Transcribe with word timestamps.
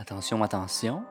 Attention, 0.00 0.44
attention, 0.44 1.02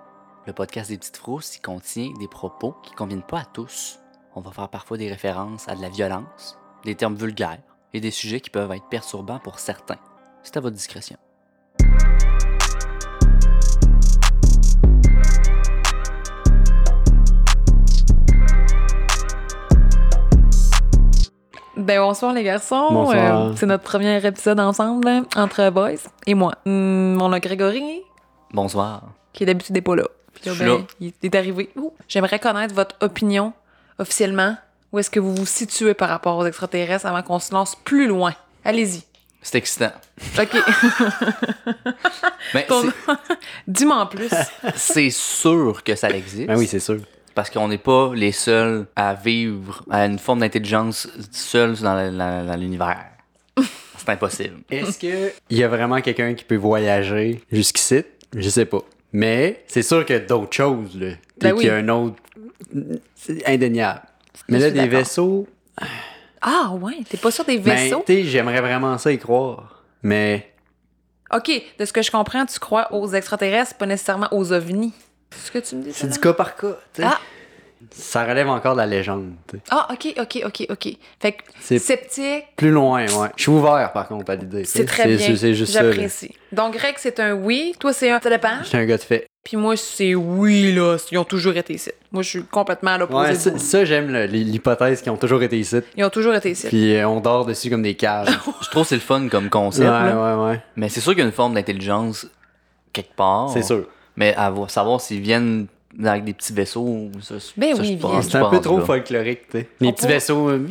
le 0.46 0.54
podcast 0.54 0.90
des 0.90 0.98
petites 0.98 1.17
frousses 1.17 1.58
il 1.58 1.59
contient 1.59 2.14
des 2.22 2.30
propos 2.30 2.74
qui 2.83 2.92
ne 2.92 2.96
conviennent 2.96 3.21
pas 3.21 3.40
à 3.40 3.44
tous. 3.44 4.00
On 4.33 4.40
va 4.40 4.51
faire 4.51 4.69
parfois 4.69 4.96
des 4.96 5.10
références 5.10 5.67
à 5.67 5.75
de 5.75 5.82
la 5.82 5.90
violence, 5.90 6.58
des 6.85 6.96
termes 6.96 7.16
vulgaires 7.16 7.60
et 7.94 8.00
des 8.00 8.12
sujets 8.12 8.39
qui 8.39 8.50
peuvent 8.50 8.71
être 8.71 8.88
perturbants 8.88 9.39
pour 9.39 9.60
certains. 9.60 9.98
C'est 10.42 10.55
à 10.55 10.62
votre 10.62 10.78
discrétion. 10.78 11.18
Ben 21.76 22.00
bonsoir 22.00 22.32
les 22.32 22.44
garçons. 22.44 22.88
Bonsoir. 22.90 23.42
Euh, 23.42 23.54
c'est 23.58 23.66
notre 23.66 23.84
premier 23.84 24.26
épisode 24.26 24.62
ensemble 24.62 25.10
hein, 25.10 25.26
entre 25.36 25.70
boys 25.72 26.10
et 26.26 26.36
moi. 26.36 26.54
Hum, 26.66 27.22
on 27.22 27.34
a 27.34 27.42
Grégory 27.42 28.07
Bonsoir. 28.51 29.04
qui 29.33 29.46
d'habitude 29.46 29.75
n'est 29.75 29.82
pas 29.82 29.96
là. 29.96 30.06
Puis 30.33 30.51
ben, 30.57 30.68
là. 30.68 30.78
il 31.00 31.14
est 31.24 31.36
arrivé. 31.36 31.69
J'aimerais 32.07 32.39
connaître 32.39 32.73
votre 32.73 32.95
opinion 33.01 33.53
officiellement. 33.99 34.57
Où 34.91 34.99
est-ce 34.99 35.09
que 35.09 35.19
vous 35.19 35.35
vous 35.35 35.45
situez 35.45 35.93
par 35.93 36.09
rapport 36.09 36.38
aux 36.38 36.45
extraterrestres 36.45 37.05
avant 37.05 37.21
qu'on 37.21 37.39
se 37.39 37.53
lance 37.53 37.75
plus 37.75 38.07
loin? 38.07 38.33
Allez-y. 38.63 39.03
C'est 39.41 39.57
excitant. 39.57 39.91
OK. 40.39 40.57
C'est- 42.52 42.67
Dis-moi 43.67 43.95
en 43.97 44.05
plus. 44.07 44.29
c'est 44.75 45.09
sûr 45.09 45.83
que 45.83 45.95
ça 45.95 46.09
existe. 46.09 46.47
Ben 46.47 46.57
oui, 46.57 46.67
c'est 46.67 46.79
sûr. 46.79 46.99
Parce 47.35 47.49
qu'on 47.49 47.67
n'est 47.67 47.77
pas 47.77 48.13
les 48.16 48.31
seuls 48.31 48.88
à 48.95 49.13
vivre 49.13 49.83
à 49.89 50.05
une 50.05 50.17
forme 50.17 50.39
d'intelligence 50.39 51.07
seule 51.31 51.75
dans, 51.77 52.55
l'univers. 52.59 53.05
C'est 53.97 54.09
impossible. 54.09 54.57
Est-ce 54.71 54.97
que 54.97 55.31
il 55.49 55.57
y 55.57 55.63
a 55.63 55.67
vraiment 55.67 56.02
quelqu'un 56.02 56.33
qui 56.33 56.43
peut 56.43 56.55
voyager 56.55 57.43
jusqu'ici? 57.52 58.03
Je 58.37 58.49
sais 58.49 58.65
pas. 58.65 58.81
Mais 59.11 59.63
c'est 59.67 59.81
sûr 59.81 60.05
qu'il 60.05 60.16
y 60.16 60.19
a 60.19 60.21
d'autres 60.21 60.53
choses, 60.53 60.95
là. 60.99 61.13
Ben 61.39 61.55
qu'il 61.55 61.67
y 61.67 61.69
a 61.69 61.75
un 61.75 61.89
autre. 61.89 62.16
C'est 63.16 63.45
indéniable. 63.47 64.02
Mais 64.47 64.59
là, 64.59 64.71
des 64.71 64.88
vaisseaux. 64.88 65.47
Ah 66.41 66.71
ouais, 66.79 66.99
t'es 67.09 67.17
pas 67.17 67.31
sûr 67.31 67.45
des 67.45 67.57
Ben, 67.57 67.75
vaisseaux? 67.75 68.03
j'aimerais 68.07 68.61
vraiment 68.61 68.97
ça 68.97 69.11
y 69.11 69.17
croire. 69.17 69.83
Mais. 70.03 70.53
OK, 71.33 71.49
de 71.77 71.85
ce 71.85 71.91
que 71.91 72.02
je 72.02 72.11
comprends, 72.11 72.45
tu 72.45 72.59
crois 72.59 72.94
aux 72.94 73.09
extraterrestres, 73.09 73.75
pas 73.75 73.85
nécessairement 73.85 74.29
aux 74.31 74.53
ovnis. 74.53 74.94
C'est 75.31 75.47
ce 75.47 75.51
que 75.51 75.59
tu 75.59 75.75
me 75.75 75.83
dis? 75.83 75.94
C'est 75.94 76.07
du 76.07 76.19
cas 76.19 76.33
par 76.33 76.55
cas. 76.55 76.77
Ah. 77.01 77.19
Ça 77.92 78.25
relève 78.25 78.50
encore 78.50 78.73
de 78.73 78.80
la 78.80 78.86
légende. 78.86 79.31
Ah, 79.70 79.88
OK, 79.92 80.14
OK, 80.20 80.42
OK, 80.45 80.66
OK. 80.70 80.97
Fait 81.20 81.31
que 81.33 81.44
C'est- 81.59 81.80
sceptique, 81.80 82.44
Plus 82.56 82.72
loin, 82.72 83.06
ouais. 83.06 83.30
Je 83.36 83.44
suis 83.44 83.52
ouvert, 83.52 83.92
par 83.94 84.08
contre, 84.08 84.30
à 84.31 84.36
l'idée. 84.36 84.64
c'est 84.66 84.86
très 84.86 85.08
bien. 85.16 85.36
C'est 85.36 85.53
juste 85.53 85.73
ça. 85.73 85.84
là. 85.84 85.92
J'apprécie. 85.92 86.31
Donc, 86.52 86.73
Greg, 86.75 86.95
c'est 86.97 87.19
un 87.19 87.34
oui. 87.34 87.73
Toi, 87.80 87.94
c'est 87.94 88.09
un 88.11 88.19
ça 88.19 88.30
dépend. 88.30 88.64
J'étais 88.64 88.78
un 88.78 88.86
gars 88.86 88.97
de 88.97 89.03
fait. 89.03 89.28
Puis 89.44 89.56
moi, 89.56 89.78
c'est 89.78 90.14
oui, 90.16 90.73
là. 90.73 90.97
Ils 91.11 91.17
ont 91.17 91.23
toujours 91.23 91.56
été 91.56 91.73
ici. 91.73 91.92
Moi, 92.11 92.22
je 92.23 92.30
suis 92.30 92.44
complètement 92.44 92.92
à 92.92 92.97
l'opposé 92.97 93.28
Ouais, 93.30 93.34
de 93.34 93.39
ça, 93.39 93.50
vous. 93.52 93.58
ça, 93.59 93.86
j'aime 93.86 94.12
le- 94.12 94.25
l'hypothèse 94.25 95.02
qu'ils 95.02 95.12
ont 95.12 95.17
toujours 95.17 95.41
été 95.44 95.58
ici. 95.58 95.78
Ils 95.95 96.03
ont 96.03 96.09
toujours 96.09 96.34
été 96.36 96.52
ici. 96.52 96.67
Puis 96.67 96.95
euh, 96.95 97.08
on 97.08 97.22
dort 97.22 97.45
dessus 97.45 97.69
comme 97.69 97.84
des 97.84 97.95
cages. 97.95 98.28
Je 98.62 98.69
trouve 98.69 98.84
que 98.84 98.89
c'est 98.89 98.95
le 98.95 99.02
fun 99.02 99.30
comme 99.30 99.45
ouais, 99.45 99.50
concept. 99.50 99.88
là. 99.88 100.36
ouais, 100.38 100.50
ouais. 100.50 100.62
Mais 100.75 100.89
c'est 100.89 101.00
sûr 101.00 101.14
qu'il 101.14 101.19
y 101.19 101.23
a 101.23 101.25
une 101.28 101.31
forme 101.31 101.53
d'intelligence 101.53 102.28
quelque 102.91 103.16
part. 103.16 103.50
C'est 103.53 103.62
sûr. 103.64 103.86
Mais 104.17 104.34
à 104.36 104.50
vo- 104.50 104.67
savoir 104.67 105.00
s'ils 105.00 105.22
viennent 105.22 105.67
avec 106.03 106.23
des 106.23 106.34
petits 106.34 106.53
vaisseaux. 106.53 107.09
Ça, 107.22 107.40
ça, 107.40 107.52
ben 107.58 107.76
c'est 108.22 108.36
un 108.36 108.50
peu 108.50 108.59
trop 108.59 108.81
folklorique, 108.81 109.50
tu 109.50 109.59
sais. 109.59 109.70
Les 109.80 109.92
petits 109.94 110.08
vaisseaux. 110.08 110.50
Euh... 110.50 110.67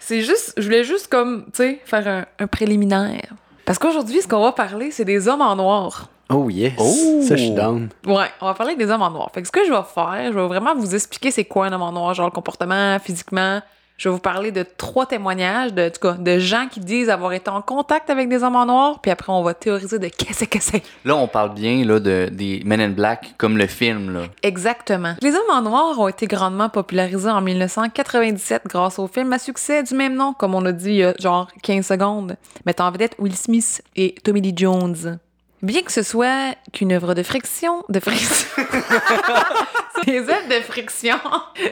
C'est 0.00 0.20
juste, 0.22 0.54
je 0.56 0.62
voulais 0.62 0.84
juste 0.84 1.08
comme, 1.08 1.44
tu 1.46 1.62
sais, 1.62 1.80
faire 1.84 2.06
un, 2.08 2.24
un, 2.38 2.46
préliminaire. 2.46 3.34
Parce 3.64 3.78
qu'aujourd'hui, 3.78 4.20
ce 4.20 4.28
qu'on 4.28 4.42
va 4.42 4.52
parler, 4.52 4.90
c'est 4.90 5.04
des 5.04 5.28
hommes 5.28 5.42
en 5.42 5.56
noir. 5.56 6.08
Oh 6.32 6.48
yes! 6.48 6.74
Oh! 6.78 7.22
Ça, 7.22 7.36
je 7.36 7.42
suis 7.42 7.50
down. 7.50 7.88
Ouais, 8.06 8.26
on 8.40 8.46
va 8.46 8.54
parler 8.54 8.76
des 8.76 8.88
hommes 8.90 9.02
en 9.02 9.10
noir. 9.10 9.30
Fait 9.34 9.42
que 9.42 9.48
ce 9.48 9.52
que 9.52 9.64
je 9.64 9.70
vais 9.70 9.82
faire, 9.94 10.32
je 10.32 10.38
vais 10.38 10.46
vraiment 10.46 10.74
vous 10.74 10.94
expliquer 10.94 11.30
c'est 11.30 11.44
quoi 11.44 11.66
un 11.66 11.72
homme 11.72 11.82
en 11.82 11.92
noir, 11.92 12.14
genre 12.14 12.26
le 12.26 12.32
comportement, 12.32 12.98
physiquement, 12.98 13.60
je 14.00 14.08
vais 14.08 14.14
vous 14.14 14.18
parler 14.18 14.50
de 14.50 14.64
trois 14.78 15.04
témoignages, 15.04 15.74
de, 15.74 15.86
en 15.86 15.90
tout 15.90 16.00
cas, 16.00 16.12
de 16.14 16.38
gens 16.38 16.68
qui 16.68 16.80
disent 16.80 17.10
avoir 17.10 17.34
été 17.34 17.50
en 17.50 17.60
contact 17.60 18.08
avec 18.08 18.30
des 18.30 18.42
hommes 18.42 18.56
en 18.56 18.64
noir, 18.64 19.02
puis 19.02 19.10
après 19.10 19.30
on 19.30 19.42
va 19.42 19.52
théoriser 19.52 19.98
de 19.98 20.08
qu'est-ce 20.08 20.46
que 20.46 20.58
c'est. 20.58 20.82
Là, 21.04 21.16
on 21.16 21.28
parle 21.28 21.52
bien 21.52 21.84
là, 21.84 22.00
de, 22.00 22.30
des 22.32 22.62
Men 22.64 22.80
in 22.80 22.88
Black 22.88 23.34
comme 23.36 23.58
le 23.58 23.66
film. 23.66 24.10
Là. 24.14 24.20
Exactement. 24.42 25.16
Les 25.20 25.34
hommes 25.34 25.50
en 25.50 25.60
noir 25.60 26.00
ont 26.00 26.08
été 26.08 26.26
grandement 26.26 26.70
popularisés 26.70 27.28
en 27.28 27.42
1997 27.42 28.62
grâce 28.68 28.98
au 28.98 29.06
film 29.06 29.34
à 29.34 29.38
succès 29.38 29.82
du 29.82 29.94
même 29.94 30.14
nom, 30.14 30.32
comme 30.32 30.54
on 30.54 30.64
a 30.64 30.72
dit 30.72 30.92
il 30.92 30.96
y 30.96 31.04
a 31.04 31.12
genre 31.18 31.48
15 31.62 31.86
secondes, 31.86 32.36
mettant 32.64 32.86
en 32.86 32.92
vedette 32.92 33.16
Will 33.18 33.36
Smith 33.36 33.82
et 33.96 34.14
Tommy 34.24 34.40
Lee 34.40 34.54
Jones. 34.56 35.18
Bien 35.60 35.82
que 35.82 35.92
ce 35.92 36.02
soit 36.02 36.56
qu'une 36.72 36.94
œuvre 36.94 37.12
de 37.12 37.22
friction, 37.22 37.84
de 37.90 38.00
friction, 38.00 38.46
des 40.06 40.20
œuvres 40.20 40.48
de 40.48 40.62
friction, 40.62 41.18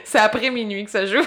c'est 0.05 0.19
après 0.19 0.51
minuit 0.51 0.85
que 0.85 0.91
ça 0.91 1.07
joue. 1.07 1.25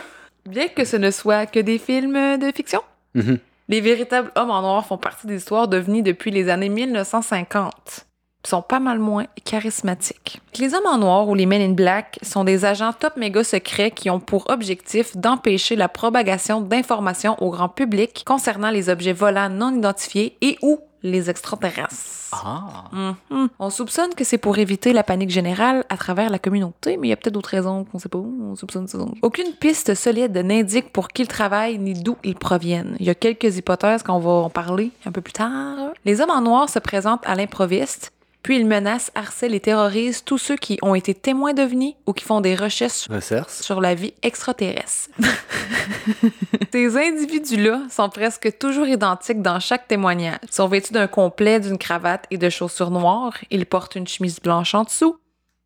Bien 0.47 0.67
que 0.67 0.85
ce 0.85 0.97
ne 0.97 1.11
soit 1.11 1.45
que 1.45 1.59
des 1.59 1.77
films 1.77 2.37
de 2.37 2.51
fiction, 2.55 2.81
Mhm. 3.13 3.37
les 3.69 3.81
véritables 3.81 4.31
hommes 4.35 4.51
en 4.51 4.61
noir 4.61 4.85
font 4.85 4.97
partie 4.97 5.27
des 5.27 5.37
histoires 5.37 5.67
devenues 5.67 6.01
depuis 6.01 6.31
les 6.31 6.49
années 6.49 6.69
1950 6.69 8.05
Ils 8.43 8.49
sont 8.49 8.63
pas 8.63 8.79
mal 8.79 8.97
moins 8.97 9.27
charismatiques. 9.45 10.41
Les 10.57 10.73
hommes 10.73 10.87
en 10.87 10.97
noir 10.97 11.29
ou 11.29 11.35
les 11.35 11.45
men 11.45 11.61
in 11.61 11.73
black 11.73 12.17
sont 12.23 12.43
des 12.43 12.65
agents 12.65 12.91
top 12.93 13.15
méga 13.17 13.43
secrets 13.43 13.91
qui 13.91 14.09
ont 14.09 14.19
pour 14.19 14.49
objectif 14.49 15.15
d'empêcher 15.15 15.75
la 15.75 15.87
propagation 15.87 16.59
d'informations 16.59 17.35
au 17.41 17.51
grand 17.51 17.69
public 17.69 18.23
concernant 18.25 18.71
les 18.71 18.89
objets 18.89 19.13
volants 19.13 19.49
non 19.49 19.75
identifiés 19.77 20.37
et 20.41 20.57
ou 20.63 20.79
les 21.03 21.29
extraterrestres. 21.29 21.95
Ah! 22.31 22.89
Mhm. 23.29 23.49
On 23.59 23.69
soupçonne 23.69 24.13
que 24.15 24.23
c'est 24.23 24.37
pour 24.37 24.57
éviter 24.57 24.93
la 24.93 25.03
panique 25.03 25.29
générale 25.29 25.83
à 25.89 25.97
travers 25.97 26.29
la 26.29 26.39
communauté, 26.39 26.97
mais 26.97 27.07
il 27.07 27.09
y 27.09 27.13
a 27.13 27.17
peut-être 27.17 27.33
d'autres 27.33 27.49
raisons 27.49 27.83
qu'on 27.85 27.99
sait 27.99 28.09
pas. 28.09 28.19
On 28.19 28.55
soupçonne 28.55 28.87
ça. 28.87 28.99
Aucune 29.21 29.53
piste 29.53 29.93
solide 29.95 30.37
n'indique 30.37 30.91
pour 30.93 31.09
qui 31.09 31.23
ils 31.23 31.27
travaillent 31.27 31.77
ni 31.77 31.93
d'où 31.93 32.17
ils 32.23 32.35
proviennent. 32.35 32.95
Il 32.99 33.05
y 33.05 33.09
a 33.09 33.15
quelques 33.15 33.57
hypothèses 33.57 34.01
qu'on 34.03 34.19
va 34.19 34.31
en 34.31 34.49
parler 34.49 34.91
un 35.05 35.11
peu 35.11 35.21
plus 35.21 35.33
tard. 35.33 35.91
Les 36.05 36.19
hommes 36.21 36.31
en 36.31 36.41
noir 36.41 36.69
se 36.69 36.79
présentent 36.79 37.25
à 37.25 37.35
l'improviste, 37.35 38.11
puis 38.43 38.57
ils 38.57 38.65
menacent, 38.65 39.11
harcèlent 39.15 39.53
et 39.53 39.59
terrorisent 39.59 40.23
tous 40.23 40.37
ceux 40.37 40.55
qui 40.55 40.79
ont 40.81 40.95
été 40.95 41.13
témoins 41.13 41.53
d'ovnis 41.53 41.95
ou 42.07 42.13
qui 42.13 42.25
font 42.25 42.41
des 42.41 42.55
recherches 42.55 43.07
Recherche. 43.09 43.51
sur 43.51 43.81
la 43.81 43.93
vie 43.93 44.13
extraterrestre. 44.23 45.09
Ces 46.71 46.97
individus-là 46.97 47.81
sont 47.89 48.09
presque 48.09 48.57
toujours 48.57 48.87
identiques 48.87 49.41
dans 49.41 49.59
chaque 49.59 49.87
témoignage. 49.87 50.39
Ils 50.43 50.53
sont 50.53 50.67
vêtus 50.67 50.93
d'un 50.93 51.07
complet, 51.07 51.59
d'une 51.59 51.77
cravate 51.77 52.25
et 52.31 52.37
de 52.37 52.49
chaussures 52.49 52.91
noires. 52.91 53.33
Ils 53.51 53.65
portent 53.65 53.95
une 53.95 54.07
chemise 54.07 54.39
blanche 54.39 54.73
en 54.73 54.83
dessous. 54.83 55.17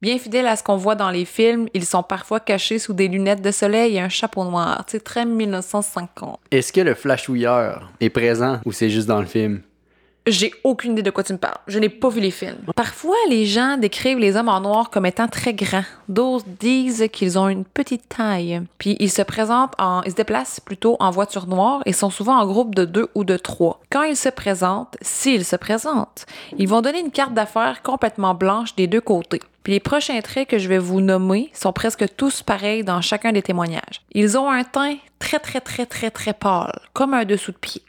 Bien 0.01 0.19
fidèles 0.19 0.47
à 0.47 0.55
ce 0.55 0.63
qu'on 0.63 0.75
voit 0.75 0.95
dans 0.95 1.09
les 1.09 1.25
films, 1.25 1.67
ils 1.73 1.85
sont 1.85 2.03
parfois 2.03 2.39
cachés 2.39 2.79
sous 2.79 2.93
des 2.93 3.07
lunettes 3.07 3.41
de 3.41 3.51
soleil 3.51 3.95
et 3.95 4.01
un 4.01 4.09
chapeau 4.09 4.43
noir. 4.43 4.83
C'est 4.87 5.03
très 5.03 5.25
1950. 5.25 6.39
Est-ce 6.51 6.73
que 6.73 6.81
le 6.81 6.93
flashouilleur 6.95 7.89
est 8.01 8.09
présent 8.09 8.59
ou 8.65 8.71
c'est 8.71 8.89
juste 8.89 9.07
dans 9.07 9.19
le 9.21 9.25
film? 9.25 9.61
J'ai 10.27 10.51
aucune 10.63 10.93
idée 10.93 11.03
de 11.03 11.11
quoi 11.11 11.23
tu 11.23 11.33
me 11.33 11.37
parles. 11.37 11.59
Je 11.67 11.77
n'ai 11.77 11.89
pas 11.89 12.09
vu 12.09 12.19
les 12.19 12.31
films. 12.31 12.57
Parfois, 12.75 13.15
les 13.29 13.45
gens 13.45 13.77
décrivent 13.77 14.17
les 14.17 14.35
hommes 14.35 14.49
en 14.49 14.59
noir 14.59 14.89
comme 14.89 15.05
étant 15.05 15.27
très 15.27 15.53
grands. 15.53 15.83
D'autres 16.09 16.47
disent 16.59 17.07
qu'ils 17.13 17.37
ont 17.37 17.47
une 17.47 17.63
petite 17.63 18.09
taille. 18.09 18.61
Puis 18.79 18.97
ils 18.99 19.11
se 19.11 19.21
présentent 19.21 19.75
en, 19.77 20.01
ils 20.01 20.11
se 20.11 20.15
déplacent 20.15 20.59
plutôt 20.59 20.97
en 20.99 21.11
voiture 21.11 21.45
noire 21.45 21.83
et 21.85 21.93
sont 21.93 22.09
souvent 22.09 22.37
en 22.37 22.47
groupe 22.47 22.73
de 22.73 22.85
deux 22.85 23.07
ou 23.13 23.23
de 23.23 23.37
trois. 23.37 23.81
Quand 23.91 24.01
ils 24.01 24.15
se 24.15 24.29
présentent, 24.29 24.97
s'ils 25.01 25.45
se 25.45 25.55
présentent, 25.55 26.25
ils 26.57 26.67
vont 26.67 26.81
donner 26.81 27.01
une 27.01 27.11
carte 27.11 27.35
d'affaires 27.35 27.83
complètement 27.83 28.33
blanche 28.33 28.75
des 28.75 28.87
deux 28.87 29.01
côtés. 29.01 29.41
Puis 29.61 29.73
les 29.73 29.79
prochains 29.79 30.21
traits 30.21 30.49
que 30.49 30.57
je 30.57 30.69
vais 30.69 30.79
vous 30.79 31.01
nommer 31.01 31.51
sont 31.53 31.73
presque 31.73 32.15
tous 32.15 32.41
pareils 32.41 32.83
dans 32.83 33.01
chacun 33.01 33.31
des 33.31 33.41
témoignages. 33.43 34.01
Ils 34.11 34.37
ont 34.37 34.49
un 34.49 34.63
teint 34.63 34.97
très 35.19 35.39
très 35.39 35.59
très 35.59 35.85
très 35.85 36.09
très 36.09 36.33
pâle, 36.33 36.79
comme 36.93 37.13
un 37.13 37.25
dessous 37.25 37.51
de 37.51 37.57
pied. 37.57 37.83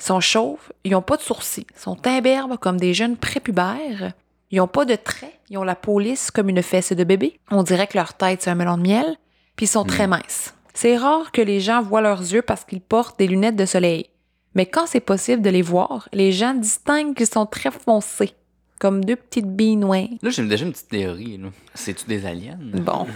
Ils 0.00 0.04
sont 0.04 0.20
chauves, 0.20 0.72
ils 0.84 0.94
ont 0.94 1.02
pas 1.02 1.16
de 1.16 1.22
sourcils, 1.22 1.66
ils 1.76 1.80
sont 1.80 1.98
imberbes 2.06 2.56
comme 2.58 2.78
des 2.78 2.94
jeunes 2.94 3.16
prépubères. 3.16 4.12
Ils 4.50 4.60
ont 4.60 4.66
pas 4.66 4.84
de 4.84 4.96
traits, 4.96 5.38
ils 5.48 5.58
ont 5.58 5.62
la 5.62 5.76
peau 5.76 5.98
lisse 6.00 6.30
comme 6.30 6.48
une 6.48 6.62
fesse 6.62 6.92
de 6.92 7.04
bébé. 7.04 7.38
On 7.50 7.62
dirait 7.62 7.86
que 7.86 7.96
leur 7.98 8.14
tête 8.14 8.42
c'est 8.42 8.50
un 8.50 8.54
melon 8.54 8.76
de 8.78 8.82
miel, 8.82 9.16
puis 9.56 9.66
ils 9.66 9.68
sont 9.68 9.84
très 9.84 10.06
minces. 10.06 10.54
C'est 10.74 10.96
rare 10.96 11.30
que 11.32 11.42
les 11.42 11.60
gens 11.60 11.82
voient 11.82 12.00
leurs 12.00 12.20
yeux 12.20 12.42
parce 12.42 12.64
qu'ils 12.64 12.80
portent 12.80 13.18
des 13.18 13.26
lunettes 13.26 13.56
de 13.56 13.66
soleil. 13.66 14.06
Mais 14.54 14.66
quand 14.66 14.86
c'est 14.86 15.00
possible 15.00 15.42
de 15.42 15.50
les 15.50 15.62
voir, 15.62 16.08
les 16.12 16.32
gens 16.32 16.54
distinguent 16.54 17.14
qu'ils 17.14 17.26
sont 17.28 17.46
très 17.46 17.70
foncés, 17.70 18.32
comme 18.80 19.04
deux 19.04 19.16
petites 19.16 19.46
billes 19.54 19.76
noires. 19.76 20.08
Là, 20.22 20.30
j'ai 20.30 20.42
déjà 20.44 20.64
une 20.64 20.72
petite 20.72 20.88
théorie. 20.88 21.36
là. 21.38 21.48
C'est-tu 21.74 22.06
des 22.06 22.26
aliens? 22.26 22.58
Bon, 22.60 23.06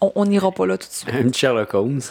on 0.00 0.26
n'ira 0.26 0.50
pas 0.52 0.66
là 0.66 0.76
tout 0.76 0.88
de 0.88 0.92
suite. 0.92 1.08
Un 1.14 1.32
Sherlock 1.32 1.72
Holmes. 1.72 2.02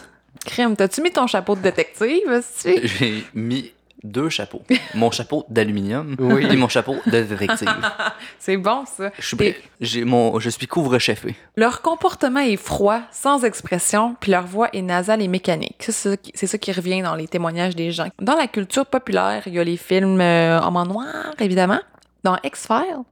Crème, 0.45 0.75
t'as-tu 0.75 1.01
mis 1.01 1.12
ton 1.12 1.27
chapeau 1.27 1.56
de 1.56 1.62
détective, 1.62 2.27
aussi? 2.29 2.79
J'ai 2.83 3.23
mis 3.33 3.71
deux 4.05 4.29
chapeaux. 4.29 4.61
Mon 4.93 5.11
chapeau 5.11 5.45
d'aluminium 5.49 6.15
Oui. 6.19 6.45
et 6.49 6.55
mon 6.55 6.67
chapeau 6.69 6.95
de 7.05 7.21
détective. 7.23 7.67
C'est 8.39 8.57
bon, 8.57 8.85
ça. 8.85 9.11
Je 9.19 9.25
suis. 9.35 9.55
J'ai 9.81 10.05
mon, 10.05 10.39
je 10.39 10.49
suis 10.49 10.67
couvre-cheffé. 10.67 11.35
Leur 11.55 11.81
comportement 11.81 12.39
est 12.39 12.55
froid, 12.57 13.01
sans 13.11 13.43
expression, 13.43 14.15
puis 14.19 14.31
leur 14.31 14.45
voix 14.45 14.69
est 14.73 14.81
nasale 14.81 15.21
et 15.21 15.27
mécanique. 15.27 15.75
C'est 15.79 15.91
ça, 15.91 16.17
qui- 16.17 16.31
c'est 16.35 16.47
ça 16.47 16.57
qui 16.57 16.71
revient 16.71 17.01
dans 17.01 17.15
les 17.15 17.27
témoignages 17.27 17.75
des 17.75 17.91
gens. 17.91 18.07
Dans 18.21 18.35
la 18.35 18.47
culture 18.47 18.85
populaire, 18.85 19.43
il 19.47 19.53
y 19.53 19.59
a 19.59 19.63
les 19.63 19.77
films 19.77 20.21
euh, 20.21 20.59
hommes 20.61 20.77
en 20.77 20.85
noir, 20.85 21.33
évidemment. 21.39 21.79
Dans 22.23 22.37
X-Files, 22.43 23.03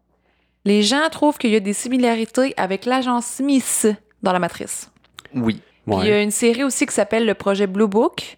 les 0.66 0.82
gens 0.84 1.08
trouvent 1.12 1.38
qu'il 1.38 1.52
y 1.52 1.56
a 1.56 1.60
des 1.60 1.74
similarités 1.74 2.54
avec 2.58 2.86
l'agent 2.86 3.22
Smith 3.22 3.88
dans 4.22 4.32
la 4.32 4.40
matrice. 4.40 4.90
Oui. 5.36 5.60
Puis 5.86 5.96
il 6.04 6.08
y 6.08 6.12
a 6.12 6.22
une 6.22 6.32
série 6.32 6.64
aussi 6.64 6.86
qui 6.86 6.94
s'appelle 6.94 7.26
le 7.26 7.34
projet 7.34 7.68
Blue 7.68 7.88
Book, 7.88 8.38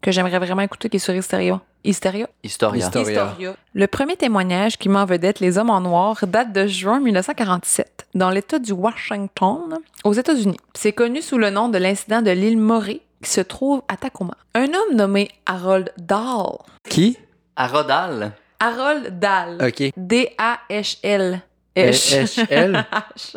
que 0.00 0.10
j'aimerais 0.10 0.38
vraiment 0.38 0.62
écouter, 0.62 0.88
qui 0.88 0.96
est 0.96 1.00
sur 1.00 1.14
Hysteria. 1.14 1.60
Hysteria? 1.86 2.28
Historia. 2.42 2.86
Histo- 2.88 3.00
Historia. 3.00 3.56
Le 3.74 3.86
premier 3.86 4.16
témoignage 4.16 4.76
qui 4.78 4.88
met 4.88 4.98
en 4.98 5.06
vedette 5.06 5.40
les 5.40 5.58
hommes 5.58 5.70
en 5.70 5.80
noir 5.80 6.18
date 6.26 6.52
de 6.52 6.66
juin 6.66 7.00
1947, 7.00 8.06
dans 8.14 8.30
l'État 8.30 8.58
du 8.58 8.72
Washington, 8.72 9.78
aux 10.04 10.12
États-Unis. 10.12 10.56
C'est 10.74 10.92
connu 10.92 11.22
sous 11.22 11.38
le 11.38 11.50
nom 11.50 11.68
de 11.68 11.78
l'incident 11.78 12.22
de 12.22 12.30
l'île 12.30 12.58
Morée, 12.58 13.00
qui 13.22 13.30
se 13.30 13.40
trouve 13.40 13.82
à 13.88 13.96
Tacoma. 13.96 14.34
Un 14.54 14.66
homme 14.66 14.94
nommé 14.94 15.30
Harold 15.46 15.92
Dahl. 15.96 16.58
Qui? 16.88 17.16
À 17.56 17.66
Rodal. 17.68 18.32
Harold 18.60 19.18
Dahl. 19.18 19.58
Ok. 19.62 19.90
D-A-H-L. 19.96 21.40
H-L? 21.76 22.84
H. 22.90 23.36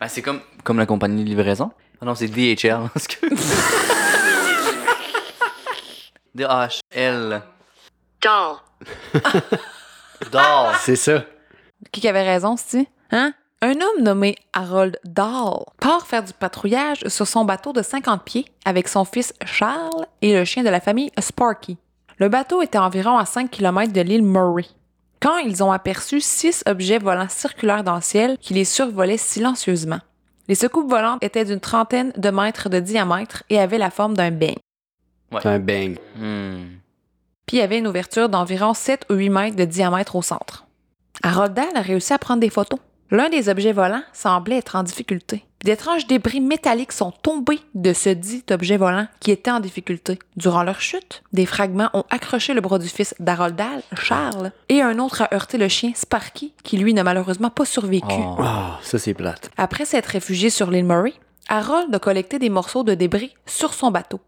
Ben, 0.00 0.08
c'est 0.08 0.22
comme, 0.22 0.40
comme 0.64 0.78
la 0.78 0.86
compagnie 0.86 1.24
de 1.24 1.28
livraison. 1.28 1.70
Ah 2.00 2.04
non, 2.04 2.14
c'est 2.14 2.28
DHL. 2.28 2.78
D-H-L. 6.34 7.42
Doll. 8.22 8.56
Doll. 10.30 10.74
C'est 10.80 10.96
ça. 10.96 11.24
Qui 11.90 12.06
avait 12.08 12.22
raison, 12.22 12.56
c'est 12.56 12.86
Hein? 13.10 13.34
Un 13.60 13.74
homme 13.74 14.02
nommé 14.02 14.36
Harold 14.52 14.98
Dahl 15.04 15.64
part 15.78 16.06
faire 16.06 16.24
du 16.24 16.32
patrouillage 16.32 17.06
sur 17.06 17.26
son 17.26 17.44
bateau 17.44 17.72
de 17.72 17.82
50 17.82 18.24
pieds 18.24 18.46
avec 18.64 18.88
son 18.88 19.04
fils 19.04 19.32
Charles 19.44 20.06
et 20.20 20.34
le 20.34 20.44
chien 20.44 20.64
de 20.64 20.68
la 20.68 20.80
famille 20.80 21.10
Sparky. 21.20 21.76
Le 22.18 22.28
bateau 22.28 22.62
était 22.62 22.78
environ 22.78 23.18
à 23.18 23.24
5 23.24 23.50
km 23.50 23.92
de 23.92 24.00
l'île 24.00 24.22
Murray. 24.24 24.66
Quand 25.20 25.38
ils 25.38 25.62
ont 25.62 25.70
aperçu 25.70 26.20
six 26.20 26.64
objets 26.66 26.98
volants 26.98 27.28
circulaires 27.28 27.84
dans 27.84 27.94
le 27.94 28.00
ciel 28.00 28.36
qui 28.40 28.54
les 28.54 28.64
survolaient 28.64 29.16
silencieusement. 29.16 30.00
Les 30.48 30.56
secoupes 30.56 30.90
volantes 30.90 31.22
étaient 31.22 31.44
d'une 31.44 31.60
trentaine 31.60 32.12
de 32.16 32.30
mètres 32.30 32.68
de 32.68 32.80
diamètre 32.80 33.44
et 33.48 33.60
avaient 33.60 33.78
la 33.78 33.90
forme 33.90 34.16
d'un 34.16 34.32
beigne. 34.32 34.58
C'est 35.40 35.46
un 35.46 35.58
bang. 35.60 35.96
Hmm. 36.16 36.81
Puis 37.52 37.58
il 37.58 37.60
y 37.60 37.64
avait 37.64 37.80
une 37.80 37.86
ouverture 37.86 38.30
d'environ 38.30 38.72
7 38.72 39.04
ou 39.10 39.12
8 39.12 39.28
mètres 39.28 39.56
de 39.56 39.66
diamètre 39.66 40.16
au 40.16 40.22
centre. 40.22 40.64
Harold 41.22 41.52
Dahl 41.52 41.68
a 41.74 41.82
réussi 41.82 42.14
à 42.14 42.18
prendre 42.18 42.40
des 42.40 42.48
photos. 42.48 42.80
L'un 43.10 43.28
des 43.28 43.50
objets 43.50 43.74
volants 43.74 44.00
semblait 44.14 44.56
être 44.56 44.74
en 44.74 44.82
difficulté. 44.82 45.44
D'étranges 45.62 46.06
débris 46.06 46.40
métalliques 46.40 46.92
sont 46.92 47.10
tombés 47.10 47.60
de 47.74 47.92
ce 47.92 48.08
dit 48.08 48.42
objet 48.50 48.78
volant 48.78 49.06
qui 49.20 49.32
était 49.32 49.50
en 49.50 49.60
difficulté. 49.60 50.18
Durant 50.38 50.62
leur 50.62 50.80
chute, 50.80 51.22
des 51.34 51.44
fragments 51.44 51.90
ont 51.92 52.04
accroché 52.08 52.54
le 52.54 52.62
bras 52.62 52.78
du 52.78 52.88
fils 52.88 53.14
d'Harold 53.20 53.54
Dahl, 53.54 53.82
Charles, 54.00 54.50
et 54.70 54.80
un 54.80 54.98
autre 54.98 55.20
a 55.20 55.34
heurté 55.34 55.58
le 55.58 55.68
chien 55.68 55.92
Sparky, 55.94 56.54
qui 56.62 56.78
lui 56.78 56.94
n'a 56.94 57.04
malheureusement 57.04 57.50
pas 57.50 57.66
survécu. 57.66 58.06
Oh. 58.18 58.36
Ah, 58.38 58.78
ça 58.82 58.98
c'est 58.98 59.12
plate. 59.12 59.50
Après 59.58 59.84
s'être 59.84 60.06
réfugié 60.06 60.48
sur 60.48 60.70
l'île 60.70 60.86
Murray, 60.86 61.12
Harold 61.50 61.94
a 61.94 61.98
collecté 61.98 62.38
des 62.38 62.48
morceaux 62.48 62.82
de 62.82 62.94
débris 62.94 63.34
sur 63.44 63.74
son 63.74 63.90
bateau, 63.90 64.20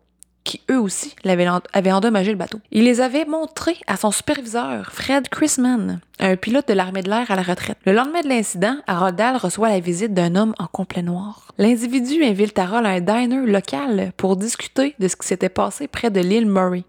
qui 0.45 0.61
eux 0.71 0.79
aussi 0.79 1.17
avaient 1.25 1.93
endommagé 1.93 2.31
le 2.31 2.37
bateau. 2.37 2.61
Il 2.71 2.85
les 2.85 3.01
avait 3.01 3.25
montrés 3.25 3.79
à 3.87 3.97
son 3.97 4.11
superviseur, 4.11 4.93
Fred 4.93 5.29
Chrisman, 5.29 6.01
un 6.21 6.37
pilote 6.37 6.69
de 6.69 6.75
l'armée 6.75 7.03
de 7.03 7.11
l'air 7.11 7.31
à 7.31 7.37
la 7.37 7.43
retraite. 7.43 7.79
Le 7.87 7.93
lendemain 7.93 8.21
de 8.21 8.29
l'incident, 8.29 8.77
Harold 8.87 9.17
Dahl 9.17 9.37
reçoit 9.37 9.71
la 9.71 9.81
visite 9.81 10.15
d'un 10.15 10.37
homme 10.37 10.55
en 10.59 10.67
complet 10.67 11.03
noir. 11.03 11.49
L'individu 11.59 12.23
invite 12.23 12.59
Harold 12.59 12.87
à 12.87 12.91
un 12.91 13.01
diner 13.01 13.47
local 13.47 14.13
pour 14.17 14.37
discuter 14.37 14.95
de 14.99 15.09
ce 15.09 15.17
qui 15.17 15.27
s'était 15.27 15.49
passé 15.49 15.89
près 15.89 16.11
de 16.11 16.21
l'île 16.21 16.47
Murray. 16.47 16.85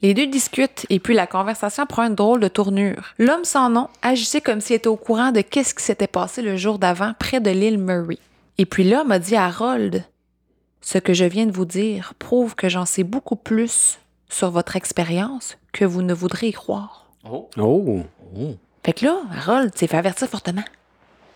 Les 0.00 0.14
deux 0.14 0.28
discutent 0.28 0.86
et 0.90 1.00
puis 1.00 1.14
la 1.14 1.26
conversation 1.26 1.84
prend 1.84 2.04
une 2.04 2.14
drôle 2.14 2.38
de 2.38 2.46
tournure. 2.46 3.14
L'homme 3.18 3.44
sans 3.44 3.68
nom 3.68 3.88
agissait 4.00 4.40
comme 4.40 4.60
s'il 4.60 4.76
était 4.76 4.86
au 4.86 4.96
courant 4.96 5.32
de 5.32 5.40
qu'est-ce 5.40 5.74
qui 5.74 5.82
s'était 5.82 6.06
passé 6.06 6.40
le 6.40 6.56
jour 6.56 6.78
d'avant 6.78 7.14
près 7.18 7.40
de 7.40 7.50
l'île 7.50 7.78
Murray. 7.78 8.18
Et 8.58 8.66
puis 8.66 8.88
l'homme 8.88 9.10
a 9.10 9.18
dit 9.18 9.34
à 9.34 9.46
Harold 9.46 10.04
Ce 10.90 10.96
que 10.96 11.12
je 11.12 11.26
viens 11.26 11.44
de 11.44 11.52
vous 11.52 11.66
dire 11.66 12.14
prouve 12.18 12.54
que 12.54 12.70
j'en 12.70 12.86
sais 12.86 13.04
beaucoup 13.04 13.36
plus 13.36 13.98
sur 14.30 14.50
votre 14.50 14.74
expérience 14.74 15.58
que 15.74 15.84
vous 15.84 16.00
ne 16.00 16.14
voudrez 16.14 16.48
y 16.48 16.52
croire. 16.52 17.10
Oh. 17.30 17.50
Oh. 17.58 18.00
Oh. 18.34 18.54
Fait 18.86 18.94
que 18.94 19.04
là, 19.04 19.20
Harold 19.36 19.76
s'est 19.76 19.86
fait 19.86 19.98
avertir 19.98 20.28
fortement. 20.28 20.64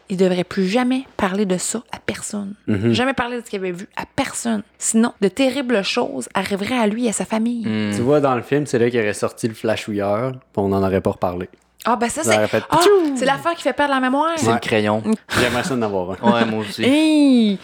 Il 0.09 0.17
devrait 0.17 0.45
plus 0.45 0.67
jamais 0.67 1.05
parler 1.19 1.45
de 1.45 1.59
ça 1.59 1.83
à 1.93 1.99
personne. 1.99 2.55
Mhm. 2.67 2.95
Jamais 2.95 3.13
parler 3.13 3.43
de 3.43 3.45
ce 3.45 3.51
qu'il 3.51 3.59
avait 3.59 3.73
vu 3.73 3.91
à 3.95 4.05
personne. 4.17 4.63
Sinon, 4.79 5.13
de 5.21 5.29
terribles 5.29 5.85
choses 5.85 6.31
arriveraient 6.33 6.79
à 6.79 6.87
lui 6.87 7.05
et 7.05 7.11
à 7.11 7.13
sa 7.13 7.27
famille. 7.27 7.67
Hmm. 7.67 7.95
Tu 7.95 8.01
vois, 8.01 8.21
dans 8.21 8.35
le 8.35 8.43
film, 8.43 8.65
c'est 8.65 8.79
là 8.79 8.89
qu'il 8.89 9.01
aurait 9.01 9.13
sorti 9.13 9.49
le 9.49 9.55
flashouilleur, 9.55 10.33
puis 10.33 10.41
on 10.57 10.69
n'en 10.69 10.83
aurait 10.83 11.03
pas 11.03 11.11
reparlé. 11.11 11.51
Ah, 11.85 11.97
ben 11.97 12.09
ça, 12.09 12.23
Ça 12.25 12.33
c'est. 12.33 12.49
fait 12.49 12.65
Ah, 12.71 12.81
c'est 13.17 13.27
l'affaire 13.27 13.53
qui 13.53 13.65
fait 13.65 13.75
perdre 13.75 13.93
la 13.93 14.01
mémoire. 14.01 14.33
C'est 14.37 14.51
le 14.51 14.59
crayon. 14.61 15.03
J'aimerais 15.39 15.65
ça 15.65 15.75
en 15.75 15.83
avoir 15.83 16.17
un. 16.23 16.33
Ouais, 16.33 16.47
moi 16.47 16.61
aussi. 16.61 16.83
Hey! 16.83 17.59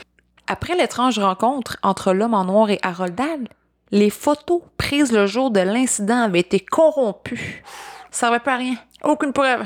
Après 0.49 0.75
l'étrange 0.77 1.19
rencontre 1.19 1.77
entre 1.83 2.13
l'homme 2.13 2.35
en 2.35 2.45
noir 2.45 2.71
et 2.71 2.79
Harold 2.83 3.15
Dahl, 3.15 3.49
les 3.91 4.11
photos 4.11 4.63
prises 4.77 5.13
le 5.13 5.27
jour 5.27 5.51
de 5.51 5.61
l'incident 5.61 6.23
avaient 6.23 6.41
été 6.41 6.59
corrompues. 6.61 7.63
Ça 8.11 8.27
servait 8.27 8.41
pas 8.41 8.55
à 8.55 8.57
rien. 8.57 8.75
Aucune 9.05 9.33
preuve. 9.33 9.63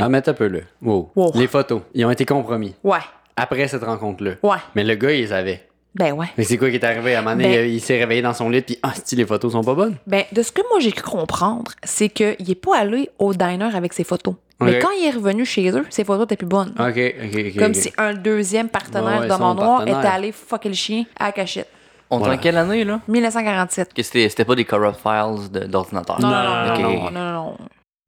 Ah, 0.00 0.08
mais 0.08 0.28
un 0.28 0.32
peu 0.34 0.48
là. 0.48 0.60
Wow. 0.82 1.10
Wow. 1.14 1.32
Les 1.34 1.46
photos, 1.46 1.82
ils 1.94 2.04
ont 2.04 2.10
été 2.10 2.24
compromis 2.24 2.74
Ouais, 2.82 2.98
après 3.36 3.68
cette 3.68 3.84
rencontre-là. 3.84 4.32
ouais. 4.42 4.56
Mais 4.74 4.82
le 4.82 4.94
gars, 4.94 5.12
il 5.12 5.20
les 5.20 5.32
avait. 5.32 5.68
Ben 5.94 6.12
ouais. 6.12 6.26
Mais 6.36 6.44
c'est 6.44 6.58
quoi 6.58 6.70
qui 6.70 6.76
est 6.76 6.84
arrivé? 6.84 7.14
À 7.14 7.20
un 7.20 7.22
moment 7.22 7.36
donné, 7.36 7.48
Ben- 7.56 7.68
il, 7.68 7.74
il 7.74 7.80
s'est 7.80 7.98
réveillé 7.98 8.20
dans 8.22 8.34
son 8.34 8.50
lit, 8.50 8.62
puis 8.62 8.78
ah, 8.82 8.92
si 9.04 9.14
les 9.16 9.24
photos 9.26 9.52
sont 9.52 9.62
pas 9.62 9.74
bonnes. 9.74 9.96
Ben, 10.06 10.24
de 10.32 10.42
ce 10.42 10.50
que 10.52 10.60
moi 10.70 10.80
j'ai 10.80 10.90
cru 10.92 11.08
comprendre, 11.10 11.72
c'est 11.84 12.08
qu'il 12.08 12.50
est 12.50 12.54
pas 12.60 12.78
allé 12.78 13.10
au 13.18 13.32
diner 13.32 13.70
avec 13.74 13.92
ses 13.92 14.04
photos. 14.04 14.34
Mais 14.60 14.78
quand 14.78 14.90
il 14.98 15.06
est 15.06 15.10
revenu 15.10 15.44
chez 15.44 15.70
eux, 15.72 15.84
ses 15.90 16.04
photos 16.04 16.24
étaient 16.24 16.36
plus 16.36 16.46
bonnes. 16.46 16.72
Ok, 16.78 16.96
ok, 16.96 17.38
ok. 17.48 17.56
Comme 17.58 17.74
si 17.74 17.92
un 17.98 18.14
deuxième 18.14 18.68
partenaire 18.68 19.04
Ouais, 19.04 19.18
ouais, 19.20 19.28
d'homme 19.28 19.38
son 19.38 19.44
en 19.44 19.54
noir 19.54 19.82
était 19.82 19.92
allé 19.92 20.32
fucker 20.32 20.68
le 20.70 20.74
chien 20.74 21.04
à 21.18 21.26
la 21.26 21.32
cachette. 21.32 21.68
On 22.08 22.16
est 22.16 22.20
Voilà. 22.20 22.34
en 22.34 22.38
quelle 22.38 22.56
année, 22.56 22.84
là? 22.84 23.00
1947. 23.08 23.92
Que 23.92 24.02
c'était, 24.02 24.28
c'était 24.28 24.44
pas 24.44 24.54
des 24.54 24.64
corrupt 24.64 24.96
files 25.02 25.50
de- 25.50 25.66
d'ordinateur. 25.66 26.20
Non, 26.20 26.28
non, 26.28 26.80
non, 26.80 27.10
non, 27.10 27.32
non. 27.32 27.56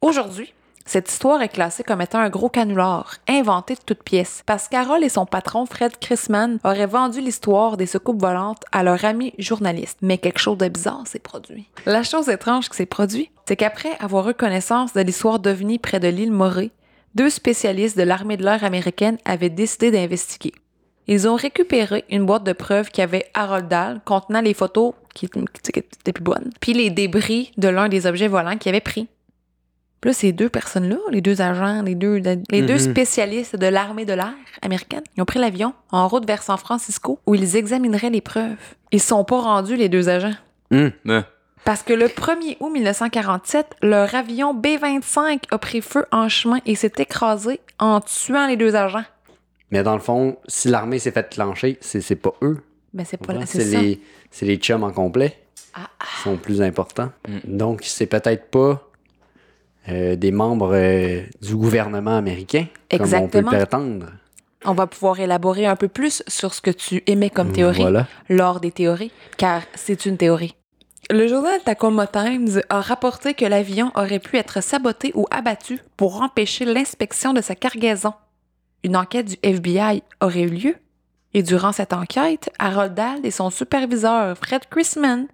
Aujourd'hui, 0.00 0.52
cette 0.86 1.10
histoire 1.10 1.42
est 1.42 1.48
classée 1.48 1.82
comme 1.82 2.00
étant 2.00 2.20
un 2.20 2.30
gros 2.30 2.48
canular, 2.48 3.16
inventé 3.28 3.74
de 3.74 3.80
toutes 3.84 4.04
pièces, 4.04 4.42
parce 4.46 4.66
que 4.68 4.70
Carol 4.70 5.02
et 5.02 5.08
son 5.08 5.26
patron, 5.26 5.66
Fred 5.66 5.98
Chrisman, 5.98 6.60
auraient 6.62 6.86
vendu 6.86 7.20
l'histoire 7.20 7.76
des 7.76 7.86
secoupes 7.86 8.20
volantes 8.20 8.62
à 8.70 8.84
leur 8.84 9.04
ami 9.04 9.34
journaliste. 9.38 9.98
Mais 10.00 10.18
quelque 10.18 10.38
chose 10.38 10.58
de 10.58 10.68
bizarre 10.68 11.06
s'est 11.06 11.18
produit. 11.18 11.68
La 11.86 12.04
chose 12.04 12.28
étrange 12.28 12.68
qui 12.68 12.76
s'est 12.76 12.86
produite, 12.86 13.30
c'est 13.48 13.56
qu'après 13.56 13.96
avoir 13.98 14.30
eu 14.30 14.34
connaissance 14.34 14.92
de 14.92 15.00
l'histoire 15.00 15.40
d'OVNI 15.40 15.80
près 15.80 15.98
de 15.98 16.08
l'île 16.08 16.32
Morée, 16.32 16.70
deux 17.16 17.30
spécialistes 17.30 17.98
de 17.98 18.04
l'armée 18.04 18.36
de 18.36 18.44
l'air 18.44 18.62
américaine 18.62 19.18
avaient 19.24 19.50
décidé 19.50 19.90
d'investiguer. 19.90 20.52
Ils 21.08 21.28
ont 21.28 21.36
récupéré 21.36 22.04
une 22.10 22.26
boîte 22.26 22.44
de 22.44 22.52
preuves 22.52 22.90
qui 22.90 23.02
avait 23.02 23.26
Harold 23.34 23.68
Dahl 23.68 24.00
contenant 24.04 24.40
les 24.40 24.54
photos 24.54 24.94
qui, 25.14 25.28
qui 25.28 25.78
étaient 25.78 26.12
plus 26.12 26.22
bonnes, 26.22 26.50
puis 26.60 26.74
les 26.74 26.90
débris 26.90 27.52
de 27.56 27.68
l'un 27.68 27.88
des 27.88 28.06
objets 28.06 28.28
volants 28.28 28.56
qu'ils 28.56 28.70
avaient 28.70 28.80
pris. 28.80 29.08
Puis 30.06 30.10
là, 30.12 30.14
ces 30.20 30.30
deux 30.30 30.48
personnes-là, 30.48 30.98
les 31.10 31.20
deux 31.20 31.40
agents, 31.42 31.82
les 31.82 31.96
deux, 31.96 32.22
les 32.50 32.62
deux 32.62 32.74
Mhm. 32.74 32.78
spécialistes 32.78 33.56
de 33.56 33.66
l'armée 33.66 34.04
de 34.04 34.12
l'air 34.12 34.34
américaine, 34.62 35.02
ils 35.16 35.20
ont 35.22 35.24
pris 35.24 35.40
l'avion 35.40 35.74
en 35.90 36.06
route 36.06 36.24
vers 36.24 36.44
San 36.44 36.56
Francisco 36.58 37.18
où 37.26 37.34
ils 37.34 37.56
examineraient 37.56 38.10
les 38.10 38.20
preuves. 38.20 38.54
Ils 38.92 39.00
sont 39.02 39.24
pas 39.24 39.40
rendus, 39.40 39.74
les 39.74 39.88
deux 39.88 40.08
agents. 40.08 40.34
Mais, 40.70 40.92
Parce 41.64 41.82
que 41.82 41.92
le 41.92 42.06
1er 42.06 42.56
août 42.60 42.70
1947, 42.70 43.66
leur 43.82 44.14
avion 44.14 44.54
B-25 44.54 45.42
a 45.50 45.58
pris 45.58 45.80
feu 45.80 46.06
en 46.12 46.28
chemin 46.28 46.60
et 46.66 46.76
s'est 46.76 46.92
écrasé 46.98 47.58
en 47.80 48.00
tuant 48.00 48.46
les 48.46 48.56
deux 48.56 48.76
agents. 48.76 49.02
Mais 49.72 49.82
dans 49.82 49.94
le 49.94 50.00
fond, 50.00 50.36
si 50.46 50.68
l'armée 50.68 51.00
s'est 51.00 51.10
fait 51.10 51.28
clencher, 51.28 51.78
c'est 51.80 52.00
c'est 52.00 52.14
pas 52.14 52.34
eux. 52.42 52.62
Mais 52.94 53.04
c'est 53.04 53.16
pas 53.16 53.32
Voilà, 53.32 53.44
c'est 53.46 53.62
C'est 53.64 53.72
ça. 53.72 53.80
les, 53.82 54.00
c'est 54.30 54.46
les 54.46 54.56
chums 54.58 54.84
en 54.84 54.92
complet 54.92 55.36
Ah, 55.74 55.88
qui 56.00 56.22
sont 56.22 56.36
plus 56.36 56.62
importants. 56.62 57.10
Mm. 57.28 57.56
Donc, 57.56 57.80
c'est 57.82 58.06
peut-être 58.06 58.48
pas 58.52 58.85
euh, 59.88 60.16
des 60.16 60.32
membres 60.32 60.72
euh, 60.74 61.22
du 61.42 61.54
gouvernement 61.56 62.16
américain, 62.16 62.66
comme 62.90 63.00
on 63.00 63.04
Exactement. 63.04 63.50
peut 63.50 63.56
prétendre. 63.56 64.06
On 64.64 64.72
va 64.72 64.86
pouvoir 64.86 65.20
élaborer 65.20 65.66
un 65.66 65.76
peu 65.76 65.88
plus 65.88 66.22
sur 66.26 66.52
ce 66.54 66.60
que 66.60 66.70
tu 66.70 67.02
émets 67.06 67.30
comme 67.30 67.52
théorie 67.52 67.82
Voilà. 67.82 68.06
lors 68.28 68.58
des 68.60 68.72
théories, 68.72 69.12
car 69.36 69.62
c'est 69.74 70.06
une 70.06 70.16
théorie. 70.16 70.54
Le 71.08 71.28
journal 71.28 71.60
Tacoma 71.64 72.08
Times 72.08 72.62
a 72.68 72.80
rapporté 72.80 73.34
que 73.34 73.44
l'avion 73.44 73.92
aurait 73.94 74.18
pu 74.18 74.38
être 74.38 74.60
saboté 74.60 75.12
ou 75.14 75.26
abattu 75.30 75.78
pour 75.96 76.20
empêcher 76.22 76.64
l'inspection 76.64 77.32
de 77.32 77.40
sa 77.40 77.54
cargaison. 77.54 78.12
Une 78.82 78.96
enquête 78.96 79.26
du 79.26 79.36
FBI 79.44 80.02
aurait 80.20 80.42
eu 80.42 80.48
lieu, 80.48 80.74
et 81.32 81.42
durant 81.44 81.70
cette 81.72 81.92
enquête, 81.92 82.50
Harold 82.58 82.94
Dahl 82.94 83.20
et 83.24 83.30
son 83.30 83.50
superviseur 83.50 84.36
Fred 84.36 84.62
Chrisman 84.70 85.26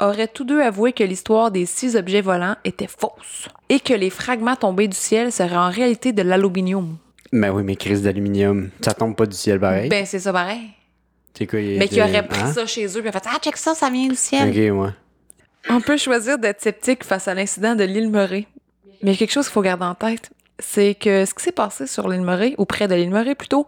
auraient 0.00 0.28
tous 0.28 0.44
deux 0.44 0.60
avoué 0.60 0.92
que 0.92 1.04
l'histoire 1.04 1.50
des 1.50 1.66
six 1.66 1.96
objets 1.96 2.20
volants 2.20 2.56
était 2.64 2.86
fausse 2.88 3.48
et 3.68 3.80
que 3.80 3.94
les 3.94 4.10
fragments 4.10 4.56
tombés 4.56 4.88
du 4.88 4.96
ciel 4.96 5.32
seraient 5.32 5.56
en 5.56 5.70
réalité 5.70 6.12
de 6.12 6.22
l'aluminium. 6.22 6.96
Mais 7.32 7.48
oui, 7.50 7.62
mais 7.64 7.76
crise 7.76 8.02
d'aluminium, 8.02 8.70
ça 8.82 8.92
tombe 8.94 9.16
pas 9.16 9.26
du 9.26 9.36
ciel 9.36 9.58
pareil. 9.58 9.88
Ben, 9.88 10.04
c'est 10.06 10.18
ça 10.20 10.32
pareil. 10.32 10.60
C'est 11.36 11.46
quoi, 11.46 11.60
il- 11.60 11.78
Mais 11.78 11.88
qui 11.88 12.00
aurait 12.00 12.16
hein? 12.18 12.22
pris 12.22 12.52
ça 12.52 12.64
chez 12.66 12.86
eux 12.86 13.06
et 13.06 13.12
fait 13.12 13.24
Ah, 13.26 13.38
check 13.40 13.56
ça, 13.56 13.74
ça 13.74 13.90
vient 13.90 14.08
du 14.08 14.14
ciel. 14.14 14.48
Ok, 14.48 14.78
ouais. 14.84 14.90
On 15.68 15.80
peut 15.80 15.96
choisir 15.96 16.38
d'être 16.38 16.60
sceptique 16.62 17.02
face 17.04 17.26
à 17.28 17.34
l'incident 17.34 17.74
de 17.74 17.84
l'île 17.84 18.08
Murray. 18.10 18.46
Mais 19.02 19.10
il 19.10 19.14
y 19.14 19.14
a 19.14 19.18
quelque 19.18 19.32
chose 19.32 19.46
qu'il 19.46 19.52
faut 19.52 19.62
garder 19.62 19.84
en 19.84 19.94
tête. 19.94 20.30
c'est 20.58 20.94
que 20.94 21.24
ce 21.26 21.34
qui 21.34 21.42
s'est 21.44 21.52
passé 21.52 21.86
sur 21.86 22.08
l'île 22.08 22.22
Murray, 22.22 22.54
ou 22.56 22.64
près 22.64 22.88
de 22.88 22.94
l'île 22.94 23.10
Murray 23.10 23.34
plutôt, 23.34 23.66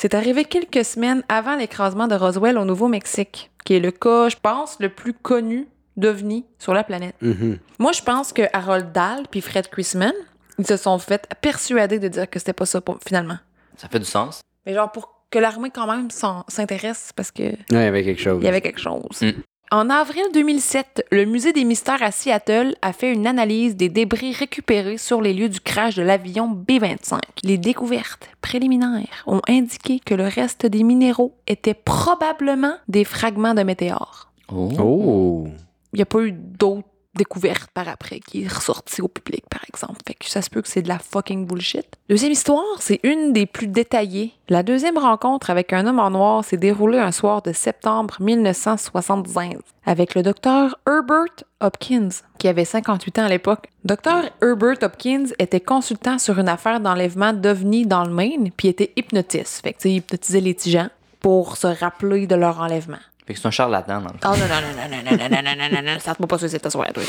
c'est 0.00 0.14
arrivé 0.14 0.44
quelques 0.44 0.84
semaines 0.84 1.24
avant 1.28 1.56
l'écrasement 1.56 2.06
de 2.06 2.14
Roswell 2.14 2.56
au 2.56 2.64
Nouveau-Mexique, 2.64 3.50
qui 3.64 3.74
est 3.74 3.80
le 3.80 3.90
cas, 3.90 4.28
je 4.28 4.36
pense, 4.40 4.76
le 4.78 4.90
plus 4.90 5.12
connu 5.12 5.66
d'OVNI 5.96 6.44
sur 6.60 6.72
la 6.72 6.84
planète. 6.84 7.16
Mhm. 7.20 7.58
Moi, 7.80 7.90
je 7.90 8.02
pense 8.02 8.32
que 8.32 8.42
Harold 8.52 8.92
Dahl 8.92 9.24
puis 9.28 9.40
Fred 9.40 9.66
Chrisman, 9.68 10.12
ils 10.56 10.66
se 10.68 10.76
sont 10.76 11.00
fait 11.00 11.26
persuader 11.40 11.98
de 11.98 12.06
dire 12.06 12.30
que 12.30 12.38
c'était 12.38 12.52
pas 12.52 12.64
ça 12.66 12.80
pour- 12.80 12.98
finalement. 13.04 13.38
Ça 13.76 13.88
fait 13.88 13.98
du 13.98 14.04
sens. 14.04 14.40
Mais 14.66 14.72
genre 14.74 14.92
pour 14.92 15.14
que 15.32 15.40
l'armée 15.40 15.70
quand 15.70 15.88
même 15.88 16.08
s'intéresse 16.46 17.10
parce 17.16 17.32
que 17.32 17.42
Ouais, 17.42 17.56
il 17.70 17.74
y 17.74 17.78
avait 17.78 18.04
quelque 18.04 18.20
chose. 18.22 18.38
il 18.40 18.44
y 18.44 18.48
avait 18.48 18.60
quelque 18.60 18.80
chose. 18.80 19.20
Mm. 19.20 19.32
En 19.70 19.90
avril 19.90 20.22
2007, 20.32 21.04
le 21.10 21.26
Musée 21.26 21.52
des 21.52 21.64
mystères 21.64 22.02
à 22.02 22.10
Seattle 22.10 22.74
a 22.80 22.94
fait 22.94 23.12
une 23.12 23.26
analyse 23.26 23.76
des 23.76 23.90
débris 23.90 24.32
récupérés 24.32 24.96
sur 24.96 25.20
les 25.20 25.34
lieux 25.34 25.50
du 25.50 25.60
crash 25.60 25.94
de 25.94 26.02
l'avion 26.02 26.48
B-25. 26.48 27.18
Les 27.44 27.58
découvertes 27.58 28.30
préliminaires 28.40 29.24
ont 29.26 29.42
indiqué 29.46 30.00
que 30.00 30.14
le 30.14 30.26
reste 30.26 30.64
des 30.64 30.82
minéraux 30.82 31.34
étaient 31.46 31.74
probablement 31.74 32.76
des 32.88 33.04
fragments 33.04 33.52
de 33.52 33.62
météores. 33.62 34.32
Oh. 34.50 34.70
Oh! 34.78 35.48
Il 35.92 35.96
n'y 35.96 36.02
a 36.02 36.06
pas 36.06 36.22
eu 36.22 36.32
d'autres 36.32 36.88
découvertes 37.18 37.70
par 37.74 37.88
après 37.88 38.20
qui 38.20 38.44
est 38.44 38.48
ressorti 38.48 39.02
au 39.02 39.08
public, 39.08 39.44
par 39.50 39.60
exemple. 39.68 40.00
Fait 40.06 40.14
que 40.14 40.24
ça 40.26 40.40
se 40.40 40.48
peut 40.48 40.62
que 40.62 40.68
c'est 40.68 40.82
de 40.82 40.88
la 40.88 40.98
fucking 40.98 41.46
bullshit. 41.46 41.86
Deuxième 42.08 42.32
histoire, 42.32 42.64
c'est 42.80 43.00
une 43.02 43.34
des 43.34 43.44
plus 43.44 43.66
détaillées. 43.66 44.32
La 44.48 44.62
deuxième 44.62 44.96
rencontre 44.96 45.50
avec 45.50 45.74
un 45.74 45.86
homme 45.86 45.98
en 45.98 46.10
noir 46.10 46.44
s'est 46.44 46.56
déroulée 46.56 46.98
un 46.98 47.12
soir 47.12 47.42
de 47.42 47.52
septembre 47.52 48.16
1975 48.20 49.58
avec 49.84 50.14
le 50.14 50.22
docteur 50.22 50.78
Herbert 50.86 51.44
Hopkins, 51.60 52.08
qui 52.38 52.48
avait 52.48 52.64
58 52.64 53.18
ans 53.18 53.24
à 53.24 53.28
l'époque. 53.28 53.68
Docteur 53.84 54.24
Herbert 54.42 54.78
Hopkins 54.82 55.26
était 55.38 55.60
consultant 55.60 56.18
sur 56.18 56.38
une 56.38 56.48
affaire 56.48 56.80
d'enlèvement 56.80 57.32
d'ovnis 57.32 57.86
dans 57.86 58.04
le 58.04 58.12
Maine, 58.12 58.50
puis 58.56 58.68
était 58.68 58.92
hypnotiste. 58.96 59.62
Fait 59.62 59.72
que, 59.72 59.88
il 59.88 59.96
hypnotisait 59.96 60.40
les 60.40 60.54
petits 60.54 60.70
gens 60.70 60.88
pour 61.20 61.56
se 61.56 61.66
rappeler 61.66 62.26
de 62.26 62.34
leur 62.34 62.60
enlèvement. 62.60 62.98
Fait 63.28 63.34
que 63.34 63.40
c'est 63.40 63.48
un 63.48 63.50
charlatan, 63.50 64.00
dans 64.00 64.08
le 64.08 64.18
fond. 64.18 64.18
Oh 64.24 64.36
non, 64.38 64.46
non, 64.48 64.62
non, 64.62 64.88
non, 64.88 65.02
non, 65.04 65.18
non, 65.18 65.28
non, 65.28 65.42
non, 65.42 65.68
non, 65.68 65.82
non, 65.82 65.92
non, 65.92 66.00
ça 66.00 66.14
te 66.14 66.24
pas 66.24 66.38
sur 66.38 66.48
cette 66.48 66.70
soirée, 66.70 66.94
toi. 66.94 67.02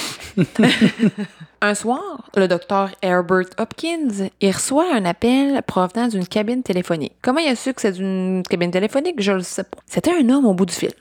un 1.61 1.73
soir, 1.73 2.29
le 2.35 2.49
docteur 2.49 2.89
Herbert 3.01 3.45
Hopkins, 3.57 4.27
il 4.41 4.51
reçoit 4.51 4.93
un 4.93 5.05
appel 5.05 5.61
provenant 5.63 6.09
d'une 6.09 6.27
cabine 6.27 6.61
téléphonique. 6.61 7.13
Comment 7.21 7.39
il 7.39 7.47
a 7.47 7.55
su 7.55 7.73
que 7.73 7.79
c'est 7.79 7.93
d'une 7.93 8.43
cabine 8.49 8.69
téléphonique? 8.69 9.21
Je 9.21 9.31
le 9.31 9.43
sais 9.43 9.63
pas. 9.63 9.77
C'était 9.85 10.11
un 10.11 10.27
homme 10.29 10.45
au 10.45 10.53
bout 10.53 10.65
du 10.65 10.73
fil. 10.73 10.91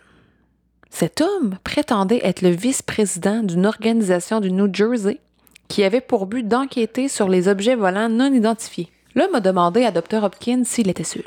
Cet 0.88 1.20
homme 1.20 1.58
prétendait 1.64 2.20
être 2.22 2.42
le 2.42 2.50
vice-président 2.50 3.42
d'une 3.42 3.66
organisation 3.66 4.38
du 4.38 4.52
New 4.52 4.72
Jersey 4.72 5.18
qui 5.66 5.82
avait 5.82 6.00
pour 6.00 6.26
but 6.26 6.46
d'enquêter 6.46 7.08
sur 7.08 7.28
les 7.28 7.48
objets 7.48 7.74
volants 7.74 8.08
non 8.08 8.32
identifiés. 8.32 8.92
L'homme 9.16 9.34
a 9.34 9.40
demandé 9.40 9.84
à 9.84 9.90
Dr. 9.90 10.22
Hopkins 10.22 10.62
s'il 10.64 10.88
était 10.88 11.02
seul. 11.02 11.24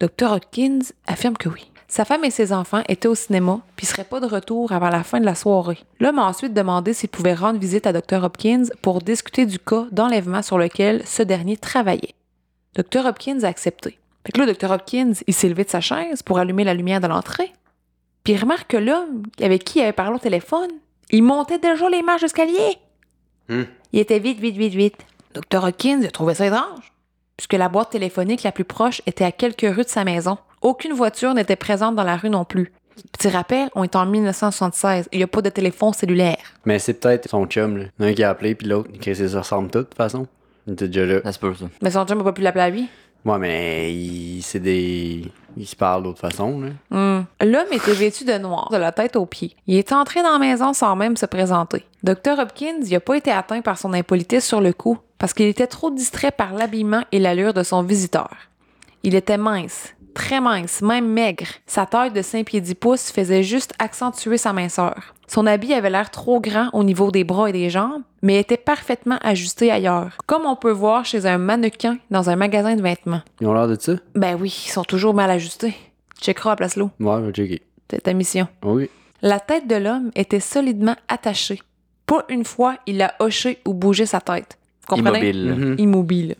Dr. 0.00 0.32
Hopkins 0.32 0.80
affirme 1.06 1.36
que 1.36 1.48
oui. 1.48 1.71
Sa 1.92 2.06
femme 2.06 2.24
et 2.24 2.30
ses 2.30 2.54
enfants 2.54 2.82
étaient 2.88 3.06
au 3.06 3.14
cinéma, 3.14 3.60
puis 3.76 3.84
seraient 3.84 4.04
pas 4.04 4.18
de 4.18 4.24
retour 4.24 4.72
avant 4.72 4.88
la 4.88 5.04
fin 5.04 5.20
de 5.20 5.26
la 5.26 5.34
soirée. 5.34 5.76
L'homme 6.00 6.18
a 6.18 6.26
ensuite 6.26 6.54
demandé 6.54 6.94
s'il 6.94 7.10
pouvait 7.10 7.34
rendre 7.34 7.58
visite 7.58 7.86
à 7.86 7.92
Dr. 7.92 8.24
Hopkins 8.24 8.64
pour 8.80 9.02
discuter 9.02 9.44
du 9.44 9.58
cas 9.58 9.84
d'enlèvement 9.92 10.40
sur 10.40 10.56
lequel 10.56 11.06
ce 11.06 11.22
dernier 11.22 11.58
travaillait. 11.58 12.14
Dr. 12.76 13.04
Hopkins 13.04 13.40
a 13.42 13.48
accepté. 13.48 13.98
Fait 14.24 14.32
que 14.32 14.40
là, 14.40 14.50
Dr. 14.50 14.70
Hopkins, 14.70 15.12
il 15.26 15.34
s'est 15.34 15.50
levé 15.50 15.64
de 15.64 15.68
sa 15.68 15.82
chaise 15.82 16.22
pour 16.22 16.38
allumer 16.38 16.64
la 16.64 16.72
lumière 16.72 17.02
de 17.02 17.08
l'entrée. 17.08 17.52
Puis 18.24 18.32
il 18.32 18.40
remarque 18.40 18.70
que 18.70 18.78
l'homme 18.78 19.24
avec 19.42 19.62
qui 19.62 19.80
il 19.80 19.82
avait 19.82 19.92
parlé 19.92 20.16
au 20.16 20.18
téléphone, 20.18 20.70
il 21.10 21.22
montait 21.22 21.58
déjà 21.58 21.90
les 21.90 22.00
marches 22.00 22.22
d'escalier. 22.22 22.78
Hmm. 23.50 23.64
Il 23.92 24.00
était 24.00 24.18
vite, 24.18 24.40
vite, 24.40 24.56
vite, 24.56 24.72
vite. 24.72 24.96
Dr. 25.34 25.62
Hopkins 25.62 26.02
a 26.04 26.10
trouvé 26.10 26.36
ça 26.36 26.46
étrange, 26.46 26.90
puisque 27.36 27.52
la 27.52 27.68
boîte 27.68 27.90
téléphonique 27.90 28.44
la 28.44 28.52
plus 28.52 28.64
proche 28.64 29.02
était 29.04 29.26
à 29.26 29.32
quelques 29.32 29.60
rues 29.60 29.84
de 29.84 29.90
sa 29.90 30.04
maison. 30.04 30.38
Aucune 30.62 30.92
voiture 30.92 31.34
n'était 31.34 31.56
présente 31.56 31.96
dans 31.96 32.04
la 32.04 32.16
rue 32.16 32.30
non 32.30 32.44
plus. 32.44 32.72
Petit 33.10 33.28
rappel, 33.28 33.68
on 33.74 33.82
est 33.82 33.96
en 33.96 34.06
1976. 34.06 35.08
Il 35.12 35.18
n'y 35.18 35.24
a 35.24 35.26
pas 35.26 35.42
de 35.42 35.48
téléphone 35.48 35.92
cellulaire. 35.92 36.38
Mais 36.64 36.78
c'est 36.78 36.94
peut-être 36.94 37.28
son 37.28 37.46
chum, 37.46 37.78
là. 37.78 37.84
Un 37.98 38.12
qui 38.12 38.22
a 38.22 38.30
appelé, 38.30 38.54
puis 38.54 38.68
l'autre, 38.68 38.90
qui 38.92 39.14
se 39.14 39.36
ressemble 39.36 39.70
tous, 39.70 39.78
de 39.78 39.82
toute 39.84 39.96
façon. 39.96 40.28
Il 40.68 40.74
était 40.74 40.86
déjà 40.86 41.04
là. 41.06 41.20
Ça 41.24 41.32
se 41.32 41.38
peut, 41.40 41.52
ça. 41.54 41.64
Mais 41.82 41.90
son 41.90 42.06
chum 42.06 42.18
n'a 42.18 42.24
pas 42.24 42.32
pu 42.32 42.42
l'appeler 42.42 42.64
à 42.64 42.70
lui. 42.70 42.88
Ouais, 43.24 43.38
mais 43.38 43.92
il, 43.92 44.42
c'est 44.42 44.60
des. 44.60 45.24
Ils 45.56 45.66
se 45.66 45.74
parlent 45.74 46.04
d'autre 46.04 46.20
façon, 46.20 46.60
là. 46.60 46.68
Hmm. 46.90 47.24
L'homme 47.40 47.72
était 47.72 47.92
vêtu 47.92 48.24
de 48.24 48.38
noir, 48.38 48.68
de 48.70 48.76
la 48.76 48.92
tête 48.92 49.16
aux 49.16 49.26
pieds. 49.26 49.56
Il 49.66 49.76
est 49.76 49.92
entré 49.92 50.22
dans 50.22 50.32
la 50.32 50.38
maison 50.38 50.72
sans 50.72 50.94
même 50.94 51.16
se 51.16 51.26
présenter. 51.26 51.84
Dr. 52.04 52.38
Hopkins 52.38 52.78
n'a 52.88 53.00
pas 53.00 53.16
été 53.16 53.32
atteint 53.32 53.62
par 53.62 53.78
son 53.78 53.92
impolitesse 53.92 54.46
sur 54.46 54.60
le 54.60 54.72
coup 54.72 54.98
parce 55.18 55.34
qu'il 55.34 55.46
était 55.46 55.66
trop 55.66 55.90
distrait 55.90 56.30
par 56.30 56.52
l'habillement 56.52 57.02
et 57.10 57.18
l'allure 57.18 57.52
de 57.52 57.62
son 57.62 57.82
visiteur. 57.82 58.30
Il 59.04 59.14
était 59.14 59.38
mince, 59.38 59.94
très 60.12 60.40
mince, 60.40 60.82
même 60.82 61.08
maigre. 61.08 61.46
Sa 61.66 61.86
taille 61.86 62.12
de 62.12 62.22
5 62.22 62.46
pieds 62.46 62.60
10 62.60 62.74
pouces 62.76 63.10
faisait 63.10 63.42
juste 63.42 63.72
accentuer 63.78 64.38
sa 64.38 64.52
minceur. 64.52 65.14
Son 65.26 65.46
habit 65.46 65.72
avait 65.74 65.90
l'air 65.90 66.10
trop 66.10 66.40
grand 66.40 66.68
au 66.72 66.84
niveau 66.84 67.10
des 67.10 67.24
bras 67.24 67.48
et 67.48 67.52
des 67.52 67.70
jambes, 67.70 68.02
mais 68.20 68.38
était 68.38 68.56
parfaitement 68.56 69.18
ajusté 69.22 69.70
ailleurs, 69.70 70.18
comme 70.26 70.44
on 70.44 70.56
peut 70.56 70.70
voir 70.70 71.04
chez 71.04 71.24
un 71.26 71.38
mannequin 71.38 71.96
dans 72.10 72.28
un 72.30 72.36
magasin 72.36 72.74
de 72.76 72.82
vêtements. 72.82 73.22
Ils 73.40 73.46
ont 73.46 73.54
l'air 73.54 73.68
de 73.68 73.76
ça? 73.80 73.94
Ben 74.14 74.36
oui, 74.38 74.64
ils 74.66 74.70
sont 74.70 74.84
toujours 74.84 75.14
mal 75.14 75.30
ajustés. 75.30 75.74
Checkera 76.20 76.52
à 76.52 76.56
place 76.56 76.76
l'eau. 76.76 76.90
Ouais, 77.00 77.16
je 77.20 77.26
vais 77.26 77.32
checker. 77.32 77.62
C'est 77.90 78.02
ta 78.02 78.12
mission. 78.12 78.46
Oui. 78.62 78.88
La 79.22 79.40
tête 79.40 79.66
de 79.66 79.76
l'homme 79.76 80.10
était 80.14 80.40
solidement 80.40 80.96
attachée. 81.08 81.60
Pas 82.06 82.24
une 82.28 82.44
fois 82.44 82.76
il 82.86 83.00
a 83.02 83.14
hoché 83.20 83.58
ou 83.66 83.74
bougé 83.74 84.06
sa 84.06 84.20
tête. 84.20 84.58
Vous 84.88 84.96
comprenez? 84.96 85.30
Immobile. 85.30 85.54
Mhm. 85.54 85.74
Immobile. 85.78 86.34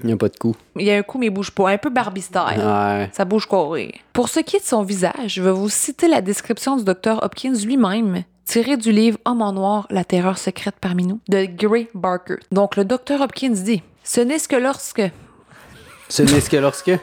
Il 0.00 0.06
n'y 0.06 0.12
a 0.12 0.16
pas 0.16 0.28
de 0.28 0.36
coup. 0.36 0.54
Il 0.76 0.84
y 0.84 0.90
a 0.90 0.96
un 0.96 1.02
coup, 1.02 1.18
mais 1.18 1.26
il 1.26 1.30
bouge 1.30 1.50
pas. 1.50 1.70
Un 1.70 1.78
peu 1.78 1.90
Barbie 1.90 2.22
style. 2.22 2.40
Ouais. 2.58 3.10
Ça 3.12 3.24
bouge 3.24 3.48
carré. 3.48 3.94
Pour 4.12 4.28
ce 4.28 4.40
qui 4.40 4.56
est 4.56 4.60
de 4.60 4.64
son 4.64 4.82
visage, 4.82 5.34
je 5.34 5.42
vais 5.42 5.50
vous 5.52 5.68
citer 5.68 6.08
la 6.08 6.20
description 6.20 6.76
du 6.76 6.84
docteur 6.84 7.22
Hopkins 7.22 7.54
lui-même, 7.64 8.24
tirée 8.44 8.76
du 8.76 8.92
livre 8.92 9.18
Homme 9.24 9.42
en 9.42 9.52
noir, 9.52 9.86
la 9.90 10.04
terreur 10.04 10.38
secrète 10.38 10.76
parmi 10.80 11.06
nous, 11.06 11.20
de 11.28 11.46
Gray 11.46 11.88
Barker. 11.94 12.36
Donc, 12.52 12.76
le 12.76 12.84
docteur 12.84 13.20
Hopkins 13.22 13.50
dit 13.50 13.82
Ce 14.04 14.20
n'est 14.20 14.38
que 14.38 14.56
lorsque. 14.56 15.02
Ce 16.08 16.22
n'est 16.22 16.42
que 16.42 16.56
lorsque? 16.56 16.92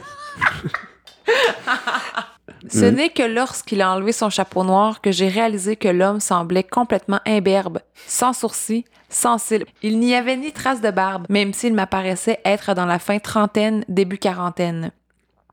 Ce 2.69 2.85
n'est 2.85 3.09
que 3.09 3.23
lorsqu'il 3.23 3.81
a 3.81 3.93
enlevé 3.93 4.11
son 4.11 4.29
chapeau 4.29 4.63
noir 4.63 5.01
que 5.01 5.11
j'ai 5.11 5.27
réalisé 5.27 5.75
que 5.75 5.89
l'homme 5.89 6.19
semblait 6.19 6.63
complètement 6.63 7.19
imberbe, 7.25 7.79
sans 8.07 8.33
sourcils, 8.33 8.85
sans 9.09 9.37
cils. 9.37 9.65
Il 9.81 9.99
n'y 9.99 10.15
avait 10.15 10.37
ni 10.37 10.51
trace 10.51 10.81
de 10.81 10.91
barbe, 10.91 11.25
même 11.29 11.53
s'il 11.53 11.73
m'apparaissait 11.73 12.39
être 12.45 12.73
dans 12.73 12.85
la 12.85 12.99
fin 12.99 13.19
trentaine, 13.19 13.83
début 13.87 14.17
quarantaine. 14.17 14.91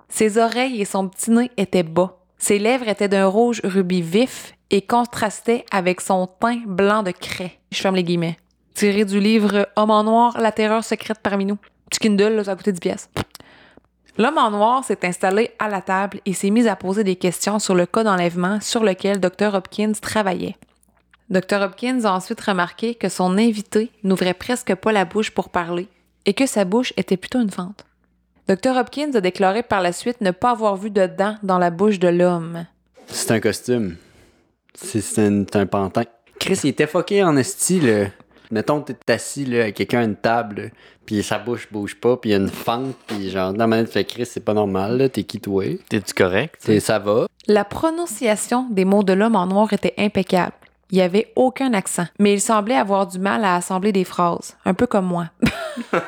Ses 0.08 0.38
oreilles 0.38 0.80
et 0.80 0.84
son 0.84 1.08
petit 1.08 1.30
nez 1.30 1.50
étaient 1.56 1.82
bas. 1.82 2.18
Ses 2.38 2.58
lèvres 2.58 2.88
étaient 2.88 3.08
d'un 3.08 3.26
rouge 3.26 3.60
rubis 3.64 4.02
vif 4.02 4.54
et 4.70 4.82
contrastaient 4.82 5.64
avec 5.70 6.00
son 6.00 6.26
teint 6.26 6.62
blanc 6.66 7.02
de 7.02 7.10
craie. 7.10 7.58
Je 7.70 7.78
ferme 7.78 7.96
les 7.96 8.04
guillemets. 8.04 8.38
Tiré 8.74 9.04
du 9.04 9.20
livre 9.20 9.68
Homme 9.76 9.90
en 9.90 10.04
noir, 10.04 10.40
la 10.40 10.52
terreur 10.52 10.84
secrète 10.84 11.18
parmi 11.22 11.44
nous. 11.44 11.58
Petit 11.90 12.00
Kindle, 12.00 12.34
là, 12.34 12.44
ça 12.44 12.52
a 12.52 12.56
coûté 12.56 12.72
10 12.72 12.80
pièces. 12.80 13.10
L'homme 14.18 14.38
en 14.38 14.50
noir 14.50 14.84
s'est 14.84 15.06
installé 15.06 15.50
à 15.58 15.68
la 15.68 15.80
table 15.80 16.20
et 16.26 16.32
s'est 16.32 16.50
mis 16.50 16.68
à 16.68 16.76
poser 16.76 17.04
des 17.04 17.16
questions 17.16 17.58
sur 17.58 17.74
le 17.74 17.86
cas 17.86 18.04
d'enlèvement 18.04 18.60
sur 18.60 18.82
lequel 18.82 19.20
Dr. 19.20 19.54
Hopkins 19.54 19.92
travaillait. 19.92 20.56
Dr. 21.30 21.62
Hopkins 21.62 22.04
a 22.04 22.12
ensuite 22.12 22.40
remarqué 22.40 22.96
que 22.96 23.08
son 23.08 23.38
invité 23.38 23.90
n'ouvrait 24.02 24.34
presque 24.34 24.74
pas 24.74 24.92
la 24.92 25.04
bouche 25.04 25.30
pour 25.30 25.48
parler 25.48 25.86
et 26.26 26.34
que 26.34 26.46
sa 26.46 26.64
bouche 26.64 26.92
était 26.96 27.16
plutôt 27.16 27.40
une 27.40 27.50
fente. 27.50 27.84
Dr. 28.48 28.76
Hopkins 28.76 29.12
a 29.14 29.20
déclaré 29.20 29.62
par 29.62 29.80
la 29.80 29.92
suite 29.92 30.20
ne 30.20 30.32
pas 30.32 30.50
avoir 30.50 30.76
vu 30.76 30.90
de 30.90 31.06
dents 31.06 31.36
dans 31.44 31.58
la 31.58 31.70
bouche 31.70 32.00
de 32.00 32.08
l'homme. 32.08 32.66
C'est 33.06 33.30
un 33.30 33.40
costume. 33.40 33.96
C'est 34.74 35.28
un, 35.56 35.66
pantin. 35.66 36.04
Chris, 36.38 36.60
il 36.64 36.70
était 36.70 36.86
fucké 36.86 37.22
en 37.22 37.36
esti, 37.36 37.80
là. 37.80 38.06
Mettons 38.50 38.80
que 38.82 38.92
t'es 38.92 39.12
assis, 39.12 39.44
là, 39.44 39.62
avec 39.62 39.76
quelqu'un 39.76 40.00
à 40.00 40.04
une 40.04 40.16
table, 40.16 40.72
puis 41.06 41.22
sa 41.22 41.38
bouche 41.38 41.68
bouge 41.70 41.96
pas, 42.00 42.16
puis 42.16 42.30
il 42.30 42.32
y 42.32 42.36
a 42.36 42.38
une 42.38 42.48
fente, 42.48 42.94
puis 43.06 43.30
genre, 43.30 43.52
dans 43.52 43.58
la 43.58 43.66
manette, 43.66 43.92
fait 43.92 44.04
Chris, 44.04 44.26
c'est 44.26 44.44
pas 44.44 44.54
normal, 44.54 44.98
là, 44.98 45.08
t'es 45.08 45.22
qui, 45.24 45.40
toi? 45.40 45.64
T'es-tu 45.88 46.14
correct? 46.14 46.56
C'est- 46.58 46.80
Ça 46.80 46.98
va? 46.98 47.26
La 47.46 47.64
prononciation 47.64 48.66
des 48.70 48.84
mots 48.84 49.02
de 49.02 49.12
l'homme 49.12 49.36
en 49.36 49.46
noir 49.46 49.72
était 49.72 49.94
impeccable. 49.98 50.52
Il 50.90 50.96
n'y 50.96 51.02
avait 51.02 51.32
aucun 51.36 51.72
accent, 51.74 52.06
mais 52.18 52.32
il 52.34 52.40
semblait 52.40 52.74
avoir 52.74 53.06
du 53.06 53.20
mal 53.20 53.44
à 53.44 53.54
assembler 53.54 53.92
des 53.92 54.04
phrases, 54.04 54.56
un 54.64 54.74
peu 54.74 54.86
comme 54.88 55.06
moi. 55.06 55.26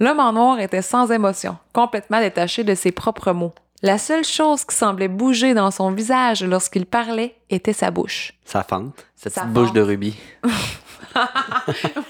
l'homme 0.00 0.20
en 0.20 0.32
noir 0.32 0.60
était 0.60 0.82
sans 0.82 1.10
émotion, 1.10 1.56
complètement 1.72 2.20
détaché 2.20 2.64
de 2.64 2.74
ses 2.74 2.92
propres 2.92 3.32
mots. 3.32 3.52
La 3.82 3.96
seule 3.96 4.24
chose 4.24 4.64
qui 4.64 4.74
semblait 4.74 5.06
bouger 5.06 5.54
dans 5.54 5.70
son 5.70 5.92
visage 5.92 6.42
lorsqu'il 6.42 6.84
parlait 6.84 7.36
était 7.48 7.72
sa 7.72 7.92
bouche. 7.92 8.32
Ça 8.44 8.64
fente. 8.64 9.06
Ça 9.14 9.30
petite 9.30 9.52
bouche 9.52 9.72
de 9.72 9.80
rubis. 9.80 10.16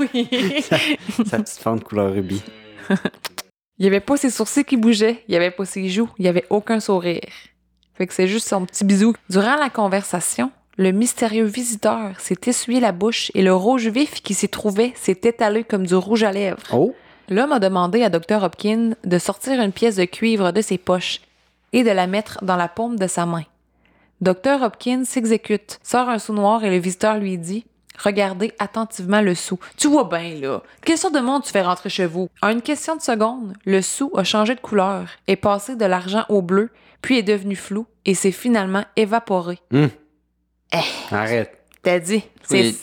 Oui. 0.01 0.29
Sa 1.27 1.39
petite 1.39 1.59
fente 1.63 1.85
couleur 1.85 2.13
rubis. 2.13 2.43
Il 3.79 3.83
n'y 3.83 3.87
avait 3.87 4.01
pas 4.01 4.17
ses 4.17 4.29
sourcils 4.29 4.65
qui 4.65 4.77
bougeaient, 4.77 5.23
il 5.27 5.31
n'y 5.31 5.37
avait 5.37 5.51
pas 5.51 5.65
ses 5.65 5.89
joues, 5.89 6.11
il 6.19 6.23
n'y 6.23 6.29
avait 6.29 6.45
aucun 6.51 6.81
sourire. 6.81 7.23
Fait 7.95 8.07
que 8.07 8.13
c'est 8.13 8.29
juste 8.29 8.49
son 8.49 8.67
petit 8.67 8.85
bisou. 8.85 9.15
Durant 9.31 9.57
la 9.57 9.71
conversation, 9.71 10.51
le 10.77 10.91
mystérieux 10.91 11.45
visiteur 11.45 12.21
s'est 12.21 12.37
essuyé 12.47 12.81
la 12.81 12.93
bouche 12.93 13.31
et 13.35 13.43
le 13.43 13.55
rouge 13.55 13.89
vif 13.89 14.21
qui 14.23 14.35
s'y 14.35 14.49
trouvait 14.49 14.93
s'est 14.95 15.21
étalé 15.23 15.65
comme 15.65 15.87
du 15.87 15.95
rouge 15.95 16.25
à 16.25 16.33
lèvres. 16.33 16.63
Oh! 16.73 16.95
L'homme 17.31 17.53
a 17.53 17.61
demandé 17.61 18.03
à 18.03 18.11
Dr. 18.11 18.43
Hopkins 18.43 18.91
de 19.05 19.19
sortir 19.19 19.61
une 19.61 19.73
pièce 19.73 19.97
de 19.97 20.05
cuivre 20.05 20.53
de 20.53 20.61
ses 20.61 20.79
poches 20.79 21.21
et 21.73 21.85
de 21.85 21.91
la 21.91 22.07
mettre 22.07 22.39
dans 22.43 22.57
la 22.57 22.69
paume 22.69 22.97
de 22.97 23.07
sa 23.07 23.27
main. 23.27 23.45
Dr. 24.21 24.63
Hopkins 24.63 25.05
s'exécute, 25.05 25.79
sort 25.83 26.09
un 26.09 26.19
sou 26.19 26.33
noir 26.33 26.65
et 26.65 26.71
le 26.71 26.79
visiteur 26.79 27.19
lui 27.19 27.39
dit 27.39 27.65
Regardez 27.99 28.53
attentivement 28.59 29.21
le 29.21 29.35
sou. 29.35 29.59
Tu 29.77 29.89
vois 29.89 30.05
bien, 30.05 30.37
là. 30.41 30.63
Quelle 30.85 30.99
sorte 30.99 31.15
de 31.15 31.21
monde 31.21 31.43
tu 31.43 31.51
fais 31.51 31.63
rentrer 31.63 31.89
chez 31.91 32.07
vous? 32.07 32.29
En 32.43 32.51
une 32.51 32.63
question 32.63 32.95
de 32.95 33.01
seconde, 33.01 33.55
le 33.65 33.83
sou 33.83 34.13
a 34.17 34.23
changé 34.25 34.55
de 34.55 34.61
couleur, 34.61 35.09
est 35.27 35.37
passé 35.37 35.75
de 35.75 35.85
l'argent 35.85 36.25
au 36.29 36.41
bleu, 36.41 36.71
puis 37.03 37.19
est 37.19 37.25
devenu 37.25 37.57
flou 37.57 37.87
et 38.05 38.15
s'est 38.15 38.33
finalement 38.33 38.85
évaporé. 38.97 39.59
Hum. 39.73 39.91
Arrête. 41.11 41.59
T'as 41.83 41.99
dit. 41.99 42.23
C'est. 42.45 42.61
Oui. 42.61 42.79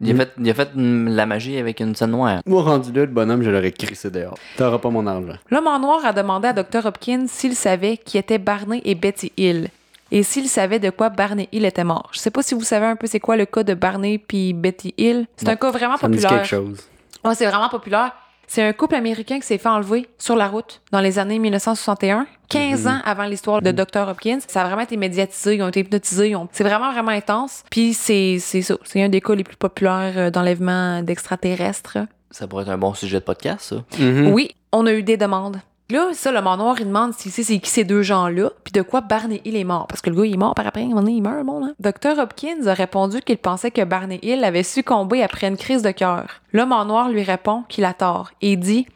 Il 0.00 0.10
a 0.12 0.24
fait, 0.24 0.32
il 0.38 0.50
a 0.50 0.54
fait 0.54 0.70
la 0.74 1.24
magie 1.26 1.56
avec 1.56 1.80
une 1.80 1.94
scène 1.94 2.10
noire. 2.10 2.40
Moi, 2.46 2.62
rendu 2.62 2.92
là, 2.92 3.02
le 3.02 3.06
bonhomme, 3.06 3.42
je 3.42 3.50
l'aurais 3.50 3.70
crissé 3.72 4.10
dehors. 4.10 4.34
T'auras 4.56 4.78
pas 4.78 4.90
mon 4.90 5.06
argent. 5.06 5.38
L'homme 5.50 5.66
en 5.66 5.78
noir 5.78 6.04
a 6.04 6.12
demandé 6.12 6.48
à 6.48 6.52
Dr. 6.52 6.84
Hopkins 6.86 7.26
s'il 7.28 7.54
savait 7.54 7.96
qui 7.96 8.18
étaient 8.18 8.38
Barney 8.38 8.82
et 8.84 8.94
Betty 8.94 9.32
Hill 9.36 9.68
et 10.10 10.22
s'il 10.22 10.48
savait 10.48 10.78
de 10.78 10.90
quoi 10.90 11.08
Barney 11.10 11.48
Hill 11.52 11.64
était 11.64 11.84
mort. 11.84 12.10
Je 12.12 12.18
sais 12.18 12.30
pas 12.30 12.42
si 12.42 12.54
vous 12.54 12.62
savez 12.62 12.86
un 12.86 12.96
peu 12.96 13.06
c'est 13.06 13.20
quoi 13.20 13.36
le 13.36 13.46
cas 13.46 13.62
de 13.62 13.74
Barney 13.74 14.18
puis 14.18 14.52
Betty 14.52 14.94
Hill. 14.98 15.26
C'est 15.36 15.48
un 15.48 15.56
cas 15.56 15.70
vraiment 15.70 15.96
Ça 15.96 16.08
me 16.08 16.14
dit 16.16 16.22
populaire. 16.22 16.42
quelque 16.42 16.50
chose. 16.50 16.80
Ouais, 17.24 17.34
c'est 17.34 17.46
vraiment 17.46 17.68
populaire. 17.68 18.12
C'est 18.46 18.62
un 18.62 18.72
couple 18.72 18.94
américain 18.94 19.38
qui 19.40 19.46
s'est 19.46 19.58
fait 19.58 19.68
enlever 19.68 20.08
sur 20.18 20.36
la 20.36 20.48
route 20.48 20.80
dans 20.92 21.00
les 21.00 21.18
années 21.18 21.38
1961, 21.38 22.26
15 22.48 22.86
ans 22.86 22.98
avant 23.04 23.24
l'histoire 23.24 23.62
de 23.62 23.70
Dr. 23.72 24.08
Hopkins. 24.08 24.38
Ça 24.46 24.62
a 24.62 24.66
vraiment 24.66 24.82
été 24.82 24.96
médiatisé, 24.96 25.56
ils 25.56 25.62
ont 25.62 25.68
été 25.68 25.80
hypnotisés. 25.80 26.36
ont- 26.36 26.48
C'est 26.52 26.64
vraiment, 26.64 26.92
vraiment 26.92 27.10
intense. 27.10 27.64
Puis 27.70 27.94
c'est 27.94 28.38
c'est 28.40 28.62
ça. 28.62 28.76
C'est 28.84 29.02
un 29.02 29.08
des 29.08 29.20
cas 29.20 29.34
les 29.34 29.44
plus 29.44 29.56
populaires 29.56 30.12
euh, 30.16 30.30
d'enlèvement 30.30 31.02
d'extraterrestres. 31.02 31.98
Ça 32.30 32.46
pourrait 32.46 32.62
être 32.64 32.70
un 32.70 32.78
bon 32.78 32.94
sujet 32.94 33.18
de 33.20 33.24
podcast, 33.24 33.60
ça. 33.60 33.76
Mhm. 34.02 34.28
Oui, 34.32 34.50
on 34.72 34.86
a 34.86 34.92
eu 34.92 35.02
des 35.02 35.16
demandes. 35.16 35.58
Là, 35.90 36.14
ça, 36.14 36.32
le 36.32 36.40
mort 36.40 36.56
noir, 36.56 36.76
il 36.80 36.86
demande 36.86 37.12
si 37.12 37.30
c'est 37.30 37.58
qui 37.58 37.68
ces 37.68 37.84
deux 37.84 38.02
gens-là, 38.02 38.50
puis 38.64 38.72
de 38.72 38.80
quoi 38.80 39.02
Barney 39.02 39.42
Hill 39.44 39.54
est 39.54 39.64
mort. 39.64 39.86
Parce 39.86 40.00
que 40.00 40.08
le 40.08 40.16
gars, 40.16 40.24
il 40.24 40.34
est 40.34 40.38
mort 40.38 40.54
par 40.54 40.66
après, 40.66 40.80
à 40.80 40.84
un 40.84 40.88
moment 40.88 41.02
donné, 41.02 41.12
il 41.12 41.22
meurt, 41.22 41.36
le 41.36 41.44
monde. 41.44 41.64
Hein? 41.64 41.74
Dr. 41.78 42.18
Hopkins 42.18 42.66
a 42.66 42.72
répondu 42.72 43.20
qu'il 43.20 43.36
pensait 43.36 43.70
que 43.70 43.84
Barney 43.84 44.18
Hill 44.22 44.44
avait 44.44 44.62
succombé 44.62 45.22
après 45.22 45.46
une 45.46 45.58
crise 45.58 45.82
de 45.82 45.90
cœur. 45.90 46.40
L'homme 46.54 46.72
en 46.72 46.86
noir 46.86 47.10
lui 47.10 47.22
répond 47.22 47.64
qu'il 47.68 47.84
a 47.84 47.92
tort 47.92 48.30
et 48.40 48.56
dit 48.56 48.86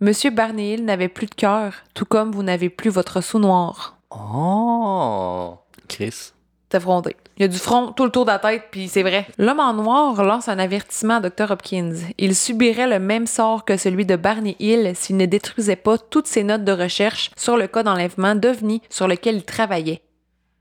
Monsieur 0.00 0.30
Barney 0.30 0.72
Hill 0.72 0.86
n'avait 0.86 1.08
plus 1.08 1.26
de 1.26 1.34
cœur, 1.34 1.74
tout 1.92 2.06
comme 2.06 2.32
vous 2.32 2.42
n'avez 2.42 2.70
plus 2.70 2.88
votre 2.88 3.20
sou 3.20 3.38
noir. 3.38 3.98
Oh! 4.10 5.58
Chris. 5.88 6.32
C'était 6.62 6.80
frondé. 6.80 7.16
Il 7.40 7.44
y 7.44 7.46
a 7.46 7.48
du 7.48 7.56
front 7.56 7.92
tout 7.92 8.04
le 8.04 8.10
tour 8.10 8.26
de 8.26 8.30
la 8.30 8.38
tête, 8.38 8.64
puis 8.70 8.86
c'est 8.86 9.02
vrai. 9.02 9.26
L'homme 9.38 9.60
en 9.60 9.72
noir 9.72 10.22
lance 10.22 10.50
un 10.50 10.58
avertissement 10.58 11.16
à 11.16 11.20
Dr. 11.20 11.50
Hopkins. 11.50 11.94
Il 12.18 12.36
subirait 12.36 12.86
le 12.86 12.98
même 12.98 13.26
sort 13.26 13.64
que 13.64 13.78
celui 13.78 14.04
de 14.04 14.14
Barney 14.14 14.56
Hill 14.58 14.92
s'il 14.94 15.16
ne 15.16 15.24
détruisait 15.24 15.76
pas 15.76 15.96
toutes 15.96 16.26
ses 16.26 16.44
notes 16.44 16.64
de 16.64 16.72
recherche 16.72 17.30
sur 17.38 17.56
le 17.56 17.66
cas 17.66 17.82
d'enlèvement 17.82 18.34
d'OVNI 18.34 18.82
sur 18.90 19.08
lequel 19.08 19.36
il 19.36 19.44
travaillait. 19.44 20.02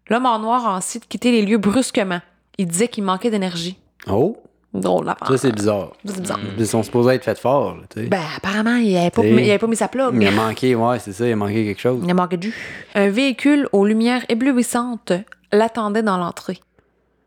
L'homme 0.08 0.26
en 0.26 0.40
noir 0.40 0.66
a 0.70 0.78
ensuite 0.78 1.06
quitté 1.10 1.34
les 1.34 1.42
lieux 1.42 1.58
brusquement. 1.58 2.22
Il 2.58 2.68
disait 2.68 2.88
qu'il 2.88 3.04
manquait 3.04 3.30
d'énergie. 3.30 3.78
Oh! 4.10 4.38
Drôle 4.74 5.06
la 5.06 5.18
Ça, 5.28 5.38
c'est 5.38 5.52
bizarre. 5.52 5.92
C'est 6.06 6.22
bizarre. 6.22 6.40
Ils 6.58 6.66
sont 6.66 6.84
supposés 6.84 7.16
être 7.16 7.26
faits 7.26 7.40
fort, 7.40 7.76
là, 7.76 7.82
tu 7.94 8.04
sais. 8.04 8.08
Ben, 8.08 8.22
apparemment, 8.38 8.78
il 8.78 8.96
avait 8.96 9.10
pas, 9.10 9.22
T'sais. 9.22 9.32
il 9.32 9.50
avait 9.50 9.60
pas 9.60 9.68
mis 9.68 9.76
sa. 9.76 9.90
Il 9.94 10.28
a 10.28 10.32
manqué, 10.32 10.76
ouais, 10.76 11.00
c'est 11.00 11.12
ça, 11.12 11.28
il 11.28 11.34
a 11.34 11.36
manqué 11.36 11.66
quelque 11.66 11.82
chose. 11.82 12.00
Il 12.06 12.10
a 12.10 12.14
manqué 12.14 12.38
jus. 12.40 12.56
Un 12.96 13.10
véhicule 13.10 13.68
aux 13.74 13.86
lumières 13.86 14.24
éblouissantes 14.30 15.12
l'attendait 15.52 16.04
dans 16.04 16.18
l'entrée. 16.18 16.60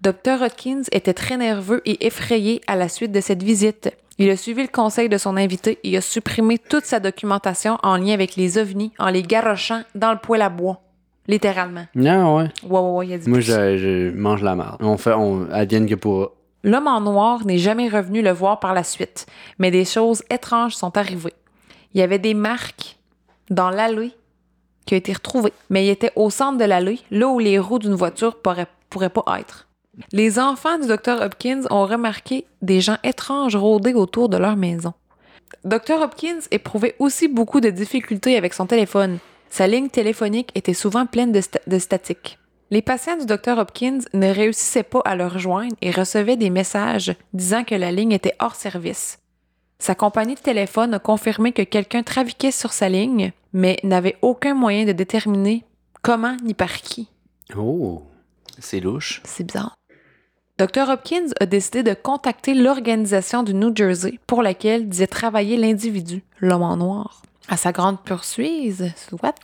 Dr. 0.02 0.42
Hopkins 0.42 0.82
était 0.90 1.14
très 1.14 1.36
nerveux 1.36 1.80
et 1.84 2.06
effrayé 2.06 2.60
à 2.66 2.74
la 2.74 2.88
suite 2.88 3.12
de 3.12 3.20
cette 3.20 3.44
visite. 3.44 3.94
Il 4.18 4.30
a 4.30 4.36
suivi 4.36 4.62
le 4.62 4.68
conseil 4.68 5.08
de 5.08 5.16
son 5.16 5.36
invité 5.36 5.78
et 5.84 5.96
a 5.96 6.00
supprimé 6.00 6.58
toute 6.58 6.84
sa 6.84 6.98
documentation 6.98 7.78
en 7.84 7.96
lien 7.98 8.12
avec 8.12 8.34
les 8.34 8.58
ovnis 8.58 8.90
en 8.98 9.10
les 9.10 9.22
garochant 9.22 9.82
dans 9.94 10.10
le 10.10 10.18
poêle 10.18 10.42
à 10.42 10.48
bois. 10.48 10.80
Littéralement. 11.28 11.86
Non, 11.94 12.36
ouais. 12.36 12.50
Ouais, 12.64 12.80
ouais, 12.80 12.90
ouais, 12.90 13.06
il 13.06 13.12
a 13.12 13.18
dit 13.18 13.30
Moi, 13.30 13.38
je 13.38 14.10
mange 14.10 14.42
la 14.42 14.56
merde. 14.56 14.78
On 14.80 14.96
fait, 14.96 15.12
on 15.12 15.48
advienne 15.52 15.88
que 15.88 15.94
pour. 15.94 16.32
L'homme 16.64 16.88
en 16.88 17.00
noir 17.00 17.46
n'est 17.46 17.58
jamais 17.58 17.88
revenu 17.88 18.22
le 18.22 18.32
voir 18.32 18.58
par 18.58 18.74
la 18.74 18.82
suite, 18.82 19.26
mais 19.60 19.70
des 19.70 19.84
choses 19.84 20.24
étranges 20.30 20.74
sont 20.74 20.96
arrivées. 20.96 21.34
Il 21.94 22.00
y 22.00 22.02
avait 22.02 22.18
des 22.18 22.34
marques 22.34 22.98
dans 23.50 23.70
l'allée 23.70 24.12
qui 24.84 24.94
ont 24.94 24.98
été 24.98 25.12
retrouvées, 25.12 25.52
mais 25.70 25.86
il 25.86 25.90
était 25.90 26.12
au 26.16 26.28
centre 26.28 26.58
de 26.58 26.64
l'allée, 26.64 26.98
là 27.12 27.28
où 27.28 27.38
les 27.38 27.60
roues 27.60 27.78
d'une 27.78 27.94
voiture 27.94 28.34
pourraient, 28.42 28.66
pourraient 28.90 29.08
pas 29.08 29.24
être. 29.38 29.68
Les 30.12 30.38
enfants 30.38 30.78
du 30.78 30.86
docteur 30.88 31.20
Hopkins 31.20 31.62
ont 31.70 31.86
remarqué 31.86 32.46
des 32.62 32.80
gens 32.80 32.96
étranges 33.04 33.56
rôder 33.56 33.92
autour 33.94 34.28
de 34.28 34.36
leur 34.36 34.56
maison. 34.56 34.94
Dr. 35.64 36.00
Hopkins 36.02 36.40
éprouvait 36.50 36.96
aussi 36.98 37.28
beaucoup 37.28 37.60
de 37.60 37.70
difficultés 37.70 38.36
avec 38.36 38.54
son 38.54 38.66
téléphone. 38.66 39.18
Sa 39.50 39.66
ligne 39.66 39.90
téléphonique 39.90 40.50
était 40.54 40.72
souvent 40.74 41.04
pleine 41.04 41.30
de, 41.30 41.40
sta- 41.40 41.60
de 41.66 41.78
statique. 41.78 42.38
Les 42.70 42.80
patients 42.80 43.18
du 43.18 43.26
Dr. 43.26 43.58
Hopkins 43.58 43.98
ne 44.14 44.28
réussissaient 44.32 44.82
pas 44.82 45.02
à 45.04 45.14
le 45.14 45.26
rejoindre 45.26 45.76
et 45.82 45.90
recevaient 45.90 46.38
des 46.38 46.48
messages 46.48 47.14
disant 47.34 47.64
que 47.64 47.74
la 47.74 47.92
ligne 47.92 48.12
était 48.12 48.34
hors 48.40 48.54
service. 48.54 49.18
Sa 49.78 49.94
compagnie 49.94 50.36
de 50.36 50.40
téléphone 50.40 50.94
a 50.94 50.98
confirmé 50.98 51.52
que 51.52 51.62
quelqu'un 51.62 52.02
trafiquait 52.02 52.50
sur 52.50 52.72
sa 52.72 52.88
ligne, 52.88 53.32
mais 53.52 53.78
n'avait 53.82 54.16
aucun 54.22 54.54
moyen 54.54 54.86
de 54.86 54.92
déterminer 54.92 55.64
comment 56.00 56.36
ni 56.42 56.54
par 56.54 56.72
qui. 56.72 57.10
Oh! 57.58 58.02
C'est 58.58 58.80
louche. 58.80 59.20
C'est 59.24 59.44
bizarre. 59.44 59.74
Dr. 60.58 60.90
Hopkins 60.90 61.28
a 61.40 61.46
décidé 61.46 61.82
de 61.82 61.94
contacter 61.94 62.54
l'organisation 62.54 63.42
du 63.42 63.54
New 63.54 63.74
Jersey 63.74 64.18
pour 64.26 64.42
laquelle 64.42 64.88
disait 64.88 65.06
travailler 65.06 65.56
l'individu, 65.56 66.22
l'homme 66.40 66.62
en 66.62 66.76
noir. 66.76 67.22
À 67.48 67.56
sa 67.56 67.72
grande 67.72 68.00
poursuite, 68.02 68.82
what? 69.22 69.34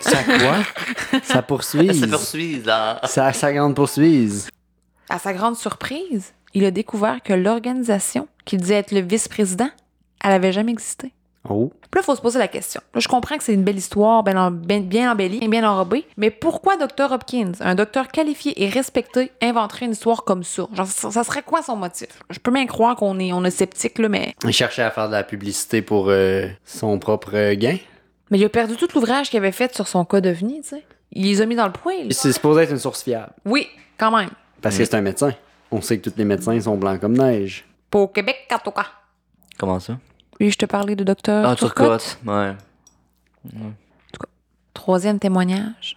Ça 0.00 0.24
quoi? 0.24 1.20
ça 1.22 1.42
poursuit. 1.42 1.94
Ça 1.94 2.06
poursuit, 2.08 2.62
là. 2.62 3.00
Ça, 3.04 3.32
ça 3.32 3.52
grande 3.52 3.76
poursuise. 3.76 4.48
À 5.08 5.18
sa 5.18 5.32
grande 5.34 5.56
surprise, 5.56 6.32
il 6.54 6.64
a 6.64 6.70
découvert 6.70 7.22
que 7.22 7.34
l'organisation, 7.34 8.26
qu'il 8.44 8.60
disait 8.60 8.76
être 8.76 8.92
le 8.92 9.00
vice-président, 9.00 9.68
elle 10.24 10.32
avait 10.32 10.52
jamais 10.52 10.72
existé. 10.72 11.12
Oh! 11.50 11.72
Puis 11.90 11.98
là, 11.98 12.00
il 12.02 12.04
faut 12.04 12.14
se 12.16 12.20
poser 12.20 12.38
la 12.38 12.48
question. 12.48 12.80
Là, 12.94 13.00
je 13.00 13.08
comprends 13.08 13.36
que 13.36 13.44
c'est 13.44 13.54
une 13.54 13.62
belle 13.64 13.76
histoire, 13.78 14.22
bien, 14.22 14.36
en- 14.36 14.50
bien, 14.50 14.80
bien 14.80 15.10
embellie, 15.12 15.38
et 15.42 15.48
bien 15.48 15.68
enrobée, 15.68 16.04
mais 16.16 16.30
pourquoi 16.30 16.76
Dr. 16.76 17.12
Hopkins, 17.12 17.52
un 17.60 17.74
docteur 17.74 18.08
qualifié 18.08 18.62
et 18.62 18.68
respecté, 18.68 19.32
inventerait 19.42 19.86
une 19.86 19.92
histoire 19.92 20.24
comme 20.24 20.42
ça? 20.44 20.66
Genre, 20.72 20.86
ça, 20.86 21.10
ça 21.10 21.24
serait 21.24 21.42
quoi 21.42 21.62
son 21.62 21.76
motif? 21.76 22.08
Je 22.30 22.38
peux 22.38 22.50
bien 22.50 22.66
croire 22.66 22.96
qu'on 22.96 23.18
est, 23.18 23.32
on 23.32 23.44
est 23.44 23.50
sceptique, 23.50 23.98
là, 23.98 24.08
mais... 24.08 24.34
Il 24.44 24.52
cherchait 24.52 24.82
à 24.82 24.90
faire 24.90 25.08
de 25.08 25.12
la 25.12 25.24
publicité 25.24 25.82
pour 25.82 26.06
euh, 26.08 26.46
son 26.64 26.98
propre 26.98 27.30
euh, 27.34 27.54
gain. 27.54 27.76
Mais 28.30 28.38
il 28.38 28.44
a 28.44 28.48
perdu 28.48 28.76
tout 28.76 28.88
l'ouvrage 28.94 29.30
qu'il 29.30 29.38
avait 29.38 29.52
fait 29.52 29.74
sur 29.74 29.86
son 29.86 30.04
cas 30.04 30.20
d'OVNI, 30.20 30.62
tu 30.62 30.68
sais. 30.70 30.84
Il 31.12 31.24
les 31.26 31.40
a 31.40 31.46
mis 31.46 31.54
dans 31.54 31.66
le 31.66 31.72
poêle. 31.72 32.12
C'est 32.12 32.32
supposé 32.32 32.62
être 32.62 32.72
une 32.72 32.78
source 32.78 33.02
fiable. 33.04 33.32
Oui, 33.44 33.68
quand 33.96 34.10
même. 34.16 34.30
Parce 34.60 34.76
que 34.76 34.84
c'est 34.84 34.94
un 34.96 35.00
médecin. 35.00 35.32
On 35.70 35.80
sait 35.80 35.98
que 35.98 36.10
tous 36.10 36.16
les 36.18 36.24
médecins 36.24 36.60
sont 36.60 36.76
blancs 36.76 37.00
comme 37.00 37.16
neige. 37.16 37.64
Pas 37.90 38.00
au 38.00 38.08
Québec, 38.08 38.48
en 38.52 38.58
tout 38.58 38.72
cas. 38.72 38.86
Comment 39.58 39.78
ça? 39.78 39.96
Oui, 40.40 40.50
je 40.50 40.58
te 40.58 40.66
parlais 40.66 40.96
de 40.96 41.04
docteur 41.04 41.46
Ah, 41.48 41.54
Turcotte. 41.56 42.18
Turcotte. 42.24 42.26
Ouais. 42.26 42.54
Troisième 44.74 45.18
témoignage. 45.18 45.96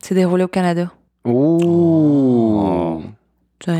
C'est 0.00 0.14
déroulé 0.14 0.44
au 0.44 0.48
Canada. 0.48 0.90
Oh! 1.24 3.02
Il 3.66 3.72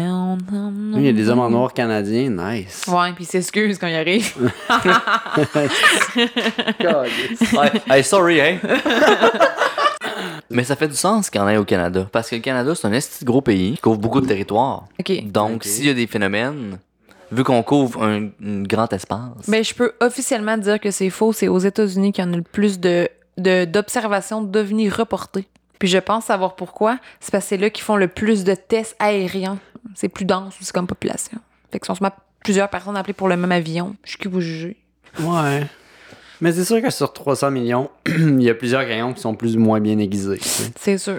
Il 0.97 1.03
y 1.05 1.09
a 1.09 1.13
des 1.13 1.29
hommes 1.29 1.39
en 1.39 1.51
noir 1.51 1.73
canadiens, 1.73 2.31
nice. 2.31 2.85
Ouais, 2.89 3.13
puis 3.13 3.25
s'excuse 3.25 3.79
quand 3.79 3.87
il 3.87 3.95
arrive. 3.95 4.35
Ouais, 6.81 7.73
hey, 7.91 8.03
sorry, 8.03 8.41
hein? 8.41 8.59
Mais 10.51 10.65
ça 10.65 10.77
fait 10.77 10.89
du 10.89 10.95
sens 10.97 11.29
qu'il 11.31 11.41
y 11.41 11.45
en 11.45 11.49
ait 11.49 11.57
au 11.57 11.65
Canada. 11.65 12.09
Parce 12.11 12.31
que 12.31 12.37
le 12.37 12.41
Canada, 12.41 12.75
c'est 12.75 12.87
un 12.87 12.93
esti 12.93 13.25
gros 13.25 13.43
pays 13.43 13.75
qui 13.75 13.81
couvre 13.81 13.99
beaucoup 13.99 14.21
de 14.21 14.27
territoire. 14.27 14.85
OK. 14.99 15.31
Donc, 15.31 15.65
s'il 15.65 15.87
y 15.87 15.91
a 15.91 15.95
des 15.95 16.07
phénomènes, 16.07 16.79
vu 17.33 17.45
qu'on 17.45 17.63
couvre 17.63 18.03
un, 18.05 18.27
un 18.45 18.63
grand 18.63 18.93
espace, 18.93 19.49
Ben, 19.49 19.63
je 19.65 19.75
peux 19.75 19.93
officiellement 20.01 20.57
dire 20.59 20.81
que 20.81 20.91
c'est 20.91 21.11
faux. 21.11 21.33
C'est 21.33 21.49
aux 21.49 21.59
États-Unis 21.59 22.13
qu'il 22.13 22.25
y 22.25 22.29
en 22.29 22.33
a 22.33 22.37
le 22.37 22.43
plus 22.43 22.79
de 22.81 23.09
de- 23.39 23.65
d'observations 23.67 24.41
d'ovnis 24.41 24.89
reportées. 24.89 25.47
Puis 25.79 25.89
je 25.89 25.99
pense 25.99 26.25
savoir 26.25 26.57
pourquoi. 26.57 26.99
C'est 27.21 27.31
parce 27.31 27.45
que 27.45 27.49
c'est 27.51 27.57
là 27.59 27.69
qu'ils 27.69 27.85
font 27.85 27.97
le 27.97 28.09
plus 28.09 28.45
de 28.45 28.55
tests 28.55 28.97
aériens. 28.99 29.59
C'est 29.95 30.09
plus 30.09 30.25
dense 30.25 30.55
aussi 30.61 30.73
comme 30.73 30.87
population. 30.87 31.39
Fait 31.71 31.79
que 31.79 31.87
sont 31.87 31.95
plusieurs 32.43 32.71
personnes 32.71 32.97
appelées 32.97 33.13
pour 33.13 33.29
le 33.29 33.37
même 33.37 33.53
avion. 33.53 33.95
Je 34.05 34.11
suis 34.11 34.19
qui 34.19 34.29
vous 34.29 34.41
jugez. 34.41 34.77
Ouais. 35.21 35.67
Mais 36.41 36.53
c'est 36.53 36.65
sûr 36.65 36.83
que 36.83 36.91
sur 36.91 37.13
300 37.13 37.51
millions, 37.51 37.91
il 38.07 38.43
y 38.43 38.51
a 38.51 38.55
plusieurs 38.55 38.85
gagnants 38.85 39.13
qui 39.13 39.21
sont 39.21 39.35
plus 39.35 39.57
ou 39.57 39.61
moins 39.61 39.81
bien 39.81 39.99
aiguisés. 39.99 40.39
C'est 40.77 40.99
sûr. 40.99 41.19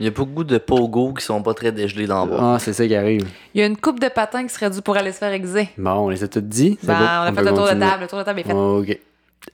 il 0.00 0.04
y 0.06 0.08
a 0.08 0.10
beaucoup 0.10 0.44
de 0.44 0.58
pogos 0.58 1.14
qui 1.14 1.24
sont 1.24 1.42
pas 1.42 1.54
très 1.54 1.72
dégelés 1.72 2.06
dans 2.06 2.24
le 2.24 2.30
bas. 2.32 2.54
Ah, 2.54 2.58
c'est 2.58 2.72
ça 2.72 2.86
qui 2.86 2.94
arrive. 2.94 3.26
Il 3.54 3.60
y 3.60 3.64
a 3.64 3.66
une 3.66 3.76
coupe 3.76 4.00
de 4.00 4.08
patins 4.08 4.42
qui 4.44 4.52
serait 4.52 4.70
due 4.70 4.82
pour 4.82 4.96
aller 4.96 5.12
se 5.12 5.18
faire 5.18 5.32
aiguiser. 5.32 5.68
Bon, 5.78 5.92
on 5.92 6.08
les 6.08 6.24
a 6.24 6.28
tous 6.28 6.40
dit. 6.40 6.78
Ben, 6.82 6.94
on 6.94 7.00
a 7.00 7.26
fait 7.26 7.32
peut 7.32 7.42
le 7.42 7.48
tour 7.48 7.56
de 7.56 7.68
continuer. 7.70 7.86
table. 7.90 8.02
Le 8.02 8.08
tour 8.08 8.18
de 8.18 8.24
table 8.24 8.40
est 8.40 8.44
fait. 8.44 8.52
Ok. 8.52 8.98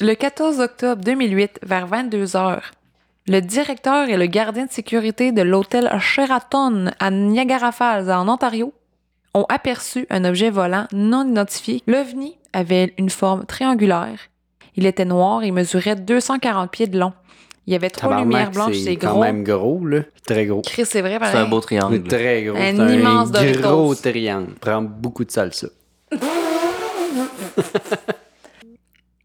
Le 0.01 0.15
14 0.15 0.61
octobre 0.61 1.03
2008, 1.05 1.61
vers 1.63 1.87
22 1.87 2.37
heures, 2.37 2.73
Le 3.27 3.41
directeur 3.41 4.09
et 4.09 4.17
le 4.17 4.27
gardien 4.27 4.67
de 4.67 4.71
sécurité 4.73 5.33
de 5.33 5.41
l'hôtel 5.43 5.91
Sheraton 6.01 6.91
à 6.99 7.11
Niagara 7.11 7.73
Falls, 7.73 8.11
en 8.11 8.29
Ontario, 8.29 8.73
ont 9.35 9.47
aperçu 9.49 10.07
un 10.11 10.25
objet 10.25 10.51
volant 10.51 10.87
non 10.93 11.29
identifié. 11.29 11.83
L'OVNI 11.87 12.37
avait 12.53 12.93
une 12.99 13.11
forme 13.11 13.45
triangulaire. 13.47 14.19
Il 14.77 14.87
était 14.87 15.05
noir 15.05 15.43
et 15.45 15.51
mesurait 15.51 15.97
240 15.97 16.71
pieds 16.71 16.87
de 16.87 16.99
long. 16.99 17.13
Il 17.67 17.73
y 17.73 17.77
avait 17.77 17.89
trois 17.91 18.11
Tabarnak, 18.11 18.27
lumières 18.27 18.51
blanches, 18.51 18.77
c'est 18.77 18.97
quand 18.97 19.13
gros. 19.13 19.21
même 19.23 19.43
gros, 19.43 19.87
là. 19.87 20.01
Très 20.27 20.45
gros. 20.47 20.61
Chris, 20.63 20.85
c'est 20.85 21.01
vrai, 21.01 21.19
C'est 21.23 21.37
un 21.39 21.47
beau 21.49 21.61
triangle. 21.61 22.03
C'est 22.03 22.17
très 22.17 22.43
gros. 22.45 22.57
Un 22.57 22.77
C'est 22.77 22.95
immense 22.95 23.29
un 23.29 23.33
Doritos. 23.33 23.61
gros 23.63 23.95
triangle. 23.95 24.53
Prend 24.61 24.83
beaucoup 24.83 25.25
de 25.25 25.31
salsa. 25.31 25.69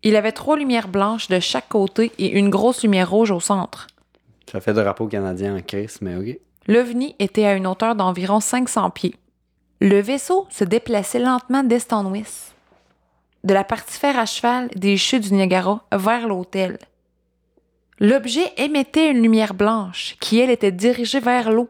Il 0.04 0.16
avait 0.16 0.32
trois 0.32 0.56
lumières 0.56 0.88
blanches 0.88 1.28
de 1.28 1.40
chaque 1.40 1.68
côté 1.68 2.12
et 2.18 2.30
une 2.38 2.50
grosse 2.50 2.84
lumière 2.84 3.10
rouge 3.10 3.32
au 3.32 3.40
centre. 3.42 3.88
Ça 4.50 4.62
fait 4.62 4.74
drapeau 4.74 5.08
canadien 5.08 5.58
en 5.58 5.62
crise, 5.62 5.98
mais 6.02 6.16
ok. 6.16 6.40
L'OVNI 6.68 7.16
était 7.20 7.46
à 7.46 7.54
une 7.56 7.68
hauteur 7.68 7.96
d'environ 7.96 8.40
500 8.40 8.90
pieds. 8.92 9.16
Le 9.82 10.00
vaisseau 10.00 10.48
se 10.50 10.64
déplaçait 10.64 11.20
lentement 11.20 11.64
d'est 11.64 11.92
en 11.92 12.06
ouest, 12.12 12.54
de 13.44 13.54
la 13.54 13.64
partie 13.64 13.98
fer 13.98 14.18
à 14.18 14.26
cheval 14.26 14.70
des 14.76 14.98
chutes 14.98 15.24
du 15.24 15.34
Niagara 15.34 15.84
vers 15.92 16.28
l'hôtel. 16.28 16.78
L'objet 18.00 18.54
émettait 18.58 19.12
une 19.12 19.22
lumière 19.22 19.54
blanche 19.54 20.16
qui, 20.20 20.40
elle, 20.40 20.50
était 20.50 20.72
dirigée 20.72 21.20
vers 21.20 21.52
l'eau. 21.52 21.70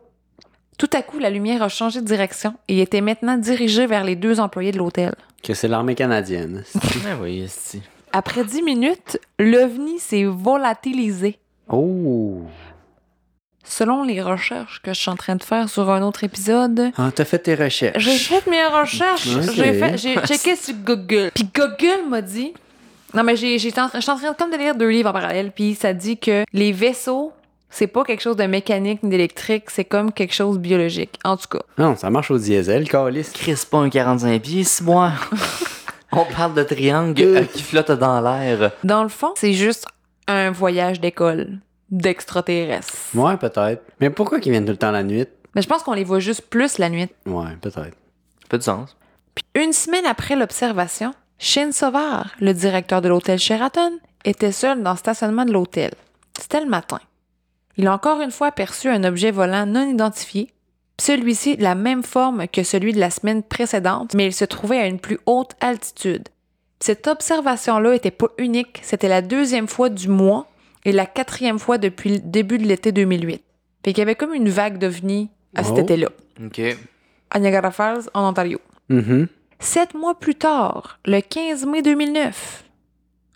Tout 0.77 0.89
à 0.93 1.01
coup, 1.01 1.19
la 1.19 1.29
lumière 1.29 1.63
a 1.63 1.69
changé 1.69 2.01
de 2.01 2.05
direction 2.05 2.53
et 2.67 2.81
était 2.81 3.01
maintenant 3.01 3.37
dirigée 3.37 3.87
vers 3.87 4.03
les 4.03 4.15
deux 4.15 4.39
employés 4.39 4.71
de 4.71 4.77
l'hôtel. 4.77 5.13
Que 5.43 5.53
c'est 5.53 5.67
l'armée 5.67 5.95
canadienne. 5.95 6.63
Ah 7.05 7.17
oui, 7.21 7.45
c'est. 7.47 7.81
Après 8.11 8.43
dix 8.43 8.61
minutes, 8.61 9.19
l'OVNI 9.39 9.99
s'est 9.99 10.25
volatilisé. 10.25 11.39
Oh! 11.67 12.43
Selon 13.69 14.03
les 14.03 14.19
recherches 14.19 14.81
que 14.81 14.93
je 14.95 14.99
suis 14.99 15.11
en 15.11 15.15
train 15.15 15.35
de 15.35 15.43
faire 15.43 15.69
sur 15.69 15.91
un 15.91 16.01
autre 16.01 16.23
épisode, 16.23 16.91
Ah, 16.97 17.11
t'as 17.13 17.23
fait 17.23 17.37
tes 17.37 17.53
recherches. 17.53 18.01
J'ai 18.03 18.17
fait 18.17 18.47
mes 18.49 18.65
recherches. 18.65 19.27
J'ai 19.55 19.73
fait, 19.73 19.95
j'ai 19.95 20.15
checké 20.25 20.55
sur 20.55 20.73
Google. 20.83 21.29
Puis 21.35 21.47
Google 21.53 22.09
m'a 22.09 22.23
dit. 22.23 22.51
Non, 23.13 23.21
mais 23.23 23.35
j'ai, 23.35 23.59
j'ai, 23.59 23.69
je 23.69 23.99
suis 23.99 24.11
en 24.11 24.17
train 24.17 24.33
comme 24.33 24.51
de 24.51 24.57
lire 24.57 24.73
deux 24.73 24.89
livres 24.89 25.11
en 25.11 25.13
parallèle. 25.13 25.51
Puis 25.51 25.75
ça 25.75 25.93
dit 25.93 26.17
que 26.17 26.45
les 26.51 26.71
vaisseaux, 26.71 27.31
c'est 27.69 27.85
pas 27.85 28.03
quelque 28.03 28.21
chose 28.21 28.37
de 28.37 28.45
mécanique 28.45 29.03
ni 29.03 29.11
d'électrique, 29.11 29.65
c'est 29.69 29.85
comme 29.85 30.11
quelque 30.11 30.33
chose 30.33 30.55
de 30.57 30.61
biologique. 30.61 31.19
En 31.23 31.37
tout 31.37 31.47
cas. 31.47 31.61
Non, 31.77 31.95
ça 31.95 32.09
marche 32.09 32.31
au 32.31 32.39
diesel, 32.39 32.89
calice. 32.89 33.29
Chris, 33.31 33.61
pas 33.69 33.77
un 33.77 33.89
45 33.89 34.41
pieds, 34.41 34.63
c'est 34.63 34.83
moi. 34.83 35.11
On 36.11 36.25
parle 36.25 36.55
de 36.55 36.63
triangle 36.63 37.21
euh, 37.21 37.43
qui 37.43 37.61
flotte 37.61 37.91
dans 37.91 38.19
l'air. 38.19 38.71
Dans 38.83 39.03
le 39.03 39.09
fond, 39.09 39.33
c'est 39.35 39.53
juste 39.53 39.85
un 40.27 40.49
voyage 40.49 40.99
d'école 40.99 41.59
d'extraterrestres. 41.91 42.93
Ouais, 43.13 43.37
peut-être. 43.37 43.83
Mais 43.99 44.09
pourquoi 44.09 44.39
qu'ils 44.39 44.51
viennent 44.51 44.65
tout 44.65 44.71
le 44.71 44.77
temps 44.77 44.91
la 44.91 45.03
nuit? 45.03 45.25
Mais 45.55 45.61
je 45.61 45.67
pense 45.67 45.83
qu'on 45.83 45.93
les 45.93 46.03
voit 46.03 46.19
juste 46.19 46.43
plus 46.43 46.77
la 46.77 46.89
nuit. 46.89 47.07
Ouais, 47.25 47.55
peut-être. 47.61 47.97
Pas 48.49 48.57
de 48.57 48.63
sens. 48.63 48.95
Puis 49.35 49.63
une 49.63 49.73
semaine 49.73 50.05
après 50.05 50.35
l'observation, 50.35 51.13
Shane 51.37 51.71
Sauvard, 51.71 52.31
le 52.39 52.53
directeur 52.53 53.01
de 53.01 53.09
l'hôtel 53.09 53.39
Sheraton, 53.39 53.99
était 54.25 54.51
seul 54.51 54.83
dans 54.83 54.91
le 54.91 54.97
stationnement 54.97 55.45
de 55.45 55.53
l'hôtel. 55.53 55.91
C'était 56.39 56.61
le 56.61 56.69
matin. 56.69 56.99
Il 57.77 57.87
a 57.87 57.93
encore 57.93 58.21
une 58.21 58.31
fois 58.31 58.47
aperçu 58.47 58.89
un 58.89 59.03
objet 59.03 59.31
volant 59.31 59.65
non 59.65 59.87
identifié, 59.87 60.51
celui-ci 60.99 61.55
de 61.55 61.63
la 61.63 61.75
même 61.75 62.03
forme 62.03 62.47
que 62.47 62.63
celui 62.63 62.91
de 62.91 62.99
la 62.99 63.09
semaine 63.09 63.41
précédente, 63.41 64.13
mais 64.13 64.25
il 64.25 64.33
se 64.33 64.45
trouvait 64.45 64.79
à 64.79 64.87
une 64.87 64.99
plus 64.99 65.19
haute 65.25 65.53
altitude. 65.61 66.27
Cette 66.81 67.07
observation-là 67.07 67.95
était 67.95 68.11
pas 68.11 68.27
unique, 68.37 68.79
c'était 68.83 69.07
la 69.07 69.21
deuxième 69.21 69.67
fois 69.67 69.89
du 69.89 70.09
mois 70.09 70.47
et 70.85 70.91
la 70.91 71.05
quatrième 71.05 71.59
fois 71.59 71.77
depuis 71.77 72.09
le 72.11 72.19
début 72.19 72.57
de 72.57 72.65
l'été 72.65 72.91
2008. 72.91 73.43
Fait 73.83 73.93
qu'il 73.93 73.99
y 73.99 74.01
avait 74.01 74.15
comme 74.15 74.33
une 74.33 74.49
vague 74.49 74.77
d'ovnis 74.77 75.29
à 75.55 75.63
cet 75.63 75.75
Oh. 75.77 75.79
été-là, 75.79 76.09
Ok. 76.45 76.61
à 77.29 77.39
Niagara 77.39 77.71
Falls, 77.71 78.09
en 78.13 78.27
Ontario. 78.29 78.59
Mhm. 78.89 79.27
Sept 79.59 79.93
mois 79.93 80.17
plus 80.19 80.35
tard, 80.35 80.99
le 81.05 81.19
15 81.21 81.65
mai 81.65 81.81
2009, 81.81 82.63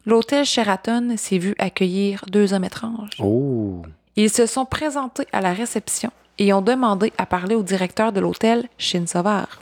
l'hôtel 0.05 0.45
Sheraton 0.45 1.15
s'est 1.17 1.37
vu 1.37 1.53
accueillir 1.59 2.23
deux 2.29 2.53
hommes 2.53 2.63
étranges. 2.63 3.09
Oh! 3.19 3.81
Ils 4.15 4.29
se 4.29 4.45
sont 4.45 4.65
présentés 4.65 5.27
à 5.33 5.41
la 5.41 5.53
réception 5.53 6.11
et 6.39 6.53
ont 6.53 6.61
demandé 6.61 7.11
à 7.17 7.25
parler 7.25 7.55
au 7.55 7.63
directeur 7.63 8.11
de 8.13 8.19
l'hôtel, 8.19 8.67
Shin 8.77 9.05
Sauvard. 9.07 9.59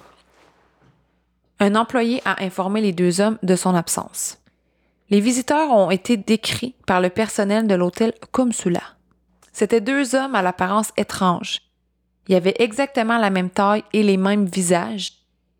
Un 1.60 1.76
employé 1.76 2.22
a 2.26 2.44
informé 2.44 2.82
les 2.82 2.92
deux 2.92 3.22
hommes 3.22 3.38
de 3.44 3.56
son 3.56 3.76
absence. 3.76 4.38
Les 5.12 5.20
visiteurs 5.20 5.72
ont 5.72 5.92
été 5.92 6.16
décrits 6.16 6.74
par 6.88 7.02
le 7.02 7.10
personnel 7.10 7.68
de 7.68 7.76
l'hôtel 7.76 8.14
comme 8.32 8.54
cela. 8.54 8.82
C'étaient 9.52 9.82
deux 9.82 10.16
hommes 10.16 10.36
à 10.36 10.42
l'apparence 10.42 10.94
étrange. 10.96 11.60
Ils 12.30 12.36
avaient 12.36 12.56
exactement 12.60 13.18
la 13.18 13.30
même 13.30 13.50
taille 13.50 13.84
et 13.92 14.04
les 14.04 14.16
mêmes 14.16 14.46
visages. 14.46 15.12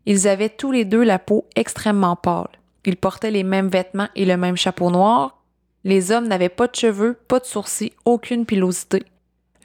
Ils 0.06 0.26
avaient 0.26 0.48
tous 0.48 0.72
les 0.72 0.86
deux 0.86 1.02
la 1.02 1.18
peau 1.18 1.44
extrêmement 1.54 2.16
pâle. 2.16 2.48
Ils 2.86 2.96
portaient 2.96 3.30
les 3.30 3.44
mêmes 3.44 3.68
vêtements 3.68 4.08
et 4.16 4.24
le 4.24 4.38
même 4.38 4.56
chapeau 4.56 4.90
noir. 4.90 5.42
Les 5.84 6.12
hommes 6.12 6.28
n'avaient 6.28 6.48
pas 6.48 6.66
de 6.66 6.74
cheveux, 6.74 7.18
pas 7.28 7.38
de 7.38 7.44
sourcils, 7.44 7.92
aucune 8.06 8.46
pilosité. 8.46 9.02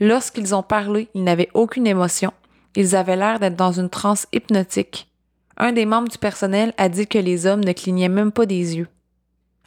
Lorsqu'ils 0.02 0.54
ont 0.54 0.64
parlé, 0.64 1.08
ils 1.14 1.24
n'avaient 1.24 1.50
aucune 1.54 1.88
émotion. 1.88 2.34
Ils 2.76 2.94
avaient 2.94 3.16
l'air 3.16 3.40
d'être 3.40 3.56
dans 3.56 3.72
une 3.72 3.90
transe 3.90 4.28
hypnotique. 4.34 5.08
Un 5.56 5.72
des 5.72 5.86
membres 5.86 6.10
du 6.10 6.18
personnel 6.18 6.74
a 6.78 6.90
dit 6.90 7.08
que 7.08 7.18
les 7.18 7.46
hommes 7.46 7.64
ne 7.64 7.72
clignaient 7.72 8.10
même 8.10 8.34
pas 8.34 8.46
des 8.46 8.76
yeux. 8.76 8.90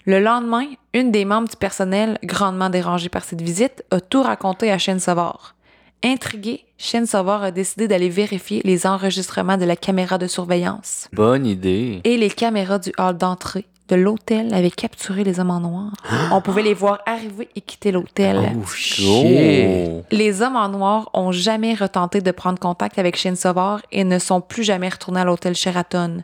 Le 0.07 0.19
lendemain, 0.19 0.65
une 0.95 1.11
des 1.11 1.27
membres 1.27 1.49
du 1.49 1.57
personnel, 1.57 2.19
grandement 2.25 2.71
dérangée 2.71 3.11
par 3.11 3.25
cette 3.25 3.43
visite, 3.43 3.85
a 3.91 4.01
tout 4.01 4.23
raconté 4.23 4.73
à 4.73 4.79
Shane 4.79 5.01
Sauvard. 5.01 5.55
Intrigué, 6.03 6.65
Shane 6.79 7.05
Sauvard 7.05 7.43
a 7.43 7.51
décidé 7.51 7.87
d'aller 7.87 8.09
vérifier 8.09 8.63
les 8.65 8.87
enregistrements 8.87 9.59
de 9.59 9.67
la 9.67 9.77
caméra 9.77 10.17
de 10.17 10.27
surveillance. 10.27 11.09
Bonne 11.13 11.45
idée. 11.45 12.01
Et 12.05 12.17
les 12.17 12.31
caméras 12.31 12.79
du 12.79 12.93
hall 12.97 13.19
d'entrée 13.19 13.67
de 13.89 13.97
l'hôtel 13.97 14.55
avaient 14.55 14.71
capturé 14.71 15.25
les 15.25 15.39
hommes 15.39 15.51
en 15.51 15.61
noir. 15.61 15.93
On 16.33 16.41
pouvait 16.41 16.63
les 16.63 16.73
voir 16.73 17.01
arriver 17.05 17.51
et 17.55 17.61
quitter 17.61 17.93
l'hôtel. 17.93 18.53
Oh, 18.57 18.67
shit! 18.67 20.05
Les 20.11 20.41
hommes 20.41 20.57
en 20.57 20.71
noir 20.71 21.11
ont 21.13 21.33
jamais 21.33 21.75
retenté 21.75 22.23
de 22.23 22.31
prendre 22.31 22.59
contact 22.59 22.99
avec 22.99 23.17
Shane 23.17 23.37
Sauvard 23.37 23.83
et 23.93 24.05
ne 24.05 24.19
sont 24.19 24.41
plus 24.41 24.65
jamais 24.65 24.89
retournés 24.89 25.21
à 25.21 25.25
l'hôtel 25.25 25.55
Sheraton. 25.55 26.23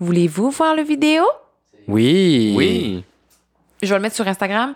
Voulez-vous 0.00 0.50
voir 0.50 0.74
le 0.74 0.82
vidéo? 0.82 1.24
Oui! 1.88 2.54
Oui. 2.56 3.04
Je 3.82 3.88
vais 3.88 3.96
le 3.96 4.02
mettre 4.02 4.16
sur 4.16 4.26
Instagram, 4.26 4.74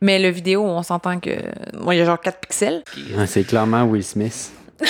mais 0.00 0.18
le 0.18 0.28
vidéo, 0.28 0.62
on 0.64 0.82
s'entend 0.82 1.18
que. 1.20 1.30
Moi, 1.78 1.94
il 1.94 1.98
y 1.98 2.00
a 2.00 2.04
genre 2.04 2.20
4 2.20 2.38
pixels. 2.40 2.82
Ah, 3.16 3.26
c'est 3.26 3.44
clairement 3.44 3.84
Will 3.84 4.04
Smith. 4.04 4.52
Ils 4.80 4.88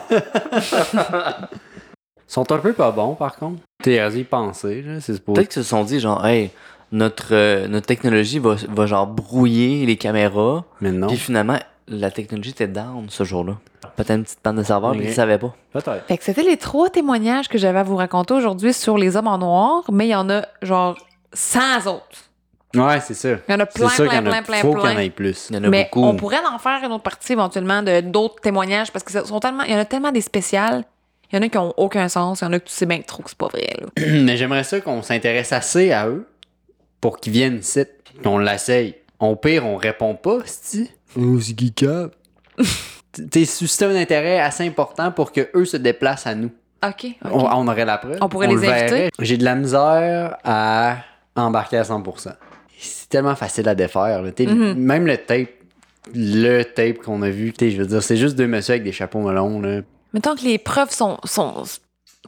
sont 2.26 2.50
un 2.52 2.58
peu 2.58 2.72
pas 2.72 2.90
bons, 2.90 3.14
par 3.14 3.36
contre. 3.36 3.60
T'es 3.82 3.96
y 4.18 4.24
penser, 4.24 4.82
là. 4.82 5.00
C'est 5.00 5.22
pour... 5.22 5.34
Peut-être 5.34 5.50
qu'ils 5.50 5.62
se 5.62 5.68
sont 5.68 5.84
dit, 5.84 6.00
genre, 6.00 6.24
hey, 6.26 6.50
notre, 6.92 7.34
euh, 7.34 7.68
notre 7.68 7.86
technologie 7.86 8.38
va, 8.38 8.56
va 8.68 8.86
genre 8.86 9.06
brouiller 9.06 9.86
les 9.86 9.96
caméras. 9.96 10.64
Mais 10.80 10.92
non. 10.92 11.06
Puis 11.06 11.16
finalement, 11.16 11.58
la 11.90 12.10
technologie 12.10 12.50
était 12.50 12.68
down 12.68 13.06
ce 13.10 13.24
jour-là. 13.24 13.56
Peut-être 13.96 14.10
une 14.12 14.22
petite 14.24 14.40
panne 14.40 14.56
de 14.56 14.62
serveur, 14.62 14.90
Ok. 14.92 14.98
ils 15.02 15.12
savaient 15.12 15.38
pas. 15.38 15.54
Peut-être. 15.72 16.06
Fait 16.06 16.16
que 16.16 16.24
c'était 16.24 16.42
les 16.42 16.56
trois 16.56 16.88
témoignages 16.90 17.48
que 17.48 17.58
j'avais 17.58 17.80
à 17.80 17.82
vous 17.82 17.96
raconter 17.96 18.32
aujourd'hui 18.34 18.72
sur 18.72 18.96
les 18.96 19.16
hommes 19.16 19.26
en 19.26 19.38
noir, 19.38 19.82
mais 19.92 20.06
il 20.06 20.10
y 20.10 20.14
en 20.14 20.30
a 20.30 20.42
genre 20.62 20.96
100 21.32 21.86
autres. 21.86 22.06
Ouais, 22.76 23.00
c'est 23.00 23.14
ça. 23.14 23.30
Il 23.48 23.52
y 23.52 23.54
en 23.54 23.60
a 23.60 23.66
plein, 23.66 23.88
sûr 23.88 24.08
plein, 24.08 24.22
plein, 24.22 24.32
a. 24.38 24.42
plein, 24.42 24.56
Faut 24.58 24.74
qu'il 24.74 24.78
y 24.88 24.92
en 24.92 24.94
plein. 24.94 24.98
ait 25.00 25.10
plus. 25.10 25.48
Il 25.50 25.56
y 25.56 25.58
en 25.58 25.64
a 25.64 25.68
Mais 25.68 25.84
beaucoup. 25.92 26.06
on 26.06 26.14
pourrait 26.14 26.38
en 26.48 26.58
faire 26.60 26.80
une 26.84 26.92
autre 26.92 27.02
partie 27.02 27.32
éventuellement 27.32 27.82
de 27.82 28.00
d'autres 28.00 28.40
témoignages 28.40 28.92
parce 28.92 29.04
que 29.04 29.10
ce 29.12 29.24
sont 29.24 29.40
tellement, 29.40 29.64
il 29.64 29.72
y 29.72 29.74
en 29.74 29.78
a 29.80 29.84
tellement 29.84 30.12
des 30.12 30.20
spéciales. 30.20 30.84
Il 31.32 31.36
y 31.36 31.38
en 31.38 31.42
a 31.42 31.48
qui 31.48 31.58
ont 31.58 31.74
aucun 31.76 32.08
sens, 32.08 32.40
il 32.40 32.44
y 32.44 32.46
en 32.46 32.52
a 32.52 32.58
que 32.60 32.66
tu 32.66 32.72
sais 32.72 32.86
bien 32.86 32.98
que 33.00 33.06
trop 33.06 33.22
que 33.24 33.28
c'est 33.30 33.38
pas 33.38 33.48
vrai. 33.48 33.68
Là. 33.80 33.86
Mais 34.24 34.36
j'aimerais 34.36 34.62
ça 34.64 34.80
qu'on 34.80 35.02
s'intéresse 35.02 35.52
assez 35.52 35.90
à 35.92 36.06
eux 36.08 36.26
pour 37.00 37.18
qu'ils 37.18 37.32
viennent 37.32 37.58
ici, 37.58 37.84
qu'on 38.22 38.38
l'essaye. 38.38 38.94
Au 39.18 39.34
pire, 39.36 39.66
on 39.66 39.76
répond 39.76 40.14
pas, 40.14 40.38
c'ti. 40.44 40.90
Oh? 41.16 41.38
T'es 43.30 43.44
suscité 43.44 43.84
un 43.86 43.96
intérêt 43.96 44.38
assez 44.38 44.66
important 44.66 45.10
pour 45.10 45.32
que 45.32 45.48
eux 45.54 45.64
se 45.64 45.76
déplacent 45.76 46.26
à 46.26 46.34
nous. 46.34 46.50
OK. 46.86 47.06
On, 47.24 47.40
on 47.44 47.68
aurait 47.68 47.84
la 47.84 47.98
preuve. 47.98 48.18
On 48.20 48.28
pourrait 48.28 48.46
le 48.46 48.58
les 48.58 48.68
inviter. 48.68 48.86
verrait. 48.94 49.10
J'ai 49.18 49.36
de 49.36 49.44
la 49.44 49.54
misère 49.54 50.36
à 50.44 50.98
embarquer 51.34 51.78
à 51.78 51.82
100%. 51.82 52.32
C'est 52.78 53.08
tellement 53.08 53.34
facile 53.34 53.68
à 53.68 53.74
défaire. 53.74 54.22
là. 54.22 54.30
Mhm. 54.38 54.74
Même 54.74 55.06
le 55.06 55.18
tape, 55.18 55.50
le 56.14 56.62
tape 56.62 56.98
qu'on 56.98 57.20
a 57.22 57.30
vu, 57.30 57.52
je 57.60 57.76
veux 57.76 57.86
dire, 57.86 58.02
c'est 58.02 58.16
juste 58.16 58.36
deux 58.36 58.46
messieurs 58.46 58.74
avec 58.74 58.84
des 58.84 58.92
chapeaux 58.92 59.20
melons. 59.20 59.60
Là. 59.60 59.80
Mettons 60.14 60.34
que 60.34 60.42
les 60.42 60.58
preuves 60.58 60.90
sont, 60.90 61.18
sont 61.24 61.64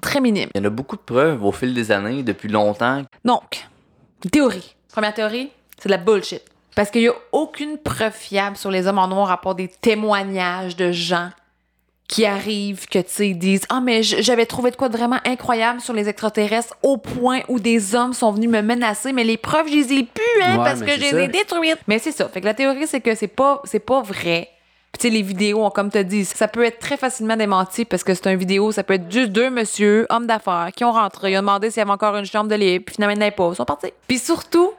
très 0.03 0.21
minimes. 0.21 0.51
Il 0.55 0.59
y 0.59 0.61
en 0.61 0.67
a 0.67 0.71
beaucoup 0.71 0.97
de 0.97 1.03
preuves 1.03 1.43
au 1.45 1.53
fil 1.53 1.73
des 1.75 1.91
années, 1.91 2.23
depuis 2.23 2.49
longtemps. 2.49 3.03
Donc, 3.25 3.67
théorie. 4.31 4.75
Première 4.93 5.15
théorie, 5.15 5.51
c'est 5.79 5.89
de 5.89 5.93
la 5.95 5.99
bullshit. 5.99 6.43
Parce 6.75 6.91
qu'il 6.91 7.03
n'y 7.03 7.09
a 7.09 7.15
aucune 7.33 7.79
preuve 7.79 8.15
fiable 8.15 8.57
sur 8.57 8.71
les 8.71 8.87
hommes 8.87 8.99
en 8.99 9.09
noir 9.09 9.31
à 9.31 9.41
part 9.41 9.55
des 9.55 9.69
témoignages 9.69 10.77
de 10.77 10.91
gens 10.91 11.31
qui 12.09 12.27
arrivent, 12.27 12.87
que 12.89 12.99
tu 12.99 13.09
sais, 13.09 13.29
ils 13.31 13.39
disent 13.39 13.65
Ah, 13.69 13.81
mais 13.81 14.03
j'avais 14.03 14.47
trouvé 14.47 14.71
de 14.71 14.77
quoi 14.77 14.89
de 14.89 14.97
vraiment 14.97 15.19
incroyable 15.25 15.81
sur 15.81 15.95
les 15.95 16.09
extraterrestres 16.09 16.77
au 16.83 16.99
point 16.99 17.41
où 17.49 17.59
des 17.59 17.95
hommes 17.95 18.13
sont 18.13 18.33
venus 18.33 18.51
me 18.51 18.61
menacer, 18.61 19.13
mais 19.13 19.25
les 19.25 19.39
preuves, 19.39 19.69
je 19.69 19.75
les 19.75 19.93
ai 19.95 20.03
plus, 20.03 20.43
hein, 20.43 20.59
Ouais, 20.59 20.65
parce 20.65 20.81
que 20.81 20.91
je 20.91 21.01
les 21.01 21.25
ai 21.25 21.29
détruites. 21.29 21.79
Mais 21.87 21.99
c'est 21.99 22.13
ça. 22.13 22.29
Fait 22.29 22.41
que 22.41 22.47
la 22.47 22.55
théorie, 22.55 22.87
c'est 22.87 23.01
que 23.01 23.15
c'est 23.15 23.29
pas, 23.29 23.63
c'est 23.65 23.81
pas 23.81 24.03
vrai. 24.03 24.51
Puis 24.93 25.01
tu 25.01 25.09
sais, 25.09 25.15
les 25.15 25.23
vidéos, 25.23 25.71
comme 25.71 25.91
tu 25.91 26.05
dit, 26.05 26.27
ça 26.27 26.49
peut 26.49 26.65
être 26.65 26.79
très 26.79 26.99
facilement 26.99 27.37
démenti 27.37 27.87
parce 27.87 28.05
que 28.05 28.13
c'est 28.13 28.31
une 28.31 28.39
vidéo, 28.39 28.73
ça 28.73 28.83
peut 28.83 28.95
être 28.95 29.11
juste 29.11 29.31
deux 29.31 29.49
monsieur, 29.49 30.07
hommes 30.11 30.27
d'affaires, 30.27 30.69
qui 30.77 30.85
ont 30.85 30.93
rentré, 30.93 31.33
ils 31.33 31.39
ont 31.39 31.41
demandé 31.41 31.71
s'il 31.71 31.79
y 31.79 31.83
avait 31.83 31.93
encore 31.93 32.15
une 32.17 32.27
chambre 32.27 32.51
de 32.51 32.57
libre, 32.57 32.85
puis 32.85 32.97
finalement, 32.97 33.15
il 33.15 33.19
n'y 33.19 33.25
en 33.25 33.27
avait 33.29 33.35
pas, 33.35 33.49
ils 33.53 33.57
sont 33.57 33.65
partis. 33.65 33.93
Puis 34.07 34.19
surtout, 34.19 34.73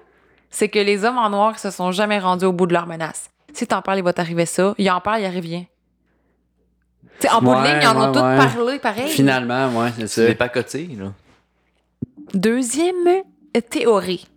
c'est 0.53 0.69
que 0.69 0.77
les 0.77 1.03
hommes 1.03 1.17
en 1.17 1.31
noir 1.31 1.57
se 1.57 1.71
sont 1.71 1.91
jamais 1.91 2.19
rendus 2.19 2.45
au 2.45 2.53
bout 2.53 2.67
de 2.67 2.73
leur 2.73 2.85
menace. 2.85 3.31
Si 3.53 3.65
t'en 3.65 3.81
parles, 3.81 3.97
il 3.97 4.03
va 4.03 4.13
t'arriver 4.13 4.45
ça. 4.45 4.75
Il 4.77 4.89
en 4.91 5.01
parle, 5.01 5.21
il 5.21 5.25
arrive 5.25 5.43
rien. 5.45 5.65
Tu 7.19 7.27
sais, 7.27 7.29
en 7.33 7.41
bout 7.41 7.55
de 7.55 7.63
ligne, 7.63 7.79
ils 7.81 7.87
en 7.87 7.97
ont 7.97 8.05
ouais, 8.05 8.11
tous 8.11 8.19
ouais. 8.23 8.37
parlé 8.37 8.79
pareil. 8.79 9.07
Finalement, 9.09 9.69
ouais, 9.79 9.89
c'est 9.97 10.07
C'est 10.07 10.25
des 10.25 10.31
ça. 10.33 10.35
pacotés, 10.35 10.89
là. 10.97 11.11
Deuxième 12.35 13.23
théorie. 13.69 14.27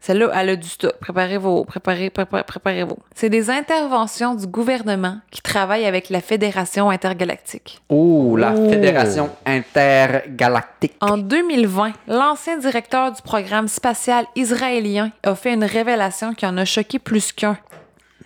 Celle-là, 0.00 0.30
elle 0.34 0.50
a 0.50 0.56
du 0.56 0.68
stock. 0.68 0.94
Préparez 1.00 1.38
vos, 1.38 1.64
préparez, 1.64 2.08
préparez, 2.10 2.44
préparez-vous. 2.44 2.96
C'est 3.14 3.28
des 3.30 3.50
interventions 3.50 4.34
du 4.36 4.46
gouvernement 4.46 5.18
qui 5.30 5.42
travaillent 5.42 5.86
avec 5.86 6.08
la 6.08 6.20
Fédération 6.20 6.88
intergalactique. 6.88 7.80
Oh, 7.88 8.36
la. 8.36 8.54
Fédération 8.54 9.28
intergalactique. 9.44 10.94
En 11.00 11.18
2020, 11.18 11.92
l'ancien 12.06 12.58
directeur 12.58 13.12
du 13.12 13.20
programme 13.22 13.66
spatial 13.68 14.24
israélien 14.36 15.10
a 15.24 15.34
fait 15.34 15.54
une 15.54 15.64
révélation 15.64 16.32
qui 16.34 16.46
en 16.46 16.56
a 16.58 16.64
choqué 16.64 16.98
plus 16.98 17.32
qu'un. 17.32 17.58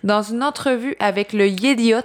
Dans 0.03 0.21
une 0.21 0.43
entrevue 0.43 0.95
avec 0.99 1.33
le 1.33 1.47
Yediot, 1.47 2.01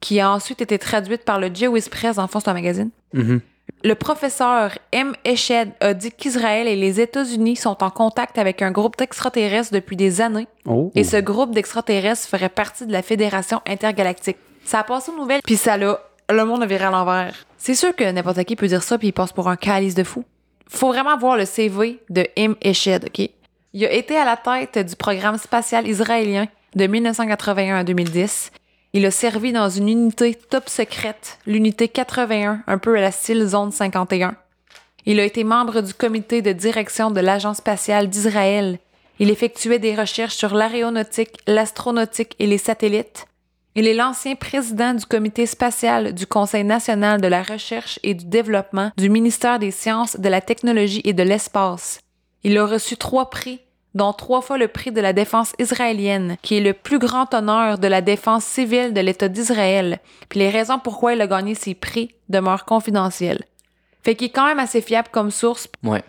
qui 0.00 0.20
a 0.20 0.30
ensuite 0.30 0.60
été 0.60 0.78
traduite 0.78 1.24
par 1.24 1.40
le 1.40 1.48
Jewish 1.52 1.88
Press, 1.88 2.18
en 2.18 2.26
fond, 2.28 2.40
c'est 2.40 2.50
un 2.50 2.54
magazine, 2.54 2.90
Mhm. 3.14 3.40
Le 3.82 3.94
professeur 3.94 4.78
M. 4.92 5.14
Eshed 5.24 5.72
a 5.80 5.92
dit 5.94 6.10
qu'Israël 6.10 6.66
et 6.68 6.76
les 6.76 7.00
États-Unis 7.00 7.56
sont 7.56 7.82
en 7.82 7.90
contact 7.90 8.38
avec 8.38 8.62
un 8.62 8.70
groupe 8.70 8.96
d'extraterrestres 8.96 9.72
depuis 9.72 9.96
des 9.96 10.20
années 10.20 10.46
Oh. 10.66 10.90
et 10.94 11.04
ce 11.04 11.18
groupe 11.18 11.54
d'extraterrestres 11.54 12.26
ferait 12.26 12.48
partie 12.48 12.86
de 12.86 12.92
la 12.92 13.02
Fédération 13.02 13.60
intergalactique. 13.66 14.38
Ça 14.64 14.78
a 14.80 14.84
passé 14.84 15.10
aux 15.12 15.16
nouvelles, 15.16 15.42
puis 15.44 15.56
ça 15.56 15.76
l'a... 15.76 15.98
Le 16.30 16.44
monde 16.46 16.62
a 16.62 16.66
viré 16.66 16.84
à 16.86 16.90
l'envers. 16.90 17.44
C'est 17.58 17.74
sûr 17.74 17.94
que 17.94 18.10
n'importe 18.10 18.42
qui 18.44 18.56
peut 18.56 18.66
dire 18.66 18.82
ça, 18.82 18.96
puis 18.96 19.08
il 19.08 19.12
passe 19.12 19.32
pour 19.32 19.48
un 19.50 19.56
calice 19.56 19.94
de 19.94 20.04
fou. 20.04 20.24
Faut 20.70 20.88
vraiment 20.88 21.18
voir 21.18 21.36
le 21.36 21.44
CV 21.44 22.00
de 22.08 22.26
M. 22.36 22.56
Eshed, 22.62 23.04
OK? 23.06 23.28
Il 23.74 23.84
a 23.84 23.92
été 23.92 24.16
à 24.16 24.24
la 24.24 24.38
tête 24.38 24.78
du 24.88 24.96
programme 24.96 25.36
spatial 25.36 25.86
israélien 25.86 26.46
de 26.74 26.86
1981 26.86 27.76
à 27.76 27.84
2010. 27.84 28.50
Il 28.96 29.04
a 29.06 29.10
servi 29.10 29.50
dans 29.50 29.68
une 29.68 29.88
unité 29.88 30.36
top 30.36 30.68
secrète, 30.68 31.38
l'unité 31.46 31.88
81, 31.88 32.62
un 32.64 32.78
peu 32.78 32.96
à 32.96 33.00
la 33.00 33.10
style 33.10 33.44
Zone 33.44 33.72
51. 33.72 34.36
Il 35.04 35.18
a 35.18 35.24
été 35.24 35.42
membre 35.42 35.80
du 35.80 35.92
comité 35.92 36.42
de 36.42 36.52
direction 36.52 37.10
de 37.10 37.18
l'Agence 37.18 37.56
spatiale 37.56 38.08
d'Israël. 38.08 38.78
Il 39.18 39.30
effectuait 39.30 39.80
des 39.80 39.96
recherches 39.96 40.36
sur 40.36 40.54
l'aéronautique, 40.54 41.36
l'astronautique 41.48 42.36
et 42.38 42.46
les 42.46 42.56
satellites. 42.56 43.26
Il 43.74 43.88
est 43.88 43.94
l'ancien 43.94 44.36
président 44.36 44.94
du 44.94 45.04
comité 45.04 45.46
spatial 45.46 46.14
du 46.14 46.28
Conseil 46.28 46.62
national 46.62 47.20
de 47.20 47.26
la 47.26 47.42
recherche 47.42 47.98
et 48.04 48.14
du 48.14 48.26
développement 48.26 48.92
du 48.96 49.10
ministère 49.10 49.58
des 49.58 49.72
sciences, 49.72 50.20
de 50.20 50.28
la 50.28 50.40
technologie 50.40 51.02
et 51.02 51.14
de 51.14 51.24
l'espace. 51.24 51.98
Il 52.44 52.56
a 52.58 52.64
reçu 52.64 52.96
trois 52.96 53.28
prix, 53.28 53.58
dont 53.94 54.12
trois 54.12 54.42
fois 54.42 54.58
le 54.58 54.68
prix 54.68 54.92
de 54.92 55.00
la 55.00 55.12
défense 55.12 55.52
israélienne, 55.58 56.36
qui 56.42 56.56
est 56.56 56.60
le 56.60 56.72
plus 56.72 56.98
grand 56.98 57.32
honneur 57.32 57.78
de 57.78 57.86
la 57.86 58.00
défense 58.00 58.44
civile 58.44 58.92
de 58.92 59.00
l'État 59.00 59.28
d'Israël. 59.28 60.00
Puis 60.28 60.40
les 60.40 60.50
raisons 60.50 60.78
pourquoi 60.78 61.14
il 61.14 61.20
a 61.20 61.26
gagné 61.26 61.54
ces 61.54 61.74
prix 61.74 62.14
demeurent 62.28 62.64
confidentielles. 62.64 63.44
Fait 64.02 64.14
qu'il 64.14 64.26
est 64.26 64.30
quand 64.30 64.46
même 64.46 64.58
assez 64.58 64.80
fiable 64.80 65.08
comme 65.10 65.30
source. 65.30 65.68
Ouais. 65.82 66.02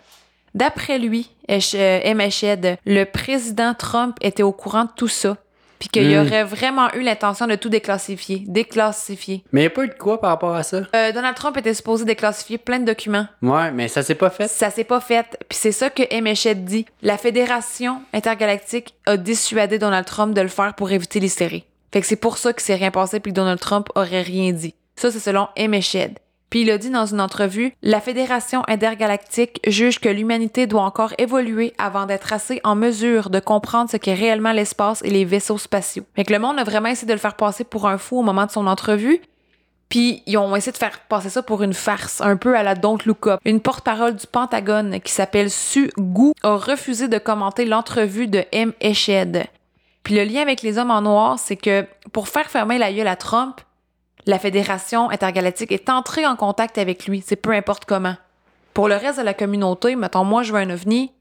D'après 0.54 0.98
lui, 0.98 1.30
euh, 1.50 2.00
M. 2.02 2.20
Eshed, 2.20 2.78
le 2.86 3.04
président 3.04 3.74
Trump 3.74 4.16
était 4.20 4.42
au 4.42 4.52
courant 4.52 4.84
de 4.84 4.90
tout 4.96 5.08
ça, 5.08 5.36
puis 5.78 5.88
qu'il 5.88 6.08
Mm. 6.08 6.20
aurait 6.26 6.44
vraiment 6.44 6.92
eu 6.94 7.00
l'intention 7.02 7.46
de 7.46 7.54
tout 7.54 7.68
déclassifier. 7.68 8.42
Déclassifier. 8.46 9.42
Mais 9.52 9.60
il 9.60 9.64
n'y 9.64 9.68
a 9.68 9.70
pas 9.70 9.84
eu 9.84 9.88
de 9.88 9.94
quoi 9.94 10.20
par 10.20 10.30
rapport 10.30 10.54
à 10.54 10.62
ça? 10.62 10.82
Euh, 10.94 11.12
Donald 11.12 11.36
Trump 11.36 11.56
était 11.56 11.74
supposé 11.74 12.04
déclassifier 12.04 12.58
plein 12.58 12.78
de 12.80 12.84
documents. 12.84 13.26
Ouais, 13.42 13.70
mais 13.72 13.88
ça 13.88 14.02
s'est 14.02 14.14
pas 14.14 14.30
fait. 14.30 14.48
Ça 14.48 14.70
s'est 14.70 14.84
pas 14.84 15.00
fait. 15.00 15.26
Puis 15.48 15.58
c'est 15.60 15.72
ça 15.72 15.90
que 15.90 16.02
M. 16.10 16.32
Dit. 16.64 16.86
La 17.02 17.16
Fédération 17.18 18.00
intergalactique 18.12 18.94
a 19.06 19.16
dissuadé 19.16 19.78
Donald 19.78 20.06
Trump 20.06 20.34
de 20.34 20.40
le 20.40 20.48
faire 20.48 20.74
pour 20.74 20.90
éviter 20.90 21.20
l'hystérie. 21.20 21.64
Fait 21.92 22.00
que 22.00 22.06
c'est 22.06 22.16
pour 22.16 22.38
ça 22.38 22.52
que 22.52 22.60
c'est 22.62 22.74
rien 22.74 22.90
passé 22.90 23.20
puis 23.20 23.32
que 23.32 23.36
Donald 23.36 23.60
Trump 23.60 23.88
aurait 23.94 24.22
rien 24.22 24.52
dit. 24.52 24.74
Ça, 24.96 25.10
c'est 25.10 25.18
selon 25.20 25.48
M. 25.56 25.80
Puis 26.50 26.62
il 26.62 26.70
a 26.70 26.78
dit 26.78 26.90
dans 26.90 27.06
une 27.06 27.20
entrevue, 27.20 27.72
la 27.82 28.00
Fédération 28.00 28.62
intergalactique 28.68 29.60
juge 29.66 29.98
que 29.98 30.08
l'humanité 30.08 30.66
doit 30.66 30.82
encore 30.82 31.12
évoluer 31.18 31.74
avant 31.78 32.06
d'être 32.06 32.32
assez 32.32 32.60
en 32.62 32.76
mesure 32.76 33.30
de 33.30 33.40
comprendre 33.40 33.90
ce 33.90 33.96
qu'est 33.96 34.14
réellement 34.14 34.52
l'espace 34.52 35.02
et 35.02 35.10
les 35.10 35.24
vaisseaux 35.24 35.58
spatiaux. 35.58 36.04
Fait 36.14 36.24
que 36.24 36.32
le 36.32 36.38
monde 36.38 36.58
a 36.58 36.64
vraiment 36.64 36.88
essayé 36.88 37.08
de 37.08 37.12
le 37.12 37.18
faire 37.18 37.34
passer 37.34 37.64
pour 37.64 37.88
un 37.88 37.98
fou 37.98 38.20
au 38.20 38.22
moment 38.22 38.46
de 38.46 38.52
son 38.52 38.66
entrevue. 38.66 39.20
Puis 39.88 40.22
ils 40.26 40.36
ont 40.36 40.54
essayé 40.56 40.72
de 40.72 40.78
faire 40.78 41.00
passer 41.08 41.30
ça 41.30 41.42
pour 41.42 41.62
une 41.62 41.74
farce, 41.74 42.20
un 42.20 42.36
peu 42.36 42.56
à 42.56 42.62
la 42.62 42.74
Don't 42.74 42.98
Look. 43.06 43.28
Une 43.44 43.60
porte-parole 43.60 44.16
du 44.16 44.26
Pentagone 44.26 45.00
qui 45.00 45.12
s'appelle 45.12 45.50
Su 45.50 45.90
Gu 45.96 46.32
a 46.42 46.56
refusé 46.56 47.08
de 47.08 47.18
commenter 47.18 47.64
l'entrevue 47.64 48.26
de 48.26 48.44
M. 48.52 48.72
Eshed. 48.80 49.46
Puis 50.02 50.14
le 50.14 50.24
lien 50.24 50.42
avec 50.42 50.62
les 50.62 50.78
hommes 50.78 50.90
en 50.90 51.02
noir, 51.02 51.38
c'est 51.38 51.56
que 51.56 51.84
pour 52.12 52.28
faire 52.28 52.48
fermer 52.48 52.78
la 52.78 52.92
gueule 52.92 53.08
à 53.08 53.16
Trump, 53.16 53.60
la 54.26 54.38
Fédération 54.38 55.10
intergalactique 55.10 55.72
est 55.72 55.88
entrée 55.88 56.26
en 56.26 56.36
contact 56.36 56.78
avec 56.78 57.06
lui, 57.06 57.22
c'est 57.26 57.36
peu 57.36 57.52
importe 57.52 57.84
comment. 57.84 58.16
Pour 58.74 58.88
le 58.88 58.96
reste 58.96 59.18
de 59.18 59.24
la 59.24 59.34
communauté, 59.34 59.96
mettons 59.96 60.24
moi 60.24 60.42
je 60.42 60.52
veux 60.52 60.58
un 60.58 60.70
ovni, 60.70 61.12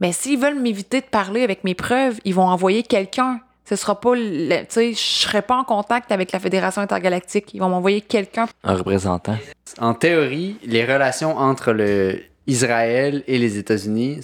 mais 0.00 0.12
s'ils 0.12 0.38
veulent 0.38 0.58
m'éviter 0.58 1.00
de 1.00 1.06
parler 1.06 1.42
avec 1.42 1.62
mes 1.64 1.74
preuves, 1.74 2.18
ils 2.24 2.34
vont 2.34 2.46
envoyer 2.48 2.82
quelqu'un. 2.82 3.40
Ce 3.66 3.76
sera 3.76 3.98
pas, 3.98 4.14
le- 4.14 4.60
tu 4.62 4.66
sais, 4.70 4.92
je 4.92 4.98
serai 4.98 5.40
pas 5.40 5.56
en 5.56 5.64
contact 5.64 6.12
avec 6.12 6.32
la 6.32 6.38
Fédération 6.38 6.82
intergalactique. 6.82 7.54
Ils 7.54 7.60
vont 7.60 7.70
m'envoyer 7.70 8.02
quelqu'un. 8.02 8.46
Un 8.62 8.74
représentant. 8.74 9.36
En 9.78 9.94
théorie, 9.94 10.56
les 10.64 10.84
relations 10.84 11.38
entre 11.38 11.72
le 11.72 12.20
Israël 12.46 13.24
et 13.26 13.38
les 13.38 13.56
États-Unis 13.56 14.18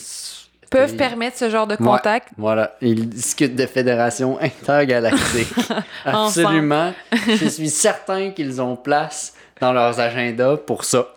Peuvent 0.70 0.94
permettre 0.96 1.36
ce 1.36 1.50
genre 1.50 1.66
de 1.66 1.72
Ouais. 1.74 1.84
contact. 1.84 2.28
Voilà, 2.38 2.76
ils 2.80 3.08
discutent 3.08 3.56
de 3.56 3.66
fédération 3.66 4.38
intergalactique. 4.40 5.48
Absolument. 6.04 6.92
Je 7.26 7.48
suis 7.48 7.68
certain 7.70 8.30
qu'ils 8.30 8.62
ont 8.62 8.76
place 8.76 9.34
dans 9.60 9.72
leurs 9.72 9.98
agendas 9.98 10.56
pour 10.58 10.84
ça. 10.84 11.08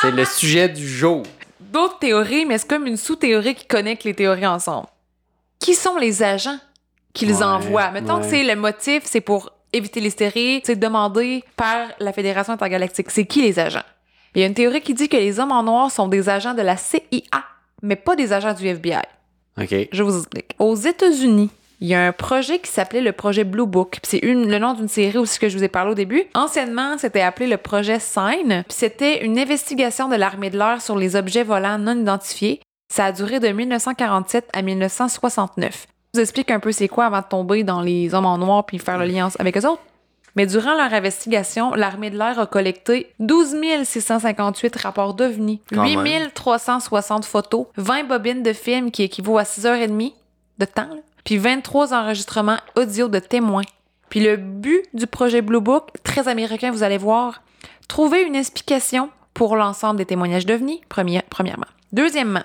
C'est 0.00 0.10
le 0.10 0.24
sujet 0.24 0.68
du 0.68 0.88
jour. 0.88 1.22
D'autres 1.60 1.98
théories, 1.98 2.44
mais 2.46 2.58
c'est 2.58 2.68
comme 2.68 2.86
une 2.86 2.96
sous-théorie 2.96 3.54
qui 3.54 3.66
connecte 3.66 4.04
les 4.04 4.14
théories 4.14 4.46
ensemble. 4.46 4.86
Qui 5.58 5.74
sont 5.74 5.96
les 5.96 6.22
agents 6.22 6.58
qu'ils 7.14 7.32
Ouais, 7.36 7.42
envoient? 7.44 7.90
Mettons 7.92 8.18
que 8.20 8.26
c'est 8.26 8.42
le 8.42 8.56
motif, 8.56 9.02
c'est 9.04 9.20
pour 9.20 9.50
éviter 9.72 10.00
l'hystérie, 10.00 10.60
c'est 10.64 10.76
demandé 10.76 11.44
par 11.56 11.88
la 12.00 12.12
Fédération 12.12 12.52
intergalactique. 12.54 13.10
C'est 13.10 13.26
qui 13.26 13.42
les 13.42 13.58
agents? 13.58 13.84
Il 14.34 14.40
y 14.40 14.44
a 14.44 14.46
une 14.46 14.54
théorie 14.54 14.80
qui 14.80 14.94
dit 14.94 15.08
que 15.08 15.16
les 15.16 15.38
hommes 15.38 15.52
en 15.52 15.62
noir 15.62 15.90
sont 15.90 16.08
des 16.08 16.28
agents 16.28 16.54
de 16.54 16.62
la 16.62 16.76
CIA, 16.76 16.98
mais 17.82 17.96
pas 17.96 18.16
des 18.16 18.32
agents 18.32 18.54
du 18.54 18.66
FBI. 18.66 19.02
OK. 19.60 19.74
Je 19.92 20.02
vous 20.02 20.16
explique. 20.16 20.54
Aux 20.58 20.74
États-Unis, 20.74 21.50
il 21.80 21.88
y 21.88 21.94
a 21.94 22.06
un 22.06 22.12
projet 22.12 22.60
qui 22.60 22.70
s'appelait 22.70 23.00
le 23.00 23.12
projet 23.12 23.44
Blue 23.44 23.66
Book. 23.66 23.98
C'est 24.04 24.20
le 24.22 24.58
nom 24.58 24.72
d'une 24.74 24.88
série 24.88 25.18
aussi 25.18 25.38
que 25.38 25.48
je 25.48 25.58
vous 25.58 25.64
ai 25.64 25.68
parlé 25.68 25.90
au 25.90 25.94
début. 25.94 26.22
Anciennement, 26.34 26.96
c'était 26.96 27.22
appelé 27.22 27.48
le 27.48 27.56
projet 27.56 27.98
Sign. 27.98 28.62
Puis 28.68 28.76
c'était 28.78 29.24
une 29.24 29.36
investigation 29.38 30.08
de 30.08 30.14
l'armée 30.14 30.48
de 30.48 30.56
l'air 30.56 30.80
sur 30.80 30.96
les 30.96 31.16
objets 31.16 31.42
volants 31.42 31.78
non 31.78 31.98
identifiés. 31.98 32.60
Ça 32.92 33.06
a 33.06 33.12
duré 33.12 33.40
de 33.40 33.48
1947 33.48 34.48
à 34.52 34.62
1969. 34.62 35.88
Je 36.14 36.20
vous 36.20 36.22
explique 36.22 36.50
un 36.50 36.60
peu 36.60 36.72
c'est 36.72 36.88
quoi 36.88 37.06
avant 37.06 37.20
de 37.20 37.26
tomber 37.26 37.64
dans 37.64 37.80
les 37.80 38.14
hommes 38.14 38.26
en 38.26 38.38
noir 38.38 38.64
puis 38.64 38.78
faire 38.78 38.98
le 38.98 39.06
lien 39.06 39.28
avec 39.38 39.56
eux 39.56 39.66
autres. 39.66 39.82
Mais 40.36 40.46
durant 40.46 40.74
leur 40.74 40.92
investigation, 40.94 41.72
l'armée 41.74 42.10
de 42.10 42.16
l'air 42.18 42.38
a 42.38 42.46
collecté 42.46 43.12
12 43.18 43.56
658 43.84 44.76
rapports 44.76 45.14
d'OVNI, 45.14 45.60
Quand 45.72 45.84
8 45.84 45.96
même. 45.98 46.30
360 46.30 47.24
photos, 47.24 47.66
20 47.76 48.04
bobines 48.04 48.42
de 48.42 48.52
films 48.52 48.90
qui 48.90 49.02
équivaut 49.02 49.38
à 49.38 49.42
6h30 49.44 50.12
de 50.58 50.64
temps, 50.64 50.88
là, 50.88 51.00
puis 51.24 51.36
23 51.38 51.92
enregistrements 51.94 52.58
audio 52.76 53.08
de 53.08 53.18
témoins. 53.18 53.62
Puis 54.08 54.20
le 54.20 54.36
but 54.36 54.84
du 54.94 55.06
projet 55.06 55.42
Blue 55.42 55.60
Book, 55.60 55.88
très 56.02 56.28
américain, 56.28 56.70
vous 56.70 56.82
allez 56.82 56.98
voir, 56.98 57.42
trouver 57.88 58.22
une 58.22 58.36
explication 58.36 59.10
pour 59.34 59.56
l'ensemble 59.56 59.96
des 59.98 60.06
témoignages 60.06 60.46
d'OVNI, 60.46 60.80
première- 60.88 61.22
premièrement. 61.30 61.66
Deuxièmement, 61.92 62.42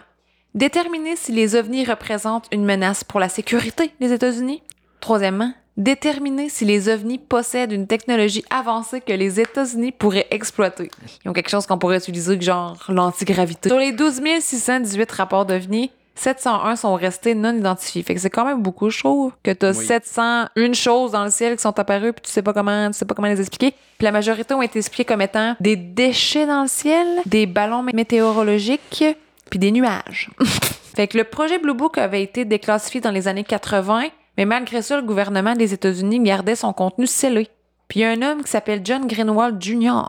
déterminer 0.55 1.15
si 1.15 1.31
les 1.31 1.55
OVNI 1.55 1.85
représentent 1.85 2.47
une 2.51 2.65
menace 2.65 3.03
pour 3.03 3.19
la 3.19 3.29
sécurité 3.29 3.91
des 3.99 4.11
États-Unis. 4.13 4.61
Troisièmement, 5.01 5.53
déterminer 5.77 6.49
si 6.49 6.65
les 6.65 6.89
ovnis 6.89 7.19
possèdent 7.19 7.71
une 7.71 7.87
technologie 7.87 8.43
avancée 8.49 8.99
que 8.99 9.13
les 9.13 9.39
États-Unis 9.39 9.91
pourraient 9.91 10.27
exploiter. 10.31 10.89
Ils 11.23 11.29
ont 11.29 11.33
quelque 11.33 11.49
chose 11.49 11.65
qu'on 11.65 11.77
pourrait 11.77 11.97
utiliser, 11.97 12.39
genre 12.41 12.77
l'antigravité. 12.89 13.69
Sur 13.69 13.77
les 13.77 13.91
12 13.91 14.21
618 14.39 15.11
rapports 15.11 15.45
d'ovnis, 15.45 15.91
701 16.15 16.75
sont 16.77 16.95
restés 16.95 17.35
non 17.35 17.55
identifiés. 17.55 18.01
Fait 18.01 18.15
que 18.15 18.19
c'est 18.19 18.31
quand 18.31 18.45
même 18.45 18.61
beaucoup, 18.61 18.89
je 18.89 18.99
trouve, 18.99 19.31
que 19.43 19.51
t'as 19.51 19.73
Oui. 19.77 19.85
701 19.85 20.73
choses 20.73 21.11
dans 21.11 21.23
le 21.23 21.29
ciel 21.31 21.55
qui 21.55 21.61
sont 21.61 21.77
apparues 21.79 22.11
puis 22.13 22.23
tu 22.23 22.31
sais 22.31 22.41
pas 22.41 22.53
comment, 22.53 22.87
tu 22.87 22.97
sais 22.97 23.05
pas 23.05 23.13
comment 23.13 23.27
les 23.27 23.39
expliquer. 23.39 23.71
Puis 23.71 24.05
la 24.05 24.11
majorité 24.11 24.53
ont 24.53 24.61
été 24.61 24.79
expliquées 24.79 25.05
comme 25.05 25.21
étant 25.21 25.55
des 25.59 25.75
déchets 25.75 26.47
dans 26.47 26.63
le 26.63 26.67
ciel, 26.67 27.07
des 27.25 27.45
ballons 27.45 27.83
météorologiques, 27.83 29.03
puis 29.49 29.59
des 29.59 29.71
nuages. 29.71 30.29
fait 30.95 31.07
que 31.07 31.17
le 31.17 31.23
projet 31.23 31.59
Blue 31.59 31.75
Book 31.75 31.97
avait 31.99 32.23
été 32.23 32.45
déclassifié 32.45 32.99
dans 32.99 33.11
les 33.11 33.27
années 33.27 33.43
80, 33.43 34.05
mais 34.37 34.45
malgré 34.45 34.81
ça, 34.81 34.95
le 34.95 35.03
gouvernement 35.03 35.55
des 35.55 35.73
États-Unis 35.73 36.19
gardait 36.19 36.55
son 36.55 36.73
contenu 36.73 37.07
scellé. 37.07 37.49
Puis 37.87 37.99
il 37.99 38.03
y 38.03 38.05
a 38.05 38.11
un 38.11 38.21
homme 38.21 38.43
qui 38.43 38.51
s'appelle 38.51 38.81
John 38.83 39.07
Greenwald 39.07 39.61
Jr. 39.61 40.03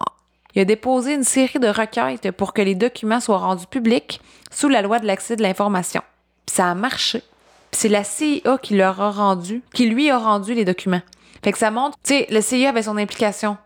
Il 0.55 0.61
a 0.61 0.65
déposé 0.65 1.15
une 1.15 1.25
série 1.25 1.59
de 1.59 1.69
requêtes 1.69 2.31
pour 2.33 2.53
que 2.53 2.63
les 2.63 2.75
documents 2.75 3.21
soient 3.21 3.39
rendus 3.39 3.67
publics 3.67 4.21
sous 4.51 4.69
la 4.69 4.83
loi 4.83 4.99
de 4.99 5.07
l'accès 5.07 5.37
de 5.37 5.43
l'information. 5.43 6.03
Puis 6.47 6.57
ça 6.57 6.71
a 6.71 6.75
marché. 6.75 7.23
Puis 7.71 7.81
c'est 7.81 7.89
la 7.89 8.05
CIA 8.05 8.59
qui 8.63 8.75
leur 8.75 9.01
a 9.01 9.11
rendu, 9.11 9.63
qui 9.73 9.89
lui 9.89 10.11
a 10.11 10.19
rendu 10.19 10.55
les 10.55 10.65
documents. 10.65 11.03
Fait 11.45 11.53
que 11.53 11.59
ça 11.59 11.71
montre, 11.71 11.97
tu 12.03 12.15
sais, 12.15 12.27
le 12.31 12.41
CIA 12.41 12.71
avait 12.71 12.83
son 12.83 12.97
implication 12.97 13.57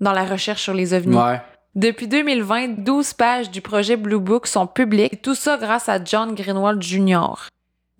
dans 0.00 0.12
la 0.12 0.24
recherche 0.24 0.62
sur 0.62 0.74
les 0.74 0.92
ovnis. 0.94 1.16
Ouais. 1.16 1.40
Depuis 1.74 2.06
2020, 2.06 2.84
12 2.84 3.14
pages 3.14 3.50
du 3.50 3.62
projet 3.62 3.96
Blue 3.96 4.18
Book 4.18 4.46
sont 4.46 4.66
publiques, 4.66 5.14
et 5.14 5.16
tout 5.16 5.34
ça 5.34 5.56
grâce 5.56 5.88
à 5.88 6.02
John 6.04 6.34
Greenwald 6.34 6.82
Jr. 6.82 7.48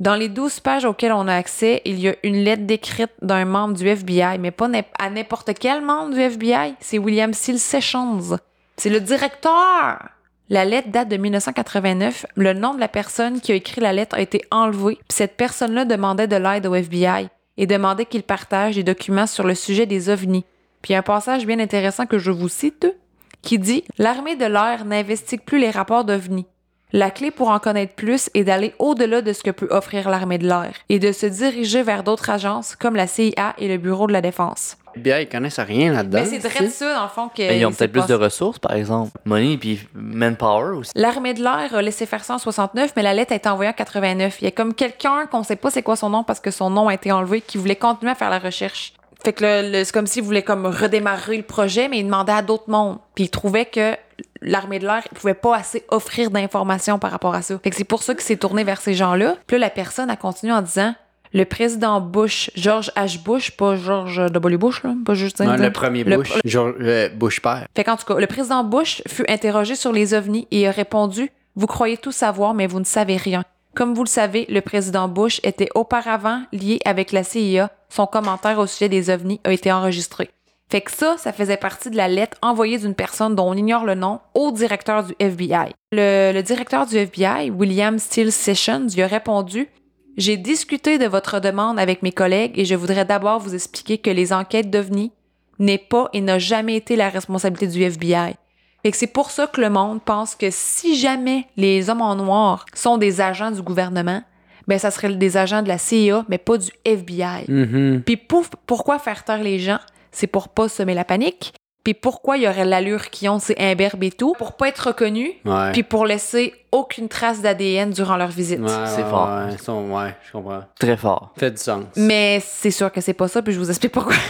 Dans 0.03 0.17
les 0.17 0.29
12 0.29 0.59
pages 0.59 0.85
auxquelles 0.85 1.12
on 1.12 1.29
a 1.29 1.35
accès, 1.37 1.81
il 1.85 2.01
y 2.01 2.09
a 2.09 2.17
une 2.25 2.43
lettre 2.43 2.65
décrite 2.65 3.12
d'un 3.23 3.45
membre 3.45 3.75
du 3.75 3.87
FBI, 3.87 4.37
mais 4.41 4.51
pas 4.51 4.69
à 4.99 5.11
n'importe 5.11 5.53
quel 5.57 5.81
membre 5.81 6.12
du 6.12 6.21
FBI, 6.21 6.75
c'est 6.81 6.99
William 6.99 7.33
Seal 7.33 7.61
Sessions. 7.61 8.37
C'est 8.77 8.91
le 8.91 8.99
directeur. 8.99 10.09
La 10.49 10.65
lettre 10.65 10.88
date 10.91 11.09
de 11.09 11.17
1989. 11.19 12.27
Le 12.35 12.53
nom 12.53 12.75
de 12.75 12.81
la 12.81 12.88
personne 12.88 13.41
qui 13.41 13.53
a 13.53 13.55
écrit 13.55 13.81
la 13.81 13.93
lettre 13.93 14.17
a 14.17 14.21
été 14.21 14.43
enlevé. 14.51 14.97
Puis 14.97 15.19
cette 15.19 15.37
personne-là 15.37 15.85
demandait 15.85 16.27
de 16.27 16.35
l'aide 16.35 16.67
au 16.67 16.75
FBI 16.75 17.29
et 17.57 17.69
demandait 17.69 18.07
qu'il 18.07 18.25
partage 18.25 18.75
des 18.75 18.83
documents 18.83 19.29
sur 19.29 19.47
le 19.47 19.55
sujet 19.55 19.87
des 19.87 20.09
ovnis. 20.09 20.45
Puis 20.83 20.97
un 20.97 21.03
passage 21.03 21.47
bien 21.47 21.61
intéressant 21.61 22.07
que 22.07 22.19
je 22.19 22.33
vous 22.33 22.49
cite 22.49 22.93
qui 23.41 23.61
dit 23.61 23.85
L'armée 23.99 24.35
de 24.35 24.47
l'air 24.47 24.85
n'investigue 24.85 25.43
plus 25.43 25.61
les 25.61 25.71
rapports 25.71 26.05
d'OVNI. 26.05 26.49
La 26.94 27.11
clé 27.11 27.31
pour 27.31 27.48
en 27.48 27.59
connaître 27.59 27.94
plus 27.94 28.28
est 28.35 28.44
d'aller 28.44 28.74
au-delà 28.78 29.22
de 29.22 29.33
ce 29.33 29.42
que 29.42 29.50
peut 29.50 29.68
offrir 29.70 30.11
l'armée 30.11 30.37
de 30.37 30.46
l'air 30.46 30.72
et 30.90 30.98
de 30.98 31.11
se 31.11 31.24
diriger 31.24 31.83
vers 31.83 32.02
d'autres 32.02 32.28
agences 32.28 32.76
comme 32.76 32.96
la 32.96 33.07
CIA 33.07 33.55
et 33.57 33.66
le 33.66 33.78
Bureau 33.78 34.07
de 34.07 34.12
la 34.12 34.20
Défense. 34.20 34.76
FBI, 34.96 35.22
ils 35.22 35.28
connaissent 35.28 35.59
rien 35.59 35.90
là-dedans. 35.90 36.18
Mais 36.18 36.26
c'est 36.26 36.46
sais. 36.46 36.68
ça, 36.68 36.94
dans 36.94 37.05
le 37.05 37.09
fond, 37.09 37.28
que. 37.28 37.48
Ben, 37.48 37.59
ils 37.59 37.64
ont 37.64 37.72
peut-être 37.72 37.92
plus 37.92 38.07
de 38.07 38.14
ressources, 38.14 38.59
par 38.59 38.74
exemple. 38.74 39.11
Money 39.24 39.57
puis 39.57 39.81
manpower 39.94 40.76
aussi. 40.76 40.92
L'armée 40.94 41.33
de 41.33 41.42
l'air 41.42 41.74
a 41.74 41.81
laissé 41.81 42.05
faire 42.05 42.24
ça 42.24 42.35
en 42.35 42.38
69, 42.38 42.92
mais 42.94 43.02
la 43.02 43.14
lettre 43.14 43.33
a 43.33 43.37
été 43.37 43.48
envoyée 43.48 43.70
en 43.70 43.74
89. 43.74 44.42
Il 44.42 44.44
y 44.44 44.48
a 44.48 44.50
comme 44.50 44.74
quelqu'un 44.74 45.24
qu'on 45.31 45.42
sait 45.44 45.57
pas 45.57 45.70
c'est 45.70 45.83
quoi 45.83 45.96
son 45.96 46.11
nom 46.11 46.24
parce 46.24 46.40
que 46.40 46.50
son 46.50 46.68
nom 46.68 46.88
a 46.88 46.94
été 46.94 47.11
enlevé 47.11 47.40
qui 47.40 47.57
voulait 47.57 47.76
continuer 47.76 48.12
à 48.12 48.14
faire 48.14 48.28
la 48.28 48.38
recherche. 48.38 48.92
Fait 49.24 49.33
que 49.33 49.83
c'est 49.85 49.92
comme 49.92 50.07
s'il 50.07 50.24
voulait 50.24 50.42
comme 50.42 50.66
redémarrer 50.66 51.38
le 51.38 51.42
projet, 51.42 51.88
mais 51.88 52.00
il 52.00 52.05
demandait 52.05 52.33
à 52.33 52.42
d'autres 52.42 52.68
mondes. 52.68 52.98
Puis 53.14 53.24
il 53.24 53.31
trouvait 53.31 53.66
que 53.66 53.96
l'armée 54.42 54.78
de 54.78 54.87
l'air 54.87 55.02
pouvait 55.14 55.35
pas 55.35 55.57
assez 55.57 55.85
offrir 55.88 56.31
d'informations 56.31 56.98
par 56.98 57.11
rapport 57.11 57.35
à 57.35 57.42
ça. 57.42 57.59
Fait 57.62 57.70
que 57.70 57.76
c'est 57.76 57.85
pour 57.85 58.02
ça 58.02 58.14
qu'il 58.14 58.22
s'est 58.24 58.37
tourné 58.37 58.64
vers 58.64 58.81
ces 58.81 58.94
gens-là. 58.94 59.37
Puis 59.46 59.57
là, 59.57 59.66
la 59.66 59.70
personne 59.70 60.11
a 60.11 60.16
continué 60.16 60.52
en 60.52 60.62
disant 60.62 60.94
le 61.35 61.44
président 61.46 62.00
Bush, 62.00 62.50
George 62.57 62.90
H. 62.94 63.22
Bush, 63.22 63.52
pas 63.52 63.74
George 63.76 64.20
W. 64.31 64.57
Bush, 64.59 64.83
là, 64.83 64.92
pas 65.07 65.14
juste 65.14 65.40
Non, 65.40 65.57
le 65.57 65.72
premier 65.72 66.05
Le- 66.05 66.18
Bush. 66.18 66.38
Genre, 66.44 66.72
euh, 66.81 67.09
Bush 67.09 67.40
père. 67.40 67.66
fait 67.74 67.85
qu'en 67.85 67.96
tout 67.96 68.05
cas, 68.05 68.20
le 68.20 68.26
président 68.26 68.64
Bush 68.64 69.00
fut 69.09 69.24
interrogé 69.31 69.74
sur 69.74 69.92
les 69.92 70.12
ovnis 70.12 70.46
et 70.50 70.68
a 70.68 70.70
répondu 70.70 71.31
Vous 71.57 71.66
croyez 71.66 71.96
tout 71.96 72.12
savoir, 72.12 72.52
mais 72.55 72.66
vous 72.66 72.81
ne 72.81 72.85
savez 72.85 73.16
rien. 73.16 73.44
Comme 73.74 73.94
vous 73.94 74.05
le 74.05 74.09
savez, 74.09 74.44
le 74.50 74.61
président 74.61 75.09
Bush 75.09 75.40
était 75.44 75.70
auparavant 75.74 76.42
lié 76.52 76.78
avec 76.85 77.12
la 77.12 77.24
CIA. 77.24 77.70
Son 77.88 78.07
commentaire 78.07 78.59
au 78.59 78.66
sujet 78.66 78.90
des 78.90 79.09
ovnis 79.09 79.40
a 79.44 79.52
été 79.52 79.72
enregistré. 79.72 80.28
Fait 80.72 80.80
que 80.80 80.90
ça, 80.90 81.16
ça 81.18 81.35
faisait 81.35 81.58
partie 81.58 81.90
de 81.90 81.98
la 81.98 82.08
lettre 82.08 82.38
envoyée 82.40 82.78
d'une 82.78 82.94
personne 82.94 83.35
dont 83.35 83.50
on 83.50 83.52
ignore 83.52 83.85
le 83.85 83.94
nom 83.94 84.20
au 84.32 84.52
directeur 84.52 85.04
du 85.04 85.12
FBI. 85.18 85.74
Le, 85.92 86.32
le 86.32 86.42
directeur 86.42 86.87
du 86.87 86.96
FBI, 86.96 87.50
William 87.50 87.98
Steele 87.98 88.32
Sessions, 88.32 88.87
lui 88.94 89.02
a 89.02 89.06
répondu 89.06 89.68
J'ai 90.16 90.38
discuté 90.38 90.96
de 90.96 91.04
votre 91.04 91.40
demande 91.40 91.78
avec 91.78 92.02
mes 92.02 92.11
collègues 92.11 92.58
et 92.58 92.64
je 92.64 92.74
voudrais 92.74 93.04
d'abord 93.04 93.38
vous 93.38 93.54
expliquer 93.54 93.98
que 93.98 94.08
les 94.08 94.32
enquêtes 94.32 94.70
d'ovnis 94.70 95.12
n'est 95.58 95.76
pas 95.76 96.08
et 96.14 96.22
n'a 96.22 96.38
jamais 96.38 96.76
été 96.76 96.96
la 96.96 97.11
responsabilité 97.11 97.66
du 97.66 97.82
FBI. 97.82 98.37
Fait 98.82 98.90
que 98.92 98.96
c'est 98.96 99.06
pour 99.12 99.30
ça 99.30 99.46
que 99.46 99.61
le 99.61 99.68
monde 99.68 100.00
pense 100.02 100.35
que 100.35 100.48
si 100.48 100.96
jamais 100.96 101.44
les 101.58 101.90
hommes 101.90 102.00
en 102.00 102.16
noir 102.16 102.64
sont 102.72 102.96
des 102.96 103.20
agents 103.20 103.50
du 103.50 103.61
gouvernement, 103.61 104.22
ben 104.66 104.78
ça 104.78 104.90
serait 104.90 105.14
des 105.14 105.37
agents 105.37 105.61
de 105.61 105.68
la 105.68 105.76
CIA, 105.76 106.24
mais 106.30 106.38
pas 106.38 106.56
du 106.56 106.70
FBI. 106.87 107.44
Mhm. 107.48 108.02
Puis 108.06 108.16
pouf, 108.16 108.48
pourquoi 108.66 108.98
faire 108.98 109.22
taire 109.22 109.42
les 109.42 109.58
gens? 109.58 109.80
C'est 110.12 110.27
pour 110.29 110.48
pas 110.51 110.68
semer 110.68 110.94
la 110.94 111.05
panique. 111.05 111.53
Puis 111.85 111.94
pourquoi 111.94 112.37
il 112.37 112.44
y 112.44 112.48
aurait 112.48 112.64
l'allure 112.64 113.11
qu'ils 113.11 113.29
ont, 113.29 113.40
c'est 113.40 113.59
imberbe 113.59 114.05
et 114.05 114.12
tout? 114.12 114.35
Pour 114.38 114.53
pas 114.53 114.68
être 114.68 114.87
reconnus, 114.88 115.33
Ouais. 115.44 115.72
puis 115.72 115.83
pour 115.83 116.07
laisser 116.07 116.55
aucune 116.70 117.09
trace 117.09 117.40
d'ADN 117.42 117.90
durant 117.90 118.16
leur 118.16 118.29
visite. 118.29 118.61
Ouais, 118.61 118.68
C'est 118.87 119.03
ouais, 119.03 119.11
fort. 119.11 119.29
Ouais, 119.29 120.14
je 120.25 120.31
comprends. 120.33 120.62
Très 120.79 120.96
fort. 120.96 121.33
Fait 121.37 121.51
du 121.51 121.57
sens. 121.57 121.85
Mais 121.96 122.40
c'est 122.46 122.70
sûr 122.70 122.92
que 122.92 123.01
c'est 123.01 123.14
pas 123.14 123.27
ça, 123.27 123.42
puis 123.42 123.53
je 123.53 123.59
vous 123.59 123.68
explique 123.70 123.92
pourquoi. 123.92 124.14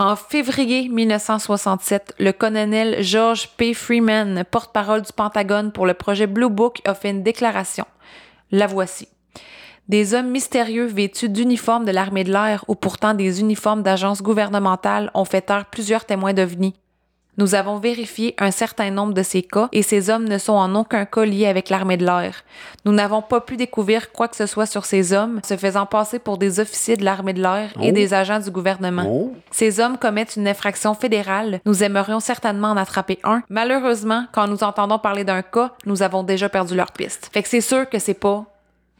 En 0.00 0.14
février 0.14 0.88
1967, 0.88 2.14
le 2.20 2.30
colonel 2.30 3.02
George 3.02 3.48
P. 3.56 3.74
Freeman, 3.74 4.44
porte-parole 4.48 5.02
du 5.02 5.12
Pentagone 5.12 5.72
pour 5.72 5.86
le 5.86 5.94
projet 5.94 6.28
Blue 6.28 6.48
Book, 6.48 6.78
a 6.84 6.94
fait 6.94 7.10
une 7.10 7.24
déclaration. 7.24 7.84
La 8.52 8.68
voici. 8.68 9.08
Des 9.88 10.12
hommes 10.12 10.28
mystérieux 10.30 10.84
vêtus 10.86 11.30
d'uniformes 11.30 11.86
de 11.86 11.92
l'armée 11.92 12.24
de 12.24 12.32
l'air 12.32 12.62
ou 12.68 12.74
pourtant 12.74 13.14
des 13.14 13.40
uniformes 13.40 13.82
d'agences 13.82 14.22
gouvernementales 14.22 15.10
ont 15.14 15.24
fait 15.24 15.40
taire 15.40 15.64
plusieurs 15.66 16.04
témoins 16.04 16.34
d'OVNI. 16.34 16.74
Nous 17.38 17.54
avons 17.54 17.76
vérifié 17.78 18.34
un 18.38 18.50
certain 18.50 18.90
nombre 18.90 19.14
de 19.14 19.22
ces 19.22 19.42
cas 19.42 19.68
et 19.72 19.82
ces 19.82 20.10
hommes 20.10 20.28
ne 20.28 20.38
sont 20.38 20.54
en 20.54 20.74
aucun 20.74 21.04
cas 21.06 21.24
liés 21.24 21.46
avec 21.46 21.70
l'armée 21.70 21.96
de 21.96 22.04
l'air. 22.04 22.42
Nous 22.84 22.92
n'avons 22.92 23.22
pas 23.22 23.40
pu 23.40 23.56
découvrir 23.56 24.10
quoi 24.12 24.26
que 24.28 24.34
ce 24.36 24.44
soit 24.46 24.66
sur 24.66 24.84
ces 24.84 25.12
hommes, 25.12 25.40
se 25.46 25.56
faisant 25.56 25.86
passer 25.86 26.18
pour 26.18 26.36
des 26.36 26.58
officiers 26.58 26.96
de 26.96 27.04
l'armée 27.04 27.32
de 27.32 27.40
l'air 27.40 27.70
et 27.80 27.90
Oh. 27.90 27.92
des 27.92 28.12
agents 28.12 28.40
du 28.40 28.50
gouvernement. 28.50 29.04
Oh. 29.08 29.32
Ces 29.52 29.78
hommes 29.78 29.96
commettent 29.98 30.34
une 30.36 30.48
infraction 30.48 30.94
fédérale. 30.94 31.60
Nous 31.64 31.82
aimerions 31.84 32.18
certainement 32.20 32.72
en 32.72 32.76
attraper 32.76 33.20
un. 33.22 33.42
Malheureusement, 33.48 34.26
quand 34.32 34.48
nous 34.48 34.64
entendons 34.64 34.98
parler 34.98 35.22
d'un 35.24 35.42
cas, 35.42 35.72
nous 35.86 36.02
avons 36.02 36.24
déjà 36.24 36.48
perdu 36.48 36.74
leur 36.74 36.90
piste. 36.90 37.30
Fait 37.32 37.42
que 37.44 37.48
c'est 37.48 37.60
sûr 37.60 37.88
que 37.88 38.00
c'est 38.00 38.14
pas 38.14 38.44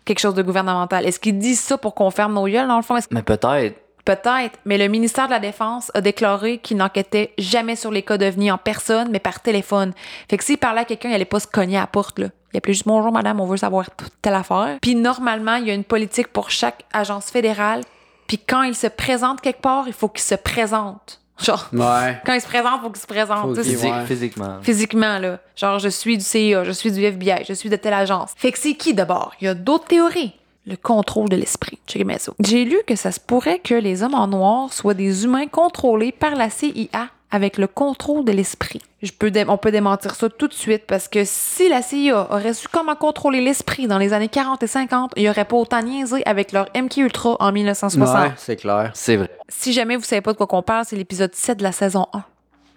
quelque 0.08 0.20
chose 0.20 0.34
de 0.34 0.42
gouvernemental? 0.42 1.06
Est-ce 1.06 1.20
qu'ils 1.20 1.38
disent 1.38 1.60
ça 1.60 1.78
pour 1.78 1.94
qu'on 1.94 2.10
ferme 2.10 2.34
nos 2.34 2.46
gueules, 2.46 2.66
dans 2.66 2.76
le 2.76 2.82
fond? 2.82 2.98
Mais 3.10 3.22
peut-être. 3.22 3.78
Peut-être, 4.04 4.58
mais 4.64 4.78
le 4.78 4.88
ministère 4.88 5.26
de 5.26 5.32
la 5.32 5.38
Défense 5.38 5.90
a 5.92 6.00
déclaré 6.00 6.58
qu'il 6.58 6.78
n'enquêtait 6.78 7.34
jamais 7.36 7.76
sur 7.76 7.90
les 7.90 8.02
cas 8.02 8.16
d'OVNI 8.16 8.50
en 8.50 8.56
personne, 8.56 9.08
mais 9.10 9.18
par 9.18 9.40
téléphone. 9.40 9.92
Fait 10.30 10.38
que 10.38 10.44
s'il 10.44 10.56
parlait 10.56 10.80
à 10.80 10.84
quelqu'un, 10.86 11.10
il 11.10 11.14
allait 11.14 11.26
pas 11.26 11.40
se 11.40 11.46
cogner 11.46 11.76
à 11.76 11.80
la 11.80 11.86
porte, 11.86 12.18
là. 12.18 12.28
Il 12.54 12.56
appelait 12.56 12.72
juste 12.72 12.86
Bonjour 12.86 13.12
madame, 13.12 13.38
on 13.38 13.44
veut 13.44 13.58
savoir 13.58 13.90
toute 13.90 14.12
telle 14.22 14.32
affaire. 14.32 14.78
Puis 14.80 14.94
normalement, 14.94 15.56
il 15.56 15.68
y 15.68 15.70
a 15.70 15.74
une 15.74 15.84
politique 15.84 16.28
pour 16.28 16.50
chaque 16.50 16.84
agence 16.90 17.26
fédérale. 17.26 17.82
Puis 18.26 18.38
quand 18.38 18.62
il 18.62 18.74
se 18.74 18.86
présente 18.86 19.42
quelque 19.42 19.60
part, 19.60 19.84
il 19.86 19.92
faut 19.92 20.08
qu'il 20.08 20.22
se 20.22 20.36
présente. 20.36 21.20
Genre, 21.40 21.68
Ouais. 21.72 22.20
quand 22.26 22.32
il 22.34 22.40
se 22.40 22.46
présente, 22.46 22.72
il 22.78 22.82
faut 22.82 22.90
qu'il 22.90 23.00
se 23.00 23.06
présente. 23.06 23.42
Faut 23.42 23.54
Tu 23.54 23.62
sais, 23.62 23.68
qu'il- 23.70 23.78
Physique- 23.78 23.92
ouais. 23.92 24.06
Physiquement. 24.06 24.58
Physiquement, 24.62 25.18
là. 25.18 25.38
Genre, 25.56 25.78
je 25.78 25.88
suis 25.88 26.18
du 26.18 26.24
CIA, 26.24 26.64
je 26.64 26.72
suis 26.72 26.90
du 26.92 27.02
FBI, 27.04 27.44
je 27.48 27.52
suis 27.52 27.68
de 27.70 27.76
telle 27.76 27.94
agence. 27.94 28.32
Fait 28.36 28.50
que 28.52 28.58
c'est 28.58 28.74
qui 28.74 28.92
d'abord? 28.94 29.32
Il 29.40 29.44
y 29.44 29.48
a 29.48 29.54
d'autres 29.54 29.86
théories. 29.86 30.32
Le 30.66 30.76
contrôle 30.76 31.30
de 31.30 31.36
l'esprit. 31.36 31.78
J'ai 31.88 32.64
lu 32.66 32.76
que 32.86 32.94
ça 32.94 33.10
se 33.10 33.20
pourrait 33.20 33.58
que 33.58 33.72
les 33.74 34.02
hommes 34.02 34.12
en 34.14 34.26
noir 34.26 34.70
soient 34.72 34.92
des 34.92 35.24
humains 35.24 35.46
contrôlés 35.46 36.12
par 36.12 36.34
la 36.34 36.50
CIA 36.50 37.08
avec 37.30 37.58
le 37.58 37.66
contrôle 37.66 38.24
de 38.24 38.32
l'esprit. 38.32 38.80
Je 39.02 39.12
peux 39.12 39.30
dé- 39.30 39.44
on 39.48 39.58
peut 39.58 39.70
démentir 39.70 40.14
ça 40.14 40.28
tout 40.30 40.48
de 40.48 40.54
suite 40.54 40.86
parce 40.86 41.08
que 41.08 41.22
si 41.24 41.68
la 41.68 41.82
CIA 41.82 42.26
aurait 42.32 42.54
su 42.54 42.68
comment 42.68 42.94
contrôler 42.96 43.40
l'esprit 43.42 43.86
dans 43.86 43.98
les 43.98 44.12
années 44.12 44.28
40 44.28 44.62
et 44.62 44.66
50, 44.66 45.12
il 45.16 45.22
n'y 45.24 45.28
aurait 45.28 45.44
pas 45.44 45.56
autant 45.56 45.82
niaisé 45.82 46.22
avec 46.26 46.52
leur 46.52 46.66
MK 46.74 46.96
Ultra 46.96 47.36
en 47.38 47.52
1960. 47.52 48.16
Ouais, 48.28 48.32
c'est 48.36 48.56
clair. 48.56 48.90
C'est 48.94 49.16
vrai. 49.16 49.30
Si 49.48 49.72
jamais 49.72 49.96
vous 49.96 50.04
savez 50.04 50.22
pas 50.22 50.32
de 50.32 50.38
quoi 50.38 50.46
qu'on 50.46 50.62
parle, 50.62 50.84
c'est 50.86 50.96
l'épisode 50.96 51.34
7 51.34 51.58
de 51.58 51.62
la 51.62 51.72
saison 51.72 52.06
1. 52.14 52.22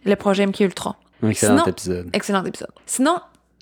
Le 0.05 0.15
projet 0.15 0.45
MK 0.45 0.59
Ultra. 0.61 0.95
Excellent 1.23 1.57
Sinon- 1.59 1.65
épisode. 1.67 2.09
Excellent 2.13 2.43
épisode. 2.45 2.71
Sinon, 2.85 3.17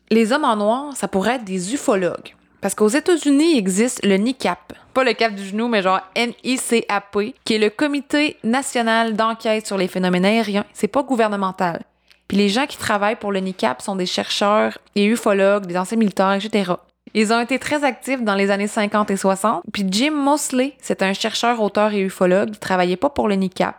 les 0.09 0.31
hommes 0.31 0.45
en 0.45 0.55
noir, 0.55 0.95
ça 0.95 1.07
pourrait 1.07 1.35
être 1.35 1.43
des 1.45 1.73
ufologues. 1.73 2.33
Parce 2.61 2.75
qu'aux 2.75 2.89
États-Unis, 2.89 3.53
il 3.53 3.57
existe 3.57 4.05
le 4.05 4.15
NICAP. 4.15 4.73
Pas 4.93 5.03
le 5.03 5.13
cap 5.13 5.33
du 5.33 5.45
genou, 5.45 5.67
mais 5.67 5.81
genre 5.81 6.01
NICAP, 6.15 7.17
qui 7.45 7.53
est 7.53 7.59
le 7.59 7.69
Comité 7.69 8.37
national 8.43 9.15
d'enquête 9.15 9.65
sur 9.65 9.77
les 9.77 9.87
phénomènes 9.87 10.25
aériens. 10.25 10.65
C'est 10.73 10.87
pas 10.87 11.03
gouvernemental. 11.03 11.83
Puis 12.27 12.37
les 12.37 12.49
gens 12.49 12.67
qui 12.67 12.77
travaillent 12.77 13.15
pour 13.15 13.31
le 13.31 13.39
NICAP 13.39 13.81
sont 13.81 13.95
des 13.95 14.05
chercheurs 14.05 14.77
et 14.95 15.05
ufologues, 15.05 15.65
des 15.65 15.77
anciens 15.77 15.97
militaires, 15.97 16.33
etc. 16.33 16.73
Ils 17.13 17.33
ont 17.33 17.39
été 17.39 17.57
très 17.57 17.83
actifs 17.83 18.21
dans 18.21 18.35
les 18.35 18.51
années 18.51 18.67
50 18.67 19.09
et 19.09 19.17
60. 19.17 19.63
Puis 19.73 19.85
Jim 19.89 20.11
Mosley, 20.11 20.73
c'est 20.79 21.01
un 21.01 21.13
chercheur, 21.13 21.61
auteur 21.61 21.93
et 21.93 22.01
ufologue, 22.01 22.51
qui 22.51 22.59
travaillait 22.59 22.97
pas 22.97 23.09
pour 23.09 23.27
le 23.27 23.35
NICAP. 23.35 23.75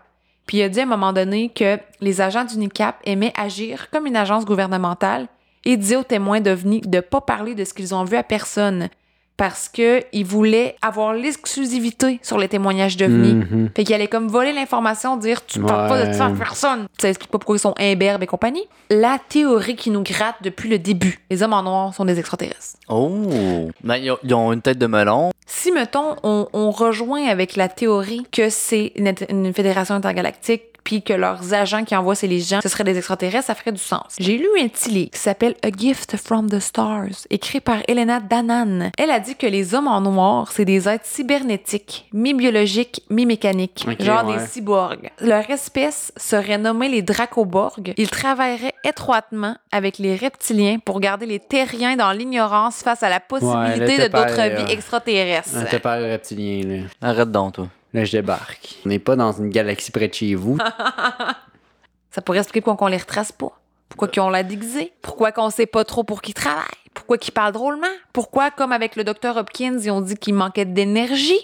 Puis 0.47 0.59
il 0.59 0.63
a 0.63 0.69
dit 0.69 0.81
à 0.81 0.83
un 0.83 0.87
moment 0.87 1.13
donné 1.13 1.49
que 1.49 1.79
les 2.01 2.21
agents 2.21 2.45
du 2.45 2.59
NICAP 2.59 2.97
aimaient 3.05 3.33
agir 3.37 3.89
comme 3.91 4.07
une 4.07 4.17
agence 4.17 4.45
gouvernementale 4.45 5.29
et 5.65 5.77
disait 5.77 5.97
aux 5.97 6.03
témoins 6.03 6.41
d'OVNI 6.41 6.81
de 6.83 7.01
pas 7.01 7.21
parler 7.21 7.55
de 7.55 7.65
ce 7.65 7.75
qu'ils 7.75 7.95
ont 7.95 8.05
vu 8.05 8.17
à 8.17 8.23
personne. 8.23 8.89
parce 9.37 9.71
que 9.71 10.03
il 10.13 10.27
voulait 10.27 10.77
avoir 10.83 11.15
l'exclusivité 11.15 12.21
sur 12.23 12.37
les 12.37 12.47
témoignages 12.49 12.99
d'OVNI. 12.99 13.33
Mhm. 13.35 13.71
Fait 13.75 13.85
qu'il 13.85 13.95
allait 13.95 14.07
comme 14.07 14.29
voler 14.29 14.53
l'information, 14.53 15.17
dire 15.17 15.47
tu 15.47 15.61
parles 15.61 15.89
pas 15.89 16.05
de 16.07 16.13
ça 16.13 16.27
à 16.27 16.31
personne. 16.31 16.87
Ça 17.01 17.09
explique 17.09 17.31
pas 17.31 17.39
pourquoi 17.39 17.57
ils 17.57 17.61
sont 17.61 17.73
imberbes 17.79 18.23
et 18.23 18.27
compagnie. 18.27 18.65
La 18.91 19.19
théorie 19.31 19.77
qui 19.77 19.91
nous 19.91 20.03
gratte 20.03 20.37
depuis 20.43 20.69
le 20.69 20.79
début, 20.79 21.21
les 21.31 21.43
hommes 21.43 21.55
en 21.55 21.63
noir 21.63 21.95
sont 21.95 22.05
des 22.05 22.19
extraterrestres. 22.19 22.77
Oh! 22.91 23.71
Ben, 23.83 23.97
ils 23.97 24.35
ont- 24.35 24.53
une 24.53 24.61
tête 24.61 24.77
de 24.79 24.87
melon. 24.87 25.31
Si, 25.47 25.73
mettons, 25.73 26.17
on, 26.23 26.47
on 26.53 26.71
rejoint 26.71 27.25
avec 27.27 27.57
la 27.57 27.69
théorie 27.69 28.27
que 28.31 28.51
c'est 28.51 28.93
une 29.31 29.55
fédération 29.55 29.95
intergalactique, 29.95 30.65
puis 30.85 31.03
que 31.03 31.13
leurs 31.13 31.55
agents 31.55 31.85
qui 31.85 31.95
envoient 31.97 32.15
ces 32.15 32.27
légions, 32.29 32.61
ce 32.63 32.69
seraient 32.69 32.85
des 32.85 32.97
extraterrestres, 32.97 33.47
ça 33.47 33.55
ferait 33.55 33.73
du 33.73 33.81
sens. 33.81 34.17
J'ai 34.19 34.39
lu 34.39 34.47
un 34.61 34.69
petit 34.69 34.91
livre 34.91 35.11
qui 35.11 35.19
s'appelle 35.19 35.55
A 35.63 35.71
Gift 35.71 36.17
from 36.17 36.49
the 36.51 36.59
Stars, 36.61 37.27
écrit 37.31 37.61
par 37.61 37.79
Elena 37.89 38.21
Danan. 38.21 38.91
Elle 38.99 39.11
a 39.11 39.21
dit 39.21 39.37
que 39.37 39.47
les 39.47 39.75
hommes 39.75 39.89
en 39.89 40.01
noir, 40.01 40.51
c'est 40.53 40.65
des 40.65 40.89
êtres 40.89 41.07
cybernétiques, 41.07 42.09
mi-biologiques, 42.13 43.03
mi-mécaniques, 43.11 43.87
genre 44.01 44.27
ouais. 44.27 44.39
des 44.39 44.47
cyborgs. 44.47 45.11
Leur 45.21 45.49
espèce 45.51 46.13
serait 46.17 46.59
nommée 46.59 46.89
les 46.89 47.03
Dracoborgs. 47.03 47.95
Ils 47.97 48.11
travailleraient 48.11 48.75
étroitement 48.85 49.57
avec 49.73 49.99
les 49.99 50.17
reptiliens 50.17 50.79
pour 50.79 51.01
garder 51.01 51.27
les 51.27 51.39
terriens 51.39 51.97
dans 51.97 52.13
l'ignorance 52.13 52.83
face 52.83 53.03
à 53.03 53.09
la 53.09 53.21
possibilité 53.21 53.51
Ouais, 53.81 54.09
de 54.09 54.13
d'autres 54.13 54.41
euh, 54.41 54.65
vies 54.65 54.73
extraterrestres. 54.73 55.57
Un 55.57 55.65
t'es 55.65 55.79
pas 55.79 55.97
reptilien, 55.97 56.63
là. 56.67 56.83
Arrête 57.03 57.31
donc, 57.31 57.55
toi. 57.55 57.69
Là, 57.93 58.05
je 58.05 58.13
débarque. 58.13 58.77
On 58.85 58.89
n'est 58.89 58.99
pas 58.99 59.17
dans 59.17 59.33
une 59.33 59.51
galaxie 59.51 59.91
près 59.91 60.09
de 60.09 60.15
chez 60.15 60.35
vous. 60.35 60.59
Ça 62.11 62.23
pourrait 62.23 62.39
expliquer 62.39 62.63
pourquoi 62.63 62.87
on 62.87 62.91
les 62.91 62.97
retrace 62.97 63.33
pas. 63.33 63.61
Pourquoi 63.89 64.09
qu'ils 64.09 64.23
ont 64.23 64.31
la 64.31 64.43
déguisée. 64.43 64.93
Pourquoi 65.03 65.33
qu'on 65.33 65.51
sait 65.51 65.67
pas 65.67 65.85
trop 65.85 66.05
pour 66.05 66.23
qui 66.23 66.31
ils 66.31 66.35
travaillent. 66.35 66.65
Pourquoi 66.95 67.19
qu'ils 67.19 67.35
parlent 67.35 67.53
drôlement. 67.53 67.87
Pourquoi, 68.13 68.51
comme 68.51 68.73
avec 68.73 68.97
le 68.97 69.05
docteur 69.05 69.37
Hopkins, 69.37 69.79
ils 69.81 69.91
ont 69.91 70.01
dit 70.01 70.17
qu'il 70.17 70.35
manquait 70.35 70.65
d'énergie. 70.65 71.39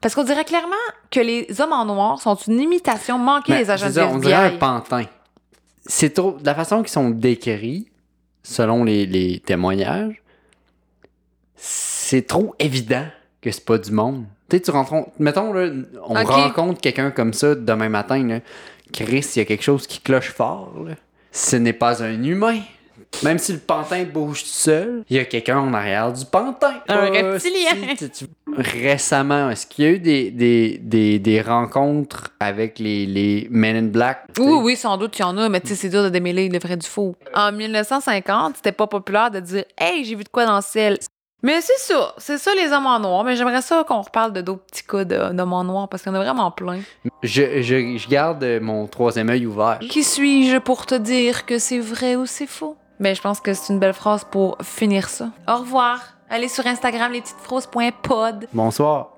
Parce 0.00 0.14
qu'on 0.14 0.24
dirait 0.24 0.44
clairement 0.44 0.74
que 1.10 1.20
les 1.20 1.60
hommes 1.60 1.72
en 1.72 1.84
noir 1.84 2.20
sont 2.20 2.34
une 2.34 2.60
imitation 2.60 3.18
manquée 3.18 3.58
des 3.58 3.70
agents 3.70 3.90
ça, 3.90 4.08
on 4.08 4.18
dirait 4.18 4.54
un 4.54 4.56
pantin. 4.56 5.04
C'est 5.84 6.14
trop. 6.14 6.32
De 6.32 6.46
la 6.46 6.54
façon 6.54 6.80
qu'ils 6.80 6.90
sont 6.92 7.10
décrits, 7.10 7.90
selon 8.42 8.84
les, 8.84 9.04
les 9.04 9.40
témoignages, 9.40 10.22
c'est 11.56 12.26
trop 12.26 12.54
évident 12.58 13.04
que 13.42 13.50
c'est 13.50 13.64
pas 13.64 13.76
du 13.76 13.90
monde. 13.90 14.24
Tu 14.50 14.56
sais, 14.56 14.62
tu 14.62 14.70
rencontres. 14.72 15.10
Mettons, 15.18 15.52
là, 15.52 15.68
on 16.06 16.14
rencontre 16.24 16.80
quelqu'un 16.80 17.10
comme 17.10 17.32
ça 17.32 17.54
demain 17.54 17.88
matin, 17.88 18.26
là. 18.26 18.40
Chris, 18.92 19.24
il 19.36 19.38
y 19.38 19.42
a 19.42 19.44
quelque 19.44 19.62
chose 19.62 19.86
qui 19.86 20.00
cloche 20.00 20.30
fort, 20.32 20.72
là. 20.86 20.94
Ce 21.32 21.54
n'est 21.56 21.72
pas 21.72 22.02
un 22.02 22.22
humain. 22.24 22.58
Même 23.24 23.38
si 23.38 23.52
le 23.52 23.58
pantin 23.58 24.04
bouge 24.04 24.42
tout 24.42 24.48
seul, 24.48 25.04
il 25.10 25.16
y 25.16 25.18
a 25.18 25.24
quelqu'un 25.24 25.58
en 25.58 25.74
arrière 25.74 26.12
du 26.12 26.24
pantin. 26.24 26.74
Un 26.88 26.94
Ah, 26.96 27.10
reptilien. 27.10 27.70
si, 27.96 28.08
tu- 28.10 28.26
tu- 28.26 28.30
Récemment, 28.56 29.50
est-ce 29.50 29.66
qu'il 29.66 29.84
y 29.84 29.88
a 29.88 29.90
eu 29.92 29.98
des, 29.98 30.30
des, 30.30 30.78
des, 30.78 31.18
des 31.18 31.40
rencontres 31.40 32.28
avec 32.40 32.78
les, 32.78 33.06
les 33.06 33.48
Men 33.50 33.76
in 33.76 33.88
Black? 33.88 34.24
Oui, 34.38 34.52
oui, 34.62 34.76
sans 34.76 34.96
doute, 34.96 35.18
il 35.18 35.22
y 35.22 35.24
en 35.24 35.36
a, 35.38 35.48
mais 35.48 35.60
c'est 35.64 35.88
dur 35.88 36.04
de 36.04 36.08
démêler 36.08 36.48
le 36.48 36.58
vrai 36.58 36.76
du 36.76 36.86
faux. 36.86 37.16
En 37.34 37.50
1950, 37.52 38.56
c'était 38.56 38.72
pas 38.72 38.86
populaire 38.86 39.30
de 39.30 39.40
dire 39.40 39.64
Hey, 39.78 40.04
j'ai 40.04 40.14
vu 40.14 40.24
de 40.24 40.28
quoi 40.28 40.46
dans 40.46 40.56
le 40.56 40.62
ciel. 40.62 40.98
Mais 41.42 41.60
c'est 41.60 41.78
ça, 41.78 42.14
c'est 42.18 42.38
ça 42.38 42.50
les 42.54 42.70
hommes 42.72 42.86
en 42.86 42.98
noir. 43.00 43.24
Mais 43.24 43.36
j'aimerais 43.36 43.62
ça 43.62 43.84
qu'on 43.84 44.02
reparle 44.02 44.32
de 44.32 44.40
d'autres 44.40 44.64
petits 44.64 44.84
cas 44.84 45.04
d'hommes 45.04 45.52
en 45.52 45.64
noir 45.64 45.88
parce 45.88 46.02
qu'il 46.02 46.12
y 46.12 46.14
en 46.14 46.18
a 46.20 46.22
vraiment 46.22 46.50
plein. 46.50 46.80
Je, 47.22 47.62
je, 47.62 47.96
je 47.96 48.08
garde 48.08 48.44
mon 48.60 48.86
troisième 48.86 49.30
œil 49.30 49.46
ouvert. 49.46 49.78
Qui 49.80 50.02
suis-je 50.04 50.58
pour 50.58 50.86
te 50.86 50.94
dire 50.94 51.46
que 51.46 51.58
c'est 51.58 51.78
vrai 51.78 52.16
ou 52.16 52.26
c'est 52.26 52.46
faux? 52.46 52.76
Ben, 52.98 53.14
je 53.14 53.20
pense 53.22 53.40
que 53.40 53.54
c'est 53.54 53.72
une 53.72 53.78
belle 53.78 53.94
phrase 53.94 54.24
pour 54.30 54.58
finir 54.62 55.08
ça. 55.08 55.30
Au 55.48 55.56
revoir. 55.56 56.00
Allez 56.28 56.48
sur 56.48 56.66
Instagram, 56.66 57.10
lespetitesfrosses.pod. 57.12 58.46
Bonsoir. 58.52 59.16